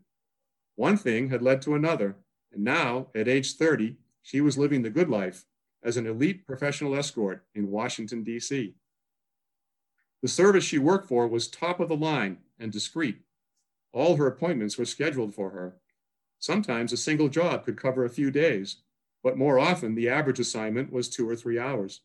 One 0.75 0.97
thing 0.97 1.29
had 1.29 1.41
led 1.41 1.61
to 1.61 1.73
another, 1.73 2.17
and 2.51 2.61
now, 2.61 3.07
at 3.15 3.29
age 3.29 3.53
30, 3.53 3.95
she 4.21 4.41
was 4.41 4.57
living 4.57 4.81
the 4.81 4.89
good 4.89 5.07
life 5.07 5.45
as 5.81 5.95
an 5.95 6.05
elite 6.05 6.45
professional 6.45 6.93
escort 6.93 7.45
in 7.55 7.71
Washington, 7.71 8.21
D.C. 8.21 8.75
The 10.21 10.27
service 10.27 10.65
she 10.65 10.77
worked 10.77 11.07
for 11.07 11.25
was 11.25 11.47
top 11.47 11.79
of 11.79 11.87
the 11.87 11.95
line 11.95 12.39
and 12.59 12.69
discreet. 12.69 13.19
All 13.93 14.17
her 14.17 14.27
appointments 14.27 14.77
were 14.77 14.83
scheduled 14.83 15.33
for 15.33 15.51
her, 15.51 15.77
Sometimes 16.41 16.91
a 16.91 16.97
single 16.97 17.29
job 17.29 17.63
could 17.63 17.77
cover 17.77 18.03
a 18.03 18.09
few 18.09 18.31
days. 18.31 18.77
but 19.23 19.37
more 19.37 19.59
often 19.59 19.93
the 19.93 20.09
average 20.09 20.39
assignment 20.39 20.91
was 20.91 21.07
two 21.07 21.29
or 21.29 21.35
three 21.35 21.59
hours. 21.59 22.01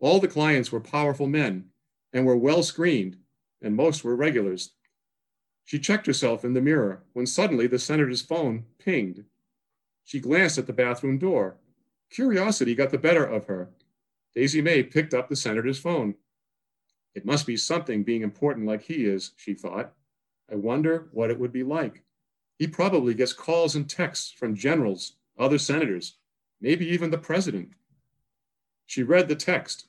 All 0.00 0.18
the 0.18 0.28
clients 0.28 0.72
were 0.72 0.80
powerful 0.80 1.28
men 1.28 1.70
and 2.12 2.26
were 2.26 2.36
well 2.36 2.64
screened, 2.64 3.16
and 3.62 3.76
most 3.76 4.02
were 4.04 4.16
regulars. 4.16 4.72
She 5.64 5.78
checked 5.78 6.06
herself 6.06 6.44
in 6.44 6.52
the 6.52 6.60
mirror 6.60 7.04
when 7.12 7.26
suddenly 7.26 7.68
the 7.68 7.78
senator's 7.78 8.22
phone 8.22 8.66
pinged. 8.78 9.24
She 10.02 10.20
glanced 10.20 10.58
at 10.58 10.66
the 10.66 10.72
bathroom 10.72 11.16
door. 11.18 11.58
Curiosity 12.10 12.74
got 12.74 12.90
the 12.90 12.98
better 12.98 13.24
of 13.24 13.46
her. 13.46 13.70
Daisy 14.34 14.60
May 14.60 14.82
picked 14.82 15.14
up 15.14 15.28
the 15.28 15.36
senator's 15.36 15.78
phone. 15.78 16.16
It 17.14 17.24
must 17.24 17.46
be 17.46 17.56
something 17.56 18.02
being 18.02 18.22
important 18.22 18.66
like 18.66 18.82
he 18.82 19.06
is, 19.06 19.30
she 19.36 19.54
thought. 19.54 19.94
I 20.50 20.56
wonder 20.56 21.08
what 21.12 21.30
it 21.30 21.38
would 21.38 21.52
be 21.52 21.62
like. 21.62 22.03
He 22.64 22.68
probably 22.68 23.12
gets 23.12 23.34
calls 23.34 23.74
and 23.74 23.86
texts 23.86 24.32
from 24.32 24.56
generals, 24.56 25.16
other 25.38 25.58
senators, 25.58 26.16
maybe 26.62 26.86
even 26.86 27.10
the 27.10 27.18
president. 27.18 27.72
She 28.86 29.02
read 29.02 29.28
the 29.28 29.34
text. 29.34 29.88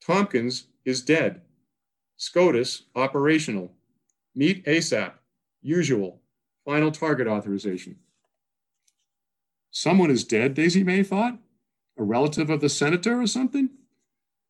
Tompkins 0.00 0.68
is 0.86 1.02
dead. 1.02 1.42
SCOTUS 2.16 2.84
operational. 2.96 3.74
Meet 4.34 4.64
ASAP. 4.64 5.12
Usual. 5.60 6.22
Final 6.64 6.90
target 6.90 7.28
authorization. 7.28 7.96
Someone 9.70 10.10
is 10.10 10.24
dead, 10.24 10.54
Daisy 10.54 10.82
May 10.82 11.02
thought. 11.02 11.36
A 11.98 12.02
relative 12.02 12.48
of 12.48 12.62
the 12.62 12.70
senator 12.70 13.20
or 13.20 13.26
something? 13.26 13.68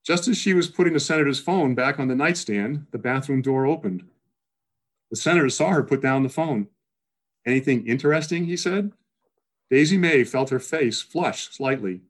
Just 0.07 0.29
as 0.29 0.39
she 0.39 0.55
was 0.55 0.69
putting 0.69 0.93
the 0.93 1.01
senator's 1.01 1.41
phone 1.41 1.75
back 1.75 1.99
on 1.99 2.07
the 2.07 2.15
nightstand, 2.15 2.87
the 2.93 2.99
bathroom 2.99 3.43
door 3.43 3.67
opened. 3.67 4.05
The 5.11 5.17
senator 5.17 5.49
saw 5.49 5.71
her 5.71 5.83
put 5.83 6.01
down 6.01 6.23
the 6.23 6.29
phone. 6.29 6.69
Anything 7.47 7.87
interesting? 7.87 8.45
he 8.45 8.57
said. 8.57 8.93
Daisy 9.71 9.97
May 9.97 10.25
felt 10.25 10.51
her 10.51 10.59
face 10.59 11.01
flush 11.01 11.49
slightly. 11.49 12.03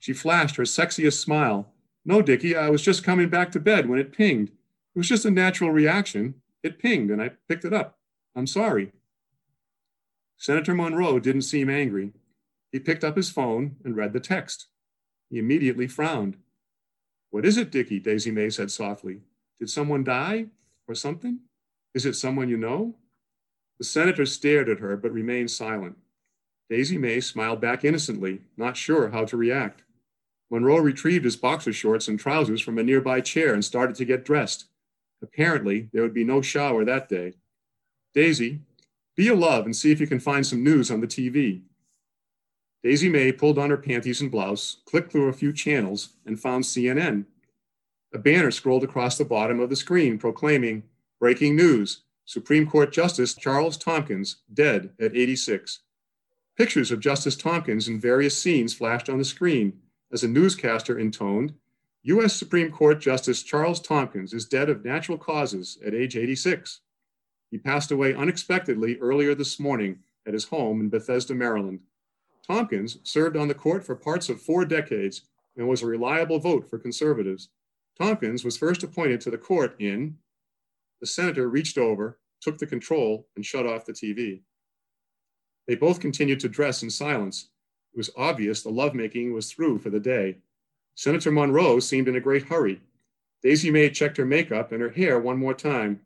She 0.00 0.12
flashed 0.12 0.56
her 0.56 0.64
sexiest 0.64 1.20
smile. 1.20 1.72
No, 2.04 2.22
Dickie, 2.22 2.56
I 2.56 2.70
was 2.70 2.82
just 2.82 3.04
coming 3.04 3.28
back 3.28 3.52
to 3.52 3.60
bed 3.60 3.88
when 3.88 3.98
it 3.98 4.12
pinged. 4.12 4.48
It 4.48 4.98
was 4.98 5.08
just 5.08 5.24
a 5.24 5.30
natural 5.30 5.70
reaction. 5.70 6.34
It 6.62 6.78
pinged 6.78 7.10
and 7.10 7.22
I 7.22 7.32
picked 7.48 7.64
it 7.64 7.72
up. 7.72 7.98
I'm 8.34 8.46
sorry. 8.46 8.92
Senator 10.38 10.74
Monroe 10.74 11.20
didn't 11.20 11.42
seem 11.42 11.70
angry. 11.70 12.12
He 12.72 12.80
picked 12.80 13.04
up 13.04 13.16
his 13.16 13.30
phone 13.30 13.76
and 13.84 13.96
read 13.96 14.12
the 14.12 14.20
text. 14.20 14.66
He 15.30 15.38
immediately 15.38 15.86
frowned. 15.86 16.36
What 17.30 17.46
is 17.46 17.56
it, 17.56 17.70
Dickie? 17.70 18.00
Daisy 18.00 18.30
May 18.30 18.50
said 18.50 18.70
softly. 18.70 19.20
Did 19.60 19.70
someone 19.70 20.02
die 20.02 20.46
or 20.88 20.94
something? 20.94 21.38
Is 21.94 22.06
it 22.06 22.14
someone 22.14 22.48
you 22.48 22.56
know? 22.56 22.96
The 23.82 23.88
senator 23.88 24.26
stared 24.26 24.68
at 24.68 24.78
her 24.78 24.96
but 24.96 25.10
remained 25.10 25.50
silent. 25.50 25.96
Daisy 26.70 26.96
May 26.96 27.18
smiled 27.18 27.60
back 27.60 27.84
innocently, 27.84 28.42
not 28.56 28.76
sure 28.76 29.10
how 29.10 29.24
to 29.24 29.36
react. 29.36 29.82
Monroe 30.52 30.78
retrieved 30.78 31.24
his 31.24 31.34
boxer 31.34 31.72
shorts 31.72 32.06
and 32.06 32.16
trousers 32.16 32.60
from 32.60 32.78
a 32.78 32.84
nearby 32.84 33.20
chair 33.20 33.52
and 33.52 33.64
started 33.64 33.96
to 33.96 34.04
get 34.04 34.24
dressed. 34.24 34.66
Apparently, 35.20 35.88
there 35.92 36.00
would 36.02 36.14
be 36.14 36.22
no 36.22 36.40
shower 36.40 36.84
that 36.84 37.08
day. 37.08 37.32
Daisy, 38.14 38.60
be 39.16 39.26
a 39.26 39.34
love 39.34 39.64
and 39.64 39.74
see 39.74 39.90
if 39.90 39.98
you 39.98 40.06
can 40.06 40.20
find 40.20 40.46
some 40.46 40.62
news 40.62 40.88
on 40.88 41.00
the 41.00 41.08
TV. 41.08 41.62
Daisy 42.84 43.08
May 43.08 43.32
pulled 43.32 43.58
on 43.58 43.70
her 43.70 43.76
panties 43.76 44.20
and 44.20 44.30
blouse, 44.30 44.76
clicked 44.84 45.10
through 45.10 45.26
a 45.26 45.32
few 45.32 45.52
channels, 45.52 46.10
and 46.24 46.38
found 46.38 46.62
CNN. 46.62 47.24
A 48.14 48.18
banner 48.18 48.52
scrolled 48.52 48.84
across 48.84 49.18
the 49.18 49.24
bottom 49.24 49.58
of 49.58 49.70
the 49.70 49.74
screen 49.74 50.18
proclaiming, 50.18 50.84
Breaking 51.18 51.56
news 51.56 52.02
Supreme 52.24 52.66
Court 52.66 52.92
Justice 52.92 53.34
Charles 53.34 53.76
Tompkins, 53.76 54.36
dead 54.52 54.90
at 55.00 55.16
86. 55.16 55.80
Pictures 56.56 56.90
of 56.90 57.00
Justice 57.00 57.36
Tompkins 57.36 57.88
in 57.88 58.00
various 58.00 58.36
scenes 58.36 58.74
flashed 58.74 59.08
on 59.08 59.18
the 59.18 59.24
screen 59.24 59.80
as 60.12 60.22
a 60.22 60.28
newscaster 60.28 60.98
intoned, 60.98 61.54
U.S. 62.04 62.34
Supreme 62.34 62.70
Court 62.70 63.00
Justice 63.00 63.42
Charles 63.42 63.80
Tompkins 63.80 64.32
is 64.32 64.44
dead 64.44 64.68
of 64.68 64.84
natural 64.84 65.16
causes 65.16 65.78
at 65.86 65.94
age 65.94 66.16
86. 66.16 66.80
He 67.50 67.58
passed 67.58 67.90
away 67.90 68.14
unexpectedly 68.14 68.98
earlier 68.98 69.34
this 69.34 69.60
morning 69.60 70.00
at 70.26 70.34
his 70.34 70.44
home 70.44 70.80
in 70.80 70.88
Bethesda, 70.88 71.34
Maryland. 71.34 71.80
Tompkins 72.46 72.98
served 73.04 73.36
on 73.36 73.48
the 73.48 73.54
court 73.54 73.84
for 73.84 73.94
parts 73.94 74.28
of 74.28 74.42
four 74.42 74.64
decades 74.64 75.22
and 75.56 75.68
was 75.68 75.82
a 75.82 75.86
reliable 75.86 76.38
vote 76.38 76.68
for 76.68 76.78
conservatives. 76.78 77.50
Tompkins 77.96 78.44
was 78.44 78.56
first 78.56 78.82
appointed 78.82 79.20
to 79.20 79.30
the 79.30 79.38
court 79.38 79.76
in. 79.78 80.16
The 81.02 81.08
senator 81.08 81.48
reached 81.48 81.78
over, 81.78 82.20
took 82.40 82.58
the 82.58 82.66
control, 82.66 83.26
and 83.34 83.44
shut 83.44 83.66
off 83.66 83.84
the 83.84 83.92
TV. 83.92 84.42
They 85.66 85.74
both 85.74 85.98
continued 85.98 86.38
to 86.38 86.48
dress 86.48 86.84
in 86.84 86.90
silence. 86.90 87.48
It 87.92 87.96
was 87.96 88.10
obvious 88.16 88.62
the 88.62 88.70
lovemaking 88.70 89.32
was 89.32 89.50
through 89.50 89.80
for 89.80 89.90
the 89.90 89.98
day. 89.98 90.38
Senator 90.94 91.32
Monroe 91.32 91.80
seemed 91.80 92.06
in 92.06 92.14
a 92.14 92.20
great 92.20 92.44
hurry. 92.44 92.80
Daisy 93.42 93.68
May 93.68 93.90
checked 93.90 94.16
her 94.16 94.24
makeup 94.24 94.70
and 94.70 94.80
her 94.80 94.90
hair 94.90 95.18
one 95.18 95.38
more 95.38 95.54
time. 95.54 96.02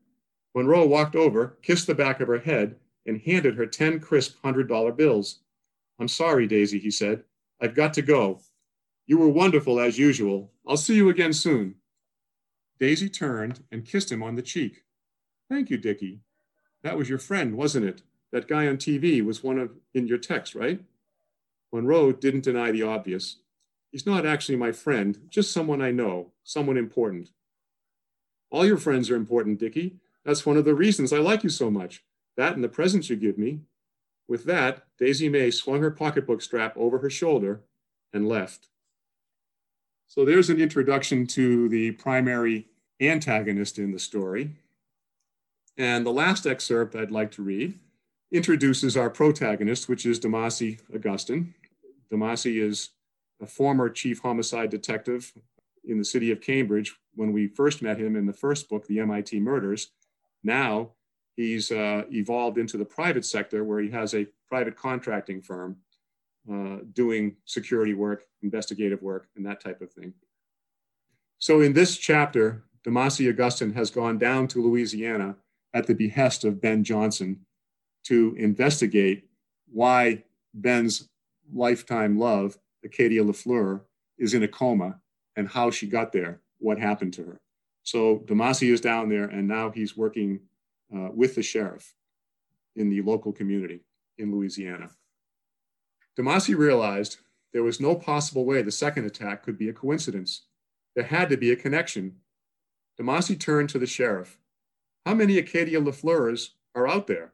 Monroe 0.55 0.87
walked 0.87 1.15
over, 1.15 1.59
kissed 1.61 1.87
the 1.87 1.95
back 1.95 2.21
of 2.21 2.29
her 2.29 2.39
head, 2.39 2.77
and 3.05 3.21
handed 3.21 3.55
her 3.57 3.67
10 3.67 4.01
crisp 4.01 4.39
$100 4.43 4.97
bills. 4.97 5.41
I'm 6.01 6.09
sorry, 6.09 6.47
Daisy, 6.47 6.79
he 6.79 6.91
said. 6.91 7.23
I've 7.61 7.75
got 7.75 7.93
to 7.95 8.03
go. 8.03 8.41
You 9.07 9.19
were 9.19 9.29
wonderful 9.29 9.79
as 9.79 9.99
usual. 9.99 10.53
I'll 10.67 10.79
see 10.79 10.97
you 10.97 11.11
again 11.11 11.35
soon. 11.35 11.75
Daisy 12.81 13.11
turned 13.11 13.63
and 13.71 13.85
kissed 13.85 14.11
him 14.11 14.23
on 14.23 14.37
the 14.37 14.43
cheek. 14.43 14.85
Thank 15.49 15.71
you, 15.71 15.77
Dickie. 15.77 16.21
That 16.83 16.99
was 16.99 17.09
your 17.09 17.19
friend, 17.19 17.57
wasn't 17.57 17.87
it? 17.87 18.03
That 18.33 18.49
guy 18.49 18.67
on 18.67 18.77
TV 18.77 19.25
was 19.25 19.43
one 19.43 19.59
of 19.59 19.71
in 19.95 20.07
your 20.07 20.19
text, 20.19 20.55
right? 20.55 20.81
Monroe 21.73 22.13
didn't 22.13 22.45
deny 22.45 22.71
the 22.71 22.83
obvious. 22.83 23.37
He's 23.91 24.07
not 24.07 24.27
actually 24.27 24.57
my 24.57 24.73
friend, 24.73 25.19
just 25.31 25.53
someone 25.53 25.81
I 25.81 25.91
know, 25.91 26.33
someone 26.45 26.77
important. 26.77 27.31
All 28.51 28.67
your 28.67 28.77
friends 28.77 29.11
are 29.11 29.17
important, 29.17 29.59
Dickie. 29.59 29.97
That's 30.25 30.47
one 30.47 30.57
of 30.57 30.65
the 30.65 30.75
reasons 30.75 31.13
I 31.13 31.19
like 31.19 31.45
you 31.45 31.51
so 31.51 31.71
much. 31.71 32.05
That 32.37 32.55
and 32.55 32.65
the 32.65 32.69
presents 32.69 33.09
you 33.09 33.17
give 33.17 33.39
me. 33.39 33.61
With 34.29 34.45
that, 34.45 34.85
Daisy 34.99 35.29
May 35.29 35.51
swung 35.51 35.81
her 35.81 35.91
pocketbook 35.91 36.43
strap 36.43 36.77
over 36.77 36.99
her 36.99 37.11
shoulder 37.11 37.63
and 38.13 38.29
left. 38.29 38.69
So 40.09 40.25
there's 40.25 40.51
an 40.51 40.61
introduction 40.61 41.27
to 41.29 41.69
the 41.69 41.93
primary 41.93 42.67
antagonist 43.01 43.79
in 43.79 43.93
the 43.93 43.99
story. 43.99 44.51
And 45.79 46.07
the 46.07 46.13
last 46.13 46.47
excerpt 46.47 46.97
I'd 46.97 47.11
like 47.11 47.31
to 47.33 47.43
read 47.43 47.79
introduces 48.33 48.97
our 48.97 49.11
protagonist, 49.11 49.89
which 49.89 50.07
is 50.07 50.19
Damasi 50.19 50.81
Augustin. 50.95 51.55
Damasi 52.11 52.63
is 52.63 52.91
a 53.41 53.47
former 53.47 53.91
chief 53.91 54.21
homicide 54.21 54.71
detective 54.71 55.33
in 55.85 55.99
the 55.99 56.05
city 56.05 56.33
of 56.33 56.41
Cambridge 56.41 56.95
when 57.15 57.33
we 57.33 57.47
first 57.47 57.83
met 57.83 57.99
him 57.99 58.17
in 58.17 58.27
the 58.27 58.33
first 58.33 58.69
book, 58.69 58.87
The 58.87 59.01
MIT 59.01 59.39
Murders. 59.41 59.91
Now 60.43 60.93
he's 61.37 61.71
uh, 61.71 62.05
evolved 62.11 62.59
into 62.59 62.79
the 62.79 62.85
private 62.85 63.25
sector 63.25 63.63
where 63.63 63.81
he 63.81 63.91
has 63.91 64.15
a 64.15 64.27
private 64.49 64.77
contracting 64.77 65.43
firm 65.43 65.77
uh, 66.51 66.79
doing 66.93 67.37
security 67.45 67.95
work, 67.95 68.25
investigative 68.43 69.03
work, 69.03 69.29
and 69.37 69.45
that 69.45 69.61
type 69.61 69.81
of 69.83 69.93
thing. 69.93 70.15
So 71.39 71.61
in 71.61 71.75
this 71.75 71.97
chapter, 71.97 72.65
Damasi 72.85 73.29
Augustin 73.29 73.75
has 73.75 73.91
gone 73.91 74.17
down 74.17 74.49
to 74.49 74.63
Louisiana 74.63 75.37
at 75.77 75.87
the 75.87 75.95
behest 75.95 76.43
of 76.43 76.59
Ben 76.59 76.83
Johnson 76.83 77.39
to 78.05 78.35
investigate 78.39 79.29
why 79.71 80.25
Ben's 80.55 81.11
lifetime 81.53 82.19
love, 82.19 82.57
Acadia 82.83 83.23
LaFleur, 83.23 83.83
is 84.17 84.33
in 84.33 84.43
a 84.43 84.49
coma 84.49 84.99
and 85.37 85.47
how 85.47 85.71
she 85.71 85.87
got 85.87 86.13
there, 86.13 86.41
what 86.59 86.79
happened 86.79 87.13
to 87.13 87.25
her. 87.25 87.41
So 87.83 88.21
Damasi 88.25 88.73
is 88.73 88.81
down 88.81 89.11
there 89.11 89.27
and 89.27 89.47
now 89.47 89.71
he's 89.71 89.99
working 89.99 90.41
uh, 90.95 91.11
with 91.13 91.35
the 91.35 91.43
sheriff 91.43 91.95
in 92.75 92.89
the 92.89 93.03
local 93.03 93.33
community 93.33 93.81
in 94.17 94.33
Louisiana. 94.33 94.89
Damasi 96.19 96.57
realized 96.57 97.19
there 97.53 97.63
was 97.63 97.81
no 97.81 97.95
possible 97.95 98.47
way 98.47 98.63
the 98.63 98.73
second 98.73 99.05
attack 99.05 99.43
could 99.43 99.59
be 99.59 99.69
a 99.69 99.75
coincidence. 99.75 100.47
There 100.95 101.05
had 101.05 101.29
to 101.29 101.37
be 101.37 101.53
a 101.53 101.57
connection. 101.57 102.17
Damasi 102.99 103.39
turned 103.39 103.69
to 103.71 103.79
the 103.79 103.87
sheriff. 103.87 104.39
How 105.07 105.15
many 105.15 105.39
Acadia 105.39 105.81
LaFleurs 105.81 106.49
are 106.75 106.89
out 106.89 107.07
there? 107.07 107.33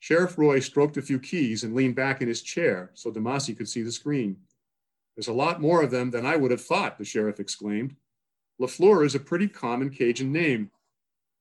Sheriff 0.00 0.38
Roy 0.38 0.58
stroked 0.58 0.96
a 0.96 1.02
few 1.02 1.18
keys 1.18 1.62
and 1.62 1.74
leaned 1.74 1.94
back 1.94 2.22
in 2.22 2.28
his 2.28 2.40
chair 2.40 2.92
so 2.94 3.12
Damasi 3.12 3.54
could 3.54 3.68
see 3.68 3.82
the 3.82 3.92
screen. 3.92 4.38
There's 5.14 5.28
a 5.28 5.34
lot 5.34 5.60
more 5.60 5.82
of 5.82 5.90
them 5.90 6.10
than 6.10 6.24
I 6.24 6.36
would 6.36 6.50
have 6.50 6.64
thought, 6.64 6.96
the 6.96 7.04
sheriff 7.04 7.40
exclaimed. 7.40 7.94
LaFleur 8.58 9.04
is 9.04 9.14
a 9.14 9.20
pretty 9.20 9.48
common 9.48 9.90
Cajun 9.90 10.32
name 10.32 10.70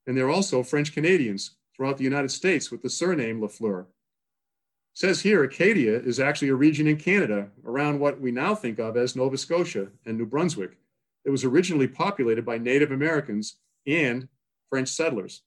and 0.06 0.18
they're 0.18 0.30
also 0.30 0.64
French 0.64 0.94
Canadians 0.94 1.52
throughout 1.74 1.98
the 1.98 2.04
United 2.04 2.32
States 2.32 2.70
with 2.70 2.82
the 2.82 2.90
surname 2.90 3.40
Lafleur. 3.40 3.86
says 4.94 5.22
here 5.22 5.46
Acadia 5.46 5.98
is 5.98 6.20
actually 6.20 6.50
a 6.50 6.56
region 6.56 6.88
in 6.88 6.98
Canada 6.98 7.48
around 7.66 8.02
what 8.02 8.20
we 8.20 8.32
now 8.32 8.54
think 8.54 8.80
of 8.80 8.98
as 8.98 9.16
Nova 9.16 9.38
Scotia 9.38 9.88
and 10.06 10.18
New 10.18 10.26
Brunswick. 10.26 10.78
It 11.24 11.30
was 11.30 11.46
originally 11.46 11.88
populated 11.88 12.44
by 12.44 12.58
Native 12.58 12.92
Americans 12.92 13.56
and 13.86 14.28
French 14.70 14.90
settlers. 14.90 15.44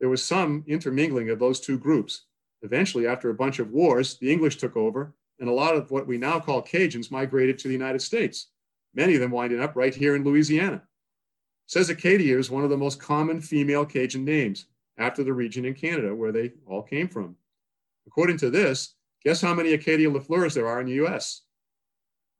There 0.00 0.08
was 0.08 0.24
some 0.24 0.64
intermingling 0.66 1.30
of 1.30 1.38
those 1.38 1.60
two 1.60 1.78
groups. 1.78 2.26
Eventually, 2.62 3.06
after 3.06 3.30
a 3.30 3.34
bunch 3.34 3.58
of 3.58 3.70
wars, 3.70 4.18
the 4.18 4.32
English 4.32 4.56
took 4.56 4.76
over 4.76 5.14
and 5.40 5.48
a 5.48 5.52
lot 5.52 5.76
of 5.76 5.90
what 5.90 6.06
we 6.06 6.18
now 6.18 6.40
call 6.40 6.62
Cajuns 6.62 7.10
migrated 7.10 7.58
to 7.58 7.68
the 7.68 7.74
United 7.74 8.02
States, 8.02 8.48
many 8.94 9.14
of 9.14 9.20
them 9.20 9.30
winding 9.30 9.60
up 9.60 9.76
right 9.76 9.94
here 9.94 10.16
in 10.16 10.24
Louisiana. 10.24 10.82
Says 11.66 11.90
Acadia 11.90 12.38
is 12.38 12.50
one 12.50 12.64
of 12.64 12.70
the 12.70 12.76
most 12.76 13.00
common 13.00 13.40
female 13.40 13.84
Cajun 13.84 14.24
names 14.24 14.66
after 14.98 15.22
the 15.22 15.32
region 15.32 15.64
in 15.64 15.74
Canada 15.74 16.14
where 16.14 16.32
they 16.32 16.52
all 16.66 16.82
came 16.82 17.08
from. 17.08 17.36
According 18.06 18.38
to 18.38 18.50
this, 18.50 18.94
guess 19.22 19.40
how 19.40 19.54
many 19.54 19.74
Acadia 19.74 20.10
Lafleurs 20.10 20.54
there 20.54 20.66
are 20.66 20.80
in 20.80 20.86
the 20.86 21.04
US? 21.04 21.42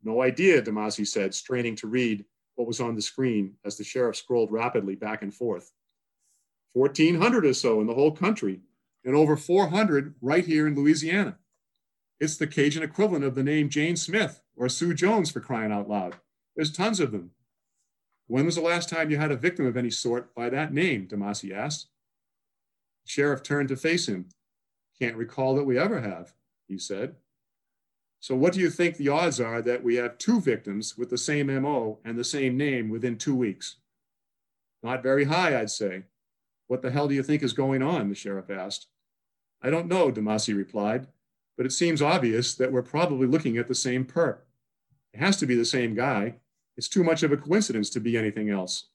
No 0.02 0.22
idea, 0.22 0.62
Demasi 0.62 1.06
said, 1.06 1.34
straining 1.34 1.76
to 1.76 1.86
read 1.86 2.24
what 2.54 2.66
was 2.66 2.80
on 2.80 2.94
the 2.94 3.02
screen 3.02 3.54
as 3.64 3.76
the 3.76 3.84
sheriff 3.84 4.16
scrolled 4.16 4.50
rapidly 4.50 4.96
back 4.96 5.22
and 5.22 5.32
forth. 5.32 5.72
1,400 6.72 7.46
or 7.46 7.54
so 7.54 7.80
in 7.80 7.86
the 7.86 7.94
whole 7.94 8.12
country, 8.12 8.60
and 9.04 9.14
over 9.14 9.36
400 9.36 10.14
right 10.20 10.44
here 10.44 10.66
in 10.66 10.74
Louisiana. 10.74 11.38
It's 12.20 12.36
the 12.36 12.46
Cajun 12.46 12.82
equivalent 12.82 13.24
of 13.24 13.34
the 13.34 13.42
name 13.42 13.68
Jane 13.68 13.96
Smith 13.96 14.42
or 14.56 14.68
Sue 14.68 14.94
Jones 14.94 15.30
for 15.30 15.40
crying 15.40 15.72
out 15.72 15.88
loud. 15.88 16.16
There's 16.56 16.72
tons 16.72 17.00
of 17.00 17.12
them. 17.12 17.30
When 18.26 18.44
was 18.44 18.56
the 18.56 18.60
last 18.60 18.88
time 18.88 19.10
you 19.10 19.16
had 19.16 19.30
a 19.30 19.36
victim 19.36 19.66
of 19.66 19.76
any 19.76 19.90
sort 19.90 20.34
by 20.34 20.50
that 20.50 20.72
name? 20.72 21.06
Demasi 21.06 21.54
asked. 21.54 21.88
The 23.04 23.10
sheriff 23.10 23.42
turned 23.42 23.68
to 23.68 23.76
face 23.76 24.08
him. 24.08 24.26
Can't 25.00 25.16
recall 25.16 25.54
that 25.54 25.64
we 25.64 25.78
ever 25.78 26.00
have, 26.00 26.34
he 26.66 26.76
said. 26.76 27.14
So, 28.20 28.34
what 28.34 28.52
do 28.52 28.60
you 28.60 28.68
think 28.68 28.96
the 28.96 29.08
odds 29.08 29.40
are 29.40 29.62
that 29.62 29.84
we 29.84 29.94
have 29.94 30.18
two 30.18 30.40
victims 30.40 30.98
with 30.98 31.08
the 31.08 31.16
same 31.16 31.46
MO 31.46 32.00
and 32.04 32.18
the 32.18 32.24
same 32.24 32.56
name 32.56 32.88
within 32.88 33.16
two 33.16 33.34
weeks? 33.34 33.76
Not 34.82 35.02
very 35.02 35.24
high, 35.24 35.58
I'd 35.58 35.70
say. 35.70 36.02
What 36.68 36.82
the 36.82 36.90
hell 36.90 37.08
do 37.08 37.14
you 37.14 37.22
think 37.22 37.42
is 37.42 37.52
going 37.52 37.82
on? 37.82 38.08
The 38.08 38.14
sheriff 38.14 38.50
asked. 38.50 38.86
I 39.60 39.70
don't 39.70 39.88
know, 39.88 40.12
Demasi 40.12 40.56
replied, 40.56 41.08
but 41.56 41.66
it 41.66 41.72
seems 41.72 42.00
obvious 42.00 42.54
that 42.54 42.70
we're 42.70 42.82
probably 42.82 43.26
looking 43.26 43.56
at 43.56 43.66
the 43.66 43.74
same 43.74 44.04
perp. 44.04 44.38
It 45.12 45.18
has 45.18 45.36
to 45.38 45.46
be 45.46 45.56
the 45.56 45.64
same 45.64 45.94
guy. 45.94 46.36
It's 46.76 46.88
too 46.88 47.02
much 47.02 47.24
of 47.24 47.32
a 47.32 47.36
coincidence 47.36 47.90
to 47.90 48.00
be 48.00 48.16
anything 48.16 48.50
else. 48.50 48.90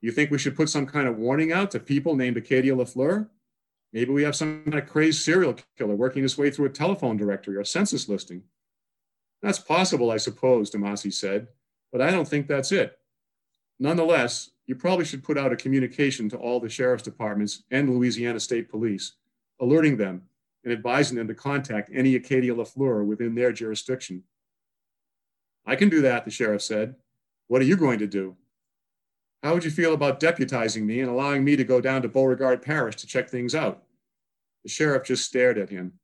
You 0.00 0.12
think 0.12 0.30
we 0.30 0.38
should 0.38 0.56
put 0.56 0.68
some 0.68 0.86
kind 0.86 1.08
of 1.08 1.16
warning 1.16 1.52
out 1.52 1.70
to 1.70 1.80
people 1.80 2.14
named 2.14 2.36
Acadia 2.36 2.74
LaFleur? 2.74 3.28
Maybe 3.92 4.12
we 4.12 4.22
have 4.24 4.36
some 4.36 4.62
kind 4.64 4.78
of 4.78 4.86
crazed 4.86 5.22
serial 5.22 5.56
killer 5.78 5.94
working 5.94 6.22
his 6.22 6.36
way 6.36 6.50
through 6.50 6.66
a 6.66 6.70
telephone 6.70 7.16
directory 7.16 7.56
or 7.56 7.64
census 7.64 8.08
listing. 8.08 8.42
That's 9.40 9.58
possible, 9.58 10.10
I 10.10 10.18
suppose, 10.18 10.70
Demasi 10.70 11.12
said, 11.12 11.48
but 11.90 12.02
I 12.02 12.10
don't 12.10 12.28
think 12.28 12.46
that's 12.46 12.72
it. 12.72 12.98
Nonetheless, 13.78 14.50
you 14.68 14.76
probably 14.76 15.06
should 15.06 15.24
put 15.24 15.38
out 15.38 15.52
a 15.52 15.56
communication 15.56 16.28
to 16.28 16.36
all 16.36 16.60
the 16.60 16.68
sheriff's 16.68 17.02
departments 17.02 17.64
and 17.70 17.88
Louisiana 17.88 18.38
State 18.38 18.68
Police, 18.68 19.14
alerting 19.60 19.96
them 19.96 20.22
and 20.62 20.72
advising 20.72 21.16
them 21.16 21.26
to 21.26 21.34
contact 21.34 21.90
any 21.92 22.14
Acadia 22.14 22.54
LaFleur 22.54 23.04
within 23.04 23.34
their 23.34 23.50
jurisdiction. 23.50 24.22
I 25.64 25.74
can 25.74 25.88
do 25.88 26.02
that, 26.02 26.26
the 26.26 26.30
sheriff 26.30 26.60
said. 26.60 26.96
What 27.46 27.62
are 27.62 27.64
you 27.64 27.76
going 27.76 27.98
to 28.00 28.06
do? 28.06 28.36
How 29.42 29.54
would 29.54 29.64
you 29.64 29.70
feel 29.70 29.94
about 29.94 30.20
deputizing 30.20 30.82
me 30.82 31.00
and 31.00 31.08
allowing 31.08 31.44
me 31.44 31.56
to 31.56 31.64
go 31.64 31.80
down 31.80 32.02
to 32.02 32.08
Beauregard 32.08 32.60
Parish 32.60 32.96
to 32.96 33.06
check 33.06 33.30
things 33.30 33.54
out? 33.54 33.84
The 34.64 34.68
sheriff 34.68 35.04
just 35.04 35.24
stared 35.24 35.56
at 35.56 35.70
him. 35.70 35.94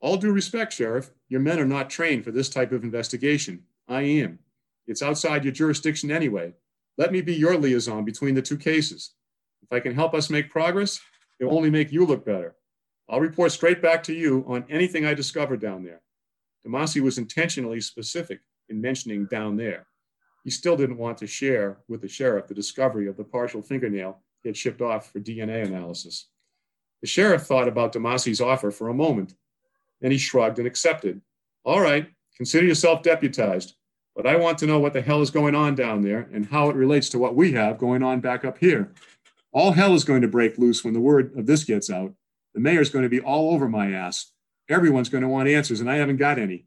All 0.00 0.16
due 0.16 0.32
respect, 0.32 0.72
Sheriff, 0.72 1.10
your 1.28 1.40
men 1.40 1.60
are 1.60 1.66
not 1.66 1.90
trained 1.90 2.24
for 2.24 2.30
this 2.30 2.48
type 2.48 2.72
of 2.72 2.82
investigation. 2.82 3.64
I 3.88 4.02
am. 4.02 4.38
It's 4.86 5.02
outside 5.02 5.44
your 5.44 5.52
jurisdiction 5.52 6.10
anyway. 6.10 6.54
Let 7.00 7.12
me 7.12 7.22
be 7.22 7.34
your 7.34 7.56
liaison 7.56 8.04
between 8.04 8.34
the 8.34 8.42
two 8.42 8.58
cases. 8.58 9.14
If 9.62 9.72
I 9.72 9.80
can 9.80 9.94
help 9.94 10.12
us 10.12 10.28
make 10.28 10.50
progress, 10.50 11.00
it 11.38 11.46
will 11.46 11.56
only 11.56 11.70
make 11.70 11.90
you 11.90 12.04
look 12.04 12.26
better. 12.26 12.56
I'll 13.08 13.22
report 13.22 13.52
straight 13.52 13.80
back 13.80 14.02
to 14.02 14.12
you 14.12 14.44
on 14.46 14.66
anything 14.68 15.06
I 15.06 15.14
discover 15.14 15.56
down 15.56 15.82
there. 15.82 16.02
Demasi 16.62 17.00
was 17.00 17.16
intentionally 17.16 17.80
specific 17.80 18.40
in 18.68 18.82
mentioning 18.82 19.24
down 19.30 19.56
there. 19.56 19.86
He 20.44 20.50
still 20.50 20.76
didn't 20.76 20.98
want 20.98 21.16
to 21.18 21.26
share 21.26 21.78
with 21.88 22.02
the 22.02 22.08
sheriff 22.08 22.48
the 22.48 22.54
discovery 22.54 23.08
of 23.08 23.16
the 23.16 23.24
partial 23.24 23.62
fingernail 23.62 24.18
he 24.42 24.50
had 24.50 24.56
shipped 24.58 24.82
off 24.82 25.10
for 25.10 25.20
DNA 25.20 25.64
analysis. 25.64 26.26
The 27.00 27.08
sheriff 27.08 27.44
thought 27.44 27.66
about 27.66 27.94
Demasi's 27.94 28.42
offer 28.42 28.70
for 28.70 28.90
a 28.90 28.94
moment. 28.94 29.36
Then 30.02 30.10
he 30.10 30.18
shrugged 30.18 30.58
and 30.58 30.66
accepted. 30.66 31.22
All 31.64 31.80
right, 31.80 32.10
consider 32.36 32.66
yourself 32.66 33.02
deputized, 33.02 33.72
but 34.20 34.30
I 34.30 34.36
want 34.36 34.58
to 34.58 34.66
know 34.66 34.78
what 34.78 34.92
the 34.92 35.00
hell 35.00 35.22
is 35.22 35.30
going 35.30 35.54
on 35.54 35.74
down 35.74 36.02
there 36.02 36.28
and 36.30 36.44
how 36.44 36.68
it 36.68 36.76
relates 36.76 37.08
to 37.08 37.18
what 37.18 37.34
we 37.34 37.52
have 37.52 37.78
going 37.78 38.02
on 38.02 38.20
back 38.20 38.44
up 38.44 38.58
here. 38.58 38.92
All 39.50 39.72
hell 39.72 39.94
is 39.94 40.04
going 40.04 40.20
to 40.20 40.28
break 40.28 40.58
loose 40.58 40.84
when 40.84 40.92
the 40.92 41.00
word 41.00 41.34
of 41.38 41.46
this 41.46 41.64
gets 41.64 41.88
out. 41.88 42.12
The 42.52 42.60
mayor's 42.60 42.90
going 42.90 43.04
to 43.04 43.08
be 43.08 43.20
all 43.20 43.54
over 43.54 43.66
my 43.66 43.92
ass. 43.92 44.32
Everyone's 44.68 45.08
going 45.08 45.22
to 45.22 45.28
want 45.28 45.48
answers, 45.48 45.80
and 45.80 45.90
I 45.90 45.96
haven't 45.96 46.18
got 46.18 46.38
any. 46.38 46.66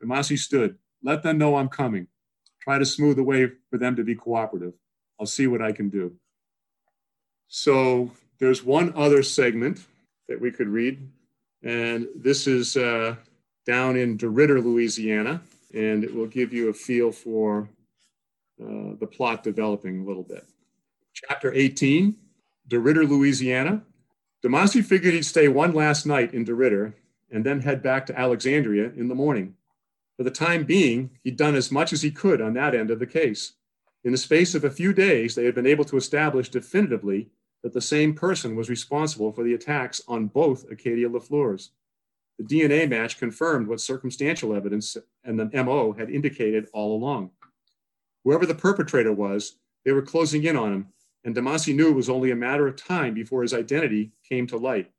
Demasi 0.00 0.38
stood. 0.38 0.78
Let 1.02 1.24
them 1.24 1.36
know 1.36 1.56
I'm 1.56 1.68
coming 1.68 2.06
try 2.60 2.78
to 2.78 2.86
smooth 2.86 3.16
the 3.16 3.24
way 3.24 3.50
for 3.70 3.76
them 3.76 3.96
to 3.96 4.04
be 4.04 4.14
cooperative. 4.14 4.72
I'll 5.18 5.26
see 5.26 5.48
what 5.48 5.60
I 5.60 5.72
can 5.72 5.90
do. 5.90 6.14
So 7.48 8.12
there's 8.38 8.62
one 8.62 8.92
other 8.94 9.24
segment 9.24 9.80
that 10.28 10.40
we 10.40 10.52
could 10.52 10.68
read, 10.68 11.10
and 11.64 12.06
this 12.16 12.46
is 12.46 12.76
uh, 12.76 13.16
down 13.66 13.96
in 13.96 14.16
DeRidder, 14.16 14.64
Louisiana, 14.64 15.42
and 15.74 16.04
it 16.04 16.14
will 16.14 16.26
give 16.26 16.52
you 16.52 16.68
a 16.68 16.72
feel 16.72 17.10
for 17.10 17.68
uh, 18.62 18.94
the 19.00 19.08
plot 19.10 19.42
developing 19.42 20.00
a 20.00 20.04
little 20.04 20.22
bit. 20.22 20.46
Chapter 21.12 21.52
18, 21.52 22.16
DeRidder, 22.68 23.08
Louisiana. 23.08 23.82
Demasi 24.44 24.84
figured 24.84 25.14
he'd 25.14 25.24
stay 25.24 25.48
one 25.48 25.72
last 25.72 26.06
night 26.06 26.32
in 26.32 26.44
DeRidder 26.44 26.92
and 27.30 27.44
then 27.44 27.60
head 27.60 27.82
back 27.82 28.06
to 28.06 28.18
Alexandria 28.18 28.92
in 28.96 29.08
the 29.08 29.14
morning. 29.14 29.54
For 30.16 30.22
the 30.22 30.30
time 30.30 30.64
being, 30.64 31.10
he'd 31.24 31.36
done 31.36 31.56
as 31.56 31.72
much 31.72 31.92
as 31.92 32.02
he 32.02 32.10
could 32.10 32.40
on 32.40 32.54
that 32.54 32.74
end 32.74 32.90
of 32.90 33.00
the 33.00 33.06
case. 33.06 33.54
In 34.04 34.12
the 34.12 34.18
space 34.18 34.54
of 34.54 34.64
a 34.64 34.70
few 34.70 34.92
days, 34.92 35.34
they 35.34 35.44
had 35.44 35.54
been 35.54 35.66
able 35.66 35.84
to 35.86 35.96
establish 35.96 36.48
definitively 36.50 37.30
that 37.62 37.72
the 37.72 37.80
same 37.80 38.14
person 38.14 38.54
was 38.54 38.68
responsible 38.68 39.32
for 39.32 39.42
the 39.42 39.54
attacks 39.54 40.02
on 40.06 40.26
both 40.26 40.70
Acadia 40.70 41.08
LaFleurs. 41.08 41.70
The 42.38 42.44
DNA 42.44 42.88
match 42.88 43.18
confirmed 43.18 43.68
what 43.68 43.80
circumstantial 43.80 44.54
evidence 44.54 44.96
and 45.22 45.38
the 45.38 45.50
MO 45.62 45.92
had 45.92 46.10
indicated 46.10 46.66
all 46.72 46.96
along. 46.96 47.30
Whoever 48.24 48.46
the 48.46 48.54
perpetrator 48.54 49.12
was, 49.12 49.56
they 49.84 49.92
were 49.92 50.02
closing 50.02 50.44
in 50.44 50.56
on 50.56 50.72
him, 50.72 50.88
and 51.24 51.34
Damasi 51.34 51.74
knew 51.74 51.88
it 51.90 51.94
was 51.94 52.08
only 52.08 52.30
a 52.30 52.36
matter 52.36 52.66
of 52.66 52.76
time 52.76 53.14
before 53.14 53.42
his 53.42 53.54
identity 53.54 54.12
came 54.28 54.46
to 54.48 54.56
light. 54.56 54.90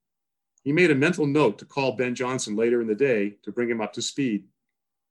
He 0.64 0.72
made 0.72 0.92
a 0.92 0.96
mental 0.96 1.28
note 1.28 1.60
to 1.60 1.66
call 1.66 1.92
Ben 1.92 2.16
Johnson 2.16 2.56
later 2.56 2.82
in 2.82 2.88
the 2.88 2.96
day 2.96 3.36
to 3.44 3.52
bring 3.52 3.70
him 3.70 3.82
up 3.82 3.94
to 3.94 4.02
speed. 4.02 4.46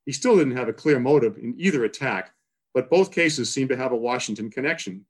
He 0.07 0.13
still 0.13 0.37
didn't 0.37 0.57
have 0.57 0.69
a 0.69 0.73
clear 0.73 0.99
motive 0.99 1.39
in 1.39 1.55
either 1.59 1.85
attack, 1.85 2.35
but 2.73 2.91
both 2.91 3.13
cases 3.13 3.51
seemed 3.53 3.69
to 3.69 3.77
have 3.77 3.93
a 3.93 3.97
Washington 3.97 4.51
connection. 4.51 5.05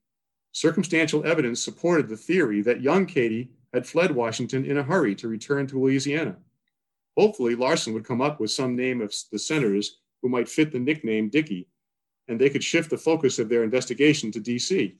Circumstantial 0.52 1.24
evidence 1.26 1.62
supported 1.62 2.08
the 2.08 2.16
theory 2.16 2.60
that 2.62 2.82
young 2.82 3.06
Katie 3.06 3.50
had 3.72 3.86
fled 3.86 4.10
Washington 4.10 4.64
in 4.64 4.78
a 4.78 4.82
hurry 4.82 5.14
to 5.16 5.28
return 5.28 5.66
to 5.68 5.78
Louisiana. 5.78 6.36
Hopefully, 7.16 7.54
Larson 7.54 7.94
would 7.94 8.04
come 8.04 8.20
up 8.20 8.40
with 8.40 8.50
some 8.50 8.74
name 8.74 9.00
of 9.00 9.14
the 9.30 9.38
senators 9.38 9.98
who 10.22 10.28
might 10.28 10.48
fit 10.48 10.72
the 10.72 10.78
nickname 10.78 11.28
Dickie, 11.28 11.68
and 12.28 12.40
they 12.40 12.50
could 12.50 12.64
shift 12.64 12.90
the 12.90 12.98
focus 12.98 13.38
of 13.38 13.48
their 13.48 13.62
investigation 13.62 14.32
to 14.32 14.40
DC. 14.40 14.94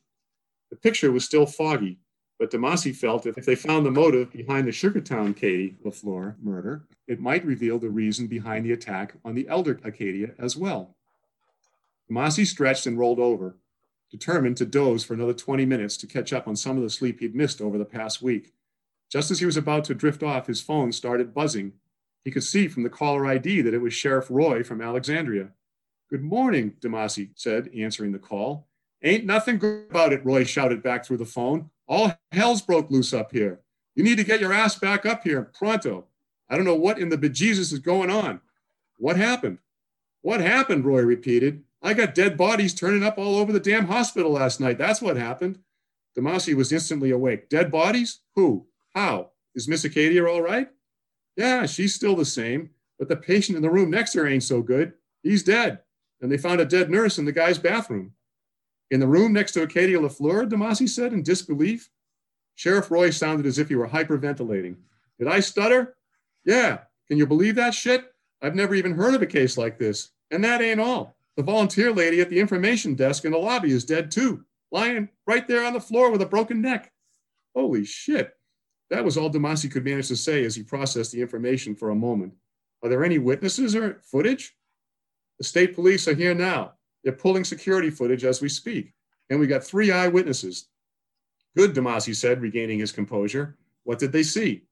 The 0.71 0.77
picture 0.77 1.12
was 1.12 1.25
still 1.25 1.47
foggy, 1.47 1.99
but 2.39 2.51
Demasi 2.51 2.95
felt 2.95 3.27
if 3.27 3.37
they 3.37 3.55
found 3.55 3.87
the 3.87 3.91
motive 3.91 4.33
behind 4.33 4.67
the 4.67 4.73
Sugartown 4.73 5.37
Katie 5.37 5.77
LaFleur 5.85 6.35
murder, 6.43 6.85
it 7.07 7.21
might 7.21 7.45
reveal 7.45 7.79
the 7.79 7.89
reason 7.89 8.27
behind 8.27 8.65
the 8.65 8.73
attack 8.73 9.15
on 9.25 9.35
the 9.35 9.49
elder 9.49 9.81
Acadia 9.85 10.33
as 10.39 10.57
well. 10.57 10.97
Demasi 12.11 12.47
stretched 12.47 12.87
and 12.87 12.99
rolled 12.99 13.21
over, 13.21 13.57
determined 14.11 14.57
to 14.59 14.67
doze 14.67 15.05
for 15.05 15.15
another 15.15 15.33
20 15.33 15.65
minutes 15.65 15.97
to 15.97 16.07
catch 16.07 16.33
up 16.33 16.47
on 16.47 16.57
some 16.57 16.77
of 16.77 16.83
the 16.83 16.91
sleep 16.91 17.21
he'd 17.21 17.35
missed 17.35 17.61
over 17.61 17.79
the 17.79 17.85
past 17.85 18.21
week. 18.21 18.53
Just 19.11 19.31
as 19.31 19.39
he 19.39 19.47
was 19.47 19.57
about 19.57 19.85
to 19.85 19.95
drift 19.95 20.23
off, 20.23 20.47
his 20.47 20.61
phone 20.61 20.93
started 20.93 21.35
buzzing. 21.35 21.73
He 22.25 22.31
could 22.31 22.45
see 22.45 22.68
from 22.68 22.83
the 22.83 22.91
caller 22.91 23.27
ID 23.27 23.61
that 23.62 23.75
it 23.75 23.83
was 23.83 23.93
Sheriff 23.93 24.29
Roy 24.31 24.64
from 24.64 24.81
Alexandria. 24.81 25.51
Good 26.11 26.22
morning, 26.22 26.75
Demasi 26.81 27.31
said, 27.35 27.70
answering 27.77 28.12
the 28.12 28.18
call. 28.18 28.68
Ain't 29.03 29.27
nothing 29.27 29.59
good 29.59 29.91
about 29.91 30.12
it, 30.14 30.25
Roy 30.25 30.45
shouted 30.45 30.83
back 30.83 31.05
through 31.05 31.18
the 31.18 31.27
phone. 31.27 31.70
All 31.87 32.14
hell's 32.33 32.62
broke 32.62 32.91
loose 32.91 33.12
up 33.12 33.33
here. 33.33 33.61
You 33.95 34.03
need 34.03 34.16
to 34.16 34.25
get 34.25 34.41
your 34.41 34.53
ass 34.53 34.79
back 34.79 35.05
up 35.05 35.22
here 35.22 35.51
pronto. 35.57 36.07
I 36.49 36.57
don't 36.57 36.64
know 36.64 36.75
what 36.75 36.99
in 36.99 37.11
the 37.11 37.18
bejesus 37.18 37.72
is 37.72 37.79
going 37.79 38.11
on. 38.11 38.41
What 38.97 39.16
happened? 39.16 39.59
What 40.22 40.41
happened? 40.41 40.87
Roy 40.87 41.03
repeated. 41.03 41.62
I 41.83 41.93
got 41.93 42.14
dead 42.14 42.39
bodies 42.39 42.72
turning 42.72 43.03
up 43.03 43.18
all 43.18 43.37
over 43.37 43.53
the 43.53 43.61
damn 43.61 43.87
hospital 43.87 44.33
last 44.33 44.61
night. 44.61 44.79
That's 44.79 45.03
what 45.03 45.18
happened. 45.18 45.59
Demasi 46.16 46.55
was 46.55 46.72
instantly 46.72 47.11
awake. 47.11 47.51
Dead 47.51 47.70
bodies? 47.70 48.20
Who? 48.35 48.66
How? 48.95 49.33
Is 49.55 49.68
Miss 49.68 49.85
Acadia 49.85 50.25
all 50.25 50.41
right? 50.41 50.70
Yeah, 51.37 51.66
she's 51.66 51.95
still 51.95 52.16
the 52.16 52.24
same, 52.24 52.70
but 52.99 53.09
the 53.09 53.16
patient 53.16 53.57
in 53.57 53.62
the 53.62 53.70
room 53.70 53.91
next 53.91 54.12
to 54.12 54.20
her 54.20 54.26
ain't 54.26 54.43
so 54.43 54.62
good. 54.62 54.93
He's 55.22 55.43
dead. 55.43 55.80
And 56.20 56.30
they 56.30 56.39
found 56.39 56.61
a 56.61 56.64
dead 56.64 56.91
nurse 56.91 57.18
in 57.18 57.24
the 57.24 57.32
guy's 57.32 57.59
bathroom. 57.59 58.12
In 58.91 59.01
the 59.01 59.07
room 59.07 59.32
next 59.32 59.53
to 59.53 59.62
Acadia 59.62 59.99
LaFleur, 59.99 60.49
Demasi 60.49 60.89
said 60.89 61.12
in 61.12 61.22
disbelief. 61.22 61.91
Sheriff 62.55 62.91
Roy 62.91 63.11
sounded 63.11 63.47
as 63.47 63.59
if 63.59 63.68
he 63.68 63.74
were 63.74 63.89
hyperventilating. 63.89 64.76
Did 65.18 65.28
I 65.28 65.41
stutter? 65.41 65.97
Yeah. 66.45 66.78
Can 67.09 67.18
you 67.18 67.26
believe 67.26 67.57
that 67.57 67.74
shit? 67.74 68.12
I've 68.41 68.55
never 68.55 68.74
even 68.74 68.93
heard 68.93 69.14
of 69.14 69.22
a 69.22 69.26
case 69.26 69.59
like 69.59 69.78
this. 69.78 70.11
And 70.30 70.45
that 70.45 70.62
ain't 70.62 70.80
all. 70.80 71.16
The 71.37 71.43
volunteer 71.43 71.93
lady 71.93 72.20
at 72.20 72.30
the 72.30 72.39
information 72.39 72.95
desk 72.95 73.24
in 73.24 73.32
the 73.32 73.39
lobby 73.39 73.72
is 73.72 73.85
dead 73.85 74.11
too, 74.11 74.45
lying 74.70 75.09
right 75.26 75.47
there 75.49 75.64
on 75.64 75.72
the 75.72 75.80
floor 75.80 76.11
with 76.11 76.22
a 76.22 76.26
broken 76.26 76.61
neck. 76.61 76.93
Holy 77.57 77.85
shit. 77.85 78.37
That 78.91 79.05
was 79.05 79.16
all 79.16 79.30
DeMasi 79.30 79.70
could 79.70 79.85
manage 79.85 80.09
to 80.09 80.16
say 80.16 80.45
as 80.45 80.55
he 80.55 80.62
processed 80.62 81.12
the 81.12 81.20
information 81.20 81.74
for 81.74 81.91
a 81.91 81.95
moment. 81.95 82.35
Are 82.82 82.89
there 82.89 83.05
any 83.05 83.18
witnesses 83.18 83.74
or 83.74 84.01
footage? 84.03 84.55
The 85.39 85.45
state 85.45 85.74
police 85.74 86.07
are 86.07 86.14
here 86.14 86.35
now. 86.35 86.74
They're 87.03 87.12
pulling 87.12 87.45
security 87.45 87.91
footage 87.91 88.24
as 88.24 88.41
we 88.41 88.49
speak. 88.49 88.93
And 89.30 89.41
we 89.41 89.47
got 89.47 89.64
three 89.64 89.91
eyewitnesses. 89.91 90.68
Good, 91.57 91.74
DeMasi 91.74 92.14
said, 92.14 92.43
regaining 92.43 92.78
his 92.78 92.93
composure. 92.93 93.57
What 93.85 93.99
did 93.99 94.12
they 94.12 94.22
see? 94.22 94.64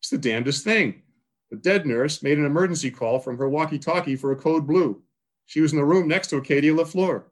It's 0.00 0.10
the 0.10 0.18
damnedest 0.18 0.64
thing. 0.64 1.02
The 1.50 1.56
dead 1.56 1.86
nurse 1.86 2.22
made 2.22 2.38
an 2.38 2.46
emergency 2.46 2.90
call 2.90 3.18
from 3.18 3.36
her 3.38 3.48
walkie 3.48 3.78
talkie 3.78 4.16
for 4.16 4.30
a 4.32 4.36
code 4.36 4.66
blue. 4.66 5.02
She 5.46 5.60
was 5.60 5.72
in 5.72 5.78
the 5.78 5.84
room 5.84 6.06
next 6.06 6.28
to 6.28 6.36
Acadia 6.36 6.72
LaFleur. 6.72 7.24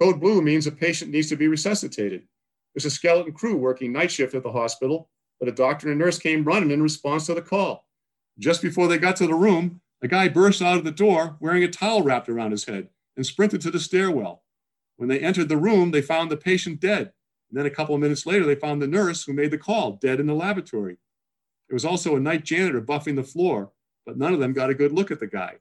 Code 0.00 0.20
blue 0.20 0.40
means 0.40 0.66
a 0.66 0.72
patient 0.72 1.10
needs 1.10 1.28
to 1.30 1.36
be 1.36 1.48
resuscitated. 1.48 2.22
There's 2.74 2.84
a 2.84 2.90
skeleton 2.90 3.32
crew 3.32 3.56
working 3.56 3.92
night 3.92 4.12
shift 4.12 4.34
at 4.34 4.42
the 4.42 4.52
hospital, 4.52 5.08
but 5.38 5.48
a 5.48 5.52
doctor 5.52 5.90
and 5.90 6.00
a 6.00 6.04
nurse 6.04 6.18
came 6.18 6.44
running 6.44 6.70
in 6.70 6.82
response 6.82 7.26
to 7.26 7.34
the 7.34 7.42
call. 7.42 7.86
Just 8.38 8.62
before 8.62 8.88
they 8.88 8.98
got 8.98 9.16
to 9.16 9.26
the 9.26 9.34
room, 9.34 9.80
a 10.02 10.08
guy 10.08 10.28
burst 10.28 10.60
out 10.60 10.76
of 10.76 10.84
the 10.84 10.90
door 10.90 11.36
wearing 11.40 11.64
a 11.64 11.68
towel 11.68 12.02
wrapped 12.02 12.28
around 12.28 12.50
his 12.50 12.64
head 12.64 12.88
and 13.16 13.24
sprinted 13.24 13.60
to 13.62 13.70
the 13.70 13.80
stairwell. 13.80 14.42
When 14.96 15.08
they 15.08 15.20
entered 15.20 15.48
the 15.48 15.56
room, 15.56 15.90
they 15.90 16.02
found 16.02 16.30
the 16.30 16.36
patient 16.36 16.80
dead. 16.80 17.12
And 17.50 17.58
then 17.58 17.66
a 17.66 17.70
couple 17.70 17.94
of 17.94 18.00
minutes 18.00 18.26
later, 18.26 18.44
they 18.44 18.54
found 18.54 18.82
the 18.82 18.86
nurse 18.86 19.24
who 19.24 19.32
made 19.32 19.50
the 19.50 19.58
call 19.58 19.92
dead 19.92 20.20
in 20.20 20.26
the 20.26 20.34
lavatory. 20.34 20.98
There 21.68 21.74
was 21.74 21.84
also 21.84 22.16
a 22.16 22.20
night 22.20 22.44
janitor 22.44 22.80
buffing 22.80 23.16
the 23.16 23.22
floor, 23.22 23.72
but 24.04 24.18
none 24.18 24.34
of 24.34 24.40
them 24.40 24.52
got 24.52 24.70
a 24.70 24.74
good 24.74 24.92
look 24.92 25.10
at 25.10 25.20
the 25.20 25.26
guy. 25.26 25.56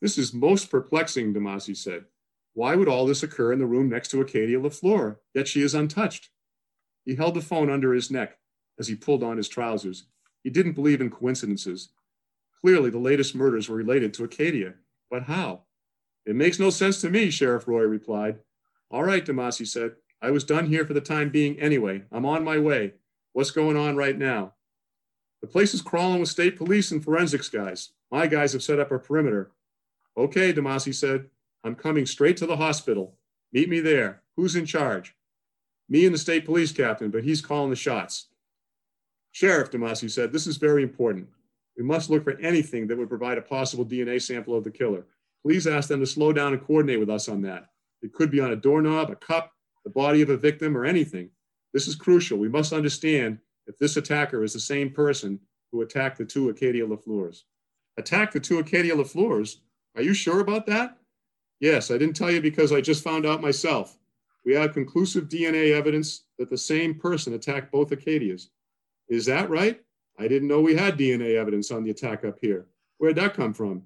This 0.00 0.16
is 0.18 0.32
most 0.32 0.70
perplexing, 0.70 1.34
DeMasi 1.34 1.76
said. 1.76 2.06
Why 2.54 2.74
would 2.74 2.88
all 2.88 3.06
this 3.06 3.22
occur 3.22 3.52
in 3.52 3.58
the 3.58 3.66
room 3.66 3.88
next 3.88 4.08
to 4.08 4.20
Acadia 4.20 4.58
LaFleur, 4.58 5.16
yet 5.34 5.46
she 5.46 5.62
is 5.62 5.74
untouched? 5.74 6.30
He 7.04 7.14
held 7.14 7.34
the 7.34 7.40
phone 7.40 7.70
under 7.70 7.92
his 7.92 8.10
neck 8.10 8.39
as 8.80 8.88
he 8.88 8.96
pulled 8.96 9.22
on 9.22 9.36
his 9.36 9.48
trousers. 9.48 10.06
He 10.42 10.50
didn't 10.50 10.72
believe 10.72 11.00
in 11.00 11.10
coincidences. 11.10 11.90
Clearly, 12.60 12.90
the 12.90 12.98
latest 12.98 13.34
murders 13.34 13.68
were 13.68 13.76
related 13.76 14.12
to 14.14 14.24
Acadia, 14.24 14.74
but 15.10 15.24
how? 15.24 15.60
It 16.26 16.34
makes 16.34 16.58
no 16.58 16.70
sense 16.70 17.00
to 17.02 17.10
me, 17.10 17.30
Sheriff 17.30 17.68
Roy 17.68 17.82
replied. 17.82 18.38
All 18.90 19.04
right, 19.04 19.24
DeMasi 19.24 19.66
said. 19.66 19.92
I 20.22 20.30
was 20.30 20.44
done 20.44 20.66
here 20.66 20.84
for 20.84 20.94
the 20.94 21.00
time 21.00 21.30
being 21.30 21.58
anyway. 21.60 22.02
I'm 22.10 22.26
on 22.26 22.42
my 22.42 22.58
way. 22.58 22.94
What's 23.32 23.50
going 23.50 23.76
on 23.76 23.96
right 23.96 24.18
now? 24.18 24.54
The 25.40 25.46
place 25.46 25.72
is 25.72 25.80
crawling 25.80 26.20
with 26.20 26.28
state 26.28 26.56
police 26.56 26.90
and 26.90 27.02
forensics 27.02 27.48
guys. 27.48 27.90
My 28.10 28.26
guys 28.26 28.52
have 28.52 28.62
set 28.62 28.80
up 28.80 28.90
a 28.90 28.98
perimeter. 28.98 29.52
Okay, 30.16 30.52
DeMasi 30.52 30.94
said. 30.94 31.26
I'm 31.62 31.74
coming 31.74 32.06
straight 32.06 32.36
to 32.38 32.46
the 32.46 32.56
hospital. 32.56 33.14
Meet 33.52 33.68
me 33.68 33.80
there. 33.80 34.22
Who's 34.36 34.56
in 34.56 34.66
charge? 34.66 35.14
Me 35.88 36.04
and 36.04 36.14
the 36.14 36.18
state 36.18 36.44
police 36.44 36.72
captain, 36.72 37.10
but 37.10 37.24
he's 37.24 37.40
calling 37.40 37.70
the 37.70 37.76
shots. 37.76 38.26
Sheriff, 39.32 39.70
DeMasi 39.70 40.10
said, 40.10 40.32
this 40.32 40.46
is 40.46 40.56
very 40.56 40.82
important. 40.82 41.28
We 41.76 41.84
must 41.84 42.10
look 42.10 42.24
for 42.24 42.38
anything 42.40 42.86
that 42.88 42.98
would 42.98 43.08
provide 43.08 43.38
a 43.38 43.42
possible 43.42 43.84
DNA 43.84 44.20
sample 44.20 44.56
of 44.56 44.64
the 44.64 44.70
killer. 44.70 45.06
Please 45.42 45.66
ask 45.66 45.88
them 45.88 46.00
to 46.00 46.06
slow 46.06 46.32
down 46.32 46.52
and 46.52 46.62
coordinate 46.62 47.00
with 47.00 47.10
us 47.10 47.28
on 47.28 47.40
that. 47.42 47.70
It 48.02 48.12
could 48.12 48.30
be 48.30 48.40
on 48.40 48.52
a 48.52 48.56
doorknob, 48.56 49.10
a 49.10 49.16
cup, 49.16 49.52
the 49.84 49.90
body 49.90 50.20
of 50.22 50.30
a 50.30 50.36
victim, 50.36 50.76
or 50.76 50.84
anything. 50.84 51.30
This 51.72 51.86
is 51.86 51.94
crucial. 51.94 52.38
We 52.38 52.48
must 52.48 52.72
understand 52.72 53.38
if 53.66 53.78
this 53.78 53.96
attacker 53.96 54.42
is 54.42 54.52
the 54.52 54.60
same 54.60 54.90
person 54.90 55.38
who 55.70 55.82
attacked 55.82 56.18
the 56.18 56.24
two 56.24 56.48
Acadia 56.48 56.86
LaFleurs. 56.86 57.44
Attacked 57.96 58.32
the 58.32 58.40
two 58.40 58.58
Acadia 58.58 58.94
LaFleurs? 58.94 59.56
Are 59.96 60.02
you 60.02 60.14
sure 60.14 60.40
about 60.40 60.66
that? 60.66 60.98
Yes, 61.60 61.90
I 61.90 61.98
didn't 61.98 62.16
tell 62.16 62.30
you 62.30 62.40
because 62.40 62.72
I 62.72 62.80
just 62.80 63.04
found 63.04 63.26
out 63.26 63.42
myself. 63.42 63.96
We 64.44 64.54
have 64.54 64.72
conclusive 64.72 65.28
DNA 65.28 65.74
evidence 65.74 66.24
that 66.38 66.50
the 66.50 66.58
same 66.58 66.94
person 66.94 67.34
attacked 67.34 67.70
both 67.70 67.90
Acadias. 67.90 68.48
Is 69.10 69.26
that 69.26 69.50
right? 69.50 69.80
I 70.18 70.28
didn't 70.28 70.48
know 70.48 70.60
we 70.60 70.76
had 70.76 70.96
DNA 70.96 71.34
evidence 71.34 71.72
on 71.72 71.82
the 71.82 71.90
attack 71.90 72.24
up 72.24 72.38
here. 72.40 72.66
Where'd 72.98 73.16
that 73.16 73.34
come 73.34 73.52
from? 73.52 73.82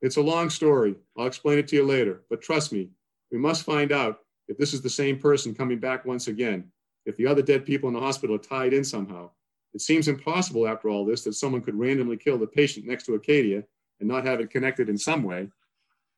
It's 0.00 0.16
a 0.16 0.22
long 0.22 0.50
story. 0.50 0.94
I'll 1.18 1.26
explain 1.26 1.58
it 1.58 1.66
to 1.68 1.76
you 1.76 1.84
later. 1.84 2.22
But 2.30 2.42
trust 2.42 2.72
me, 2.72 2.90
we 3.32 3.38
must 3.38 3.64
find 3.64 3.90
out 3.90 4.20
if 4.46 4.56
this 4.56 4.72
is 4.72 4.80
the 4.80 4.88
same 4.88 5.18
person 5.18 5.54
coming 5.54 5.78
back 5.78 6.04
once 6.04 6.28
again, 6.28 6.70
if 7.06 7.16
the 7.16 7.26
other 7.26 7.42
dead 7.42 7.66
people 7.66 7.88
in 7.88 7.94
the 7.94 8.00
hospital 8.00 8.36
are 8.36 8.38
tied 8.38 8.72
in 8.72 8.84
somehow. 8.84 9.30
It 9.74 9.80
seems 9.80 10.06
impossible 10.06 10.68
after 10.68 10.88
all 10.88 11.04
this 11.04 11.24
that 11.24 11.34
someone 11.34 11.62
could 11.62 11.78
randomly 11.78 12.16
kill 12.16 12.38
the 12.38 12.46
patient 12.46 12.86
next 12.86 13.06
to 13.06 13.14
Acadia 13.14 13.64
and 13.98 14.08
not 14.08 14.24
have 14.24 14.38
it 14.38 14.50
connected 14.50 14.88
in 14.88 14.98
some 14.98 15.24
way. 15.24 15.48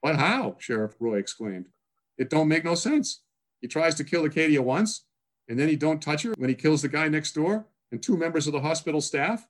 But 0.03 0.16
how? 0.16 0.57
Sheriff 0.59 0.97
Roy 1.01 1.16
exclaimed. 1.16 1.66
It 2.18 2.28
don't 2.28 2.49
make 2.49 2.64
no 2.64 2.74
sense. 2.74 3.22
He 3.62 3.68
tries 3.68 3.95
to 3.95 4.05
kill 4.05 4.24
Acadia 4.24 4.61
once, 4.61 5.07
and 5.49 5.59
then 5.59 5.68
he 5.68 5.76
don't 5.76 6.03
touch 6.03 6.24
her 6.24 6.34
when 6.36 6.51
he 6.51 6.55
kills 6.55 6.82
the 6.82 6.88
guy 6.88 7.09
next 7.09 7.32
door 7.32 7.66
and 7.95 8.03
two 8.03 8.16
members 8.16 8.49
of 8.49 8.53
the 8.53 8.61
hospital 8.61 9.01
staff. 9.01 9.47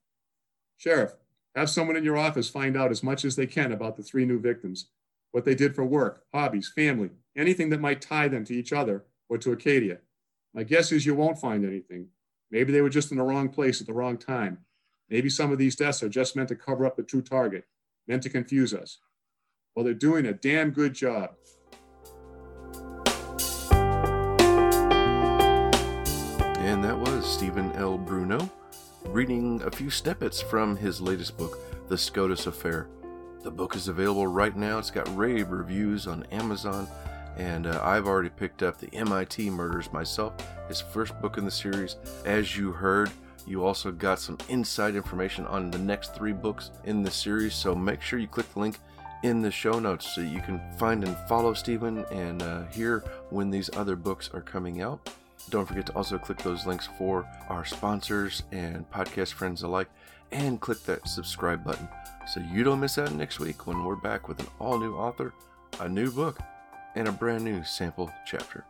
Sheriff, 0.76 1.14
have 1.56 1.70
someone 1.70 1.96
in 1.96 2.04
your 2.04 2.18
office 2.18 2.50
find 2.50 2.76
out 2.76 2.90
as 2.90 3.02
much 3.02 3.24
as 3.24 3.36
they 3.36 3.46
can 3.46 3.72
about 3.72 3.96
the 3.96 4.02
three 4.02 4.26
new 4.26 4.38
victims, 4.38 4.88
what 5.32 5.46
they 5.46 5.54
did 5.54 5.74
for 5.74 5.82
work, 5.82 6.24
hobbies, 6.34 6.68
family, 6.68 7.08
anything 7.34 7.70
that 7.70 7.80
might 7.80 8.02
tie 8.02 8.28
them 8.28 8.44
to 8.44 8.54
each 8.54 8.70
other 8.70 9.06
or 9.30 9.38
to 9.38 9.52
Acadia. 9.52 10.00
My 10.52 10.62
guess 10.62 10.92
is 10.92 11.06
you 11.06 11.14
won't 11.14 11.38
find 11.38 11.64
anything. 11.64 12.08
Maybe 12.50 12.70
they 12.70 12.82
were 12.82 12.90
just 12.90 13.10
in 13.10 13.16
the 13.16 13.24
wrong 13.24 13.48
place 13.48 13.80
at 13.80 13.86
the 13.86 13.94
wrong 13.94 14.18
time. 14.18 14.58
Maybe 15.08 15.30
some 15.30 15.50
of 15.50 15.56
these 15.56 15.74
deaths 15.74 16.02
are 16.02 16.10
just 16.10 16.36
meant 16.36 16.50
to 16.50 16.54
cover 16.54 16.84
up 16.84 16.96
the 16.96 17.02
true 17.02 17.22
target, 17.22 17.64
meant 18.06 18.22
to 18.24 18.28
confuse 18.28 18.74
us. 18.74 18.98
Well, 19.74 19.86
they're 19.86 19.94
doing 19.94 20.26
a 20.26 20.34
damn 20.34 20.70
good 20.70 20.92
job. 20.92 21.30
And 26.74 26.82
that 26.82 26.98
was 26.98 27.24
Stephen 27.24 27.70
L. 27.74 27.96
Bruneau 27.96 28.50
reading 29.04 29.62
a 29.62 29.70
few 29.70 29.90
snippets 29.90 30.42
from 30.42 30.76
his 30.76 31.00
latest 31.00 31.38
book, 31.38 31.60
The 31.88 31.96
SCOTUS 31.96 32.48
Affair. 32.48 32.88
The 33.44 33.50
book 33.52 33.76
is 33.76 33.86
available 33.86 34.26
right 34.26 34.56
now. 34.56 34.78
It's 34.78 34.90
got 34.90 35.16
rave 35.16 35.52
reviews 35.52 36.08
on 36.08 36.24
Amazon, 36.32 36.88
and 37.36 37.68
uh, 37.68 37.80
I've 37.84 38.08
already 38.08 38.28
picked 38.28 38.64
up 38.64 38.78
the 38.78 38.92
MIT 38.92 39.50
Murders 39.50 39.92
myself, 39.92 40.34
his 40.66 40.80
first 40.80 41.16
book 41.20 41.38
in 41.38 41.44
the 41.44 41.50
series. 41.50 41.94
As 42.24 42.56
you 42.56 42.72
heard, 42.72 43.12
you 43.46 43.64
also 43.64 43.92
got 43.92 44.18
some 44.18 44.38
inside 44.48 44.96
information 44.96 45.46
on 45.46 45.70
the 45.70 45.78
next 45.78 46.16
three 46.16 46.32
books 46.32 46.72
in 46.82 47.04
the 47.04 47.10
series, 47.10 47.54
so 47.54 47.76
make 47.76 48.02
sure 48.02 48.18
you 48.18 48.26
click 48.26 48.52
the 48.52 48.58
link 48.58 48.78
in 49.22 49.42
the 49.42 49.50
show 49.52 49.78
notes 49.78 50.12
so 50.12 50.22
you 50.22 50.40
can 50.40 50.60
find 50.76 51.04
and 51.04 51.16
follow 51.28 51.54
Stephen 51.54 52.04
and 52.10 52.42
uh, 52.42 52.64
hear 52.64 53.04
when 53.30 53.48
these 53.48 53.70
other 53.76 53.94
books 53.94 54.28
are 54.34 54.42
coming 54.42 54.82
out. 54.82 55.08
Don't 55.50 55.66
forget 55.66 55.86
to 55.86 55.94
also 55.94 56.18
click 56.18 56.38
those 56.38 56.66
links 56.66 56.88
for 56.98 57.26
our 57.48 57.64
sponsors 57.64 58.42
and 58.52 58.90
podcast 58.90 59.32
friends 59.32 59.62
alike, 59.62 59.88
and 60.32 60.60
click 60.60 60.82
that 60.84 61.06
subscribe 61.06 61.62
button 61.62 61.88
so 62.26 62.40
you 62.40 62.64
don't 62.64 62.80
miss 62.80 62.98
out 62.98 63.12
next 63.12 63.38
week 63.38 63.66
when 63.66 63.84
we're 63.84 63.94
back 63.94 64.26
with 64.26 64.40
an 64.40 64.46
all 64.58 64.78
new 64.78 64.94
author, 64.94 65.32
a 65.80 65.88
new 65.88 66.10
book, 66.10 66.38
and 66.96 67.06
a 67.08 67.12
brand 67.12 67.44
new 67.44 67.62
sample 67.64 68.10
chapter. 68.26 68.64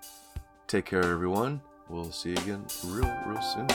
Take 0.66 0.86
care, 0.86 1.02
everyone. 1.02 1.60
We'll 1.88 2.10
see 2.10 2.30
you 2.30 2.36
again 2.36 2.66
real, 2.86 3.10
real 3.26 3.42
soon. 3.42 3.66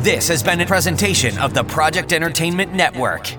This 0.00 0.28
has 0.28 0.42
been 0.42 0.60
a 0.60 0.66
presentation 0.66 1.36
of 1.38 1.54
the 1.54 1.64
Project 1.64 2.12
Entertainment 2.12 2.72
Network. 2.72 3.32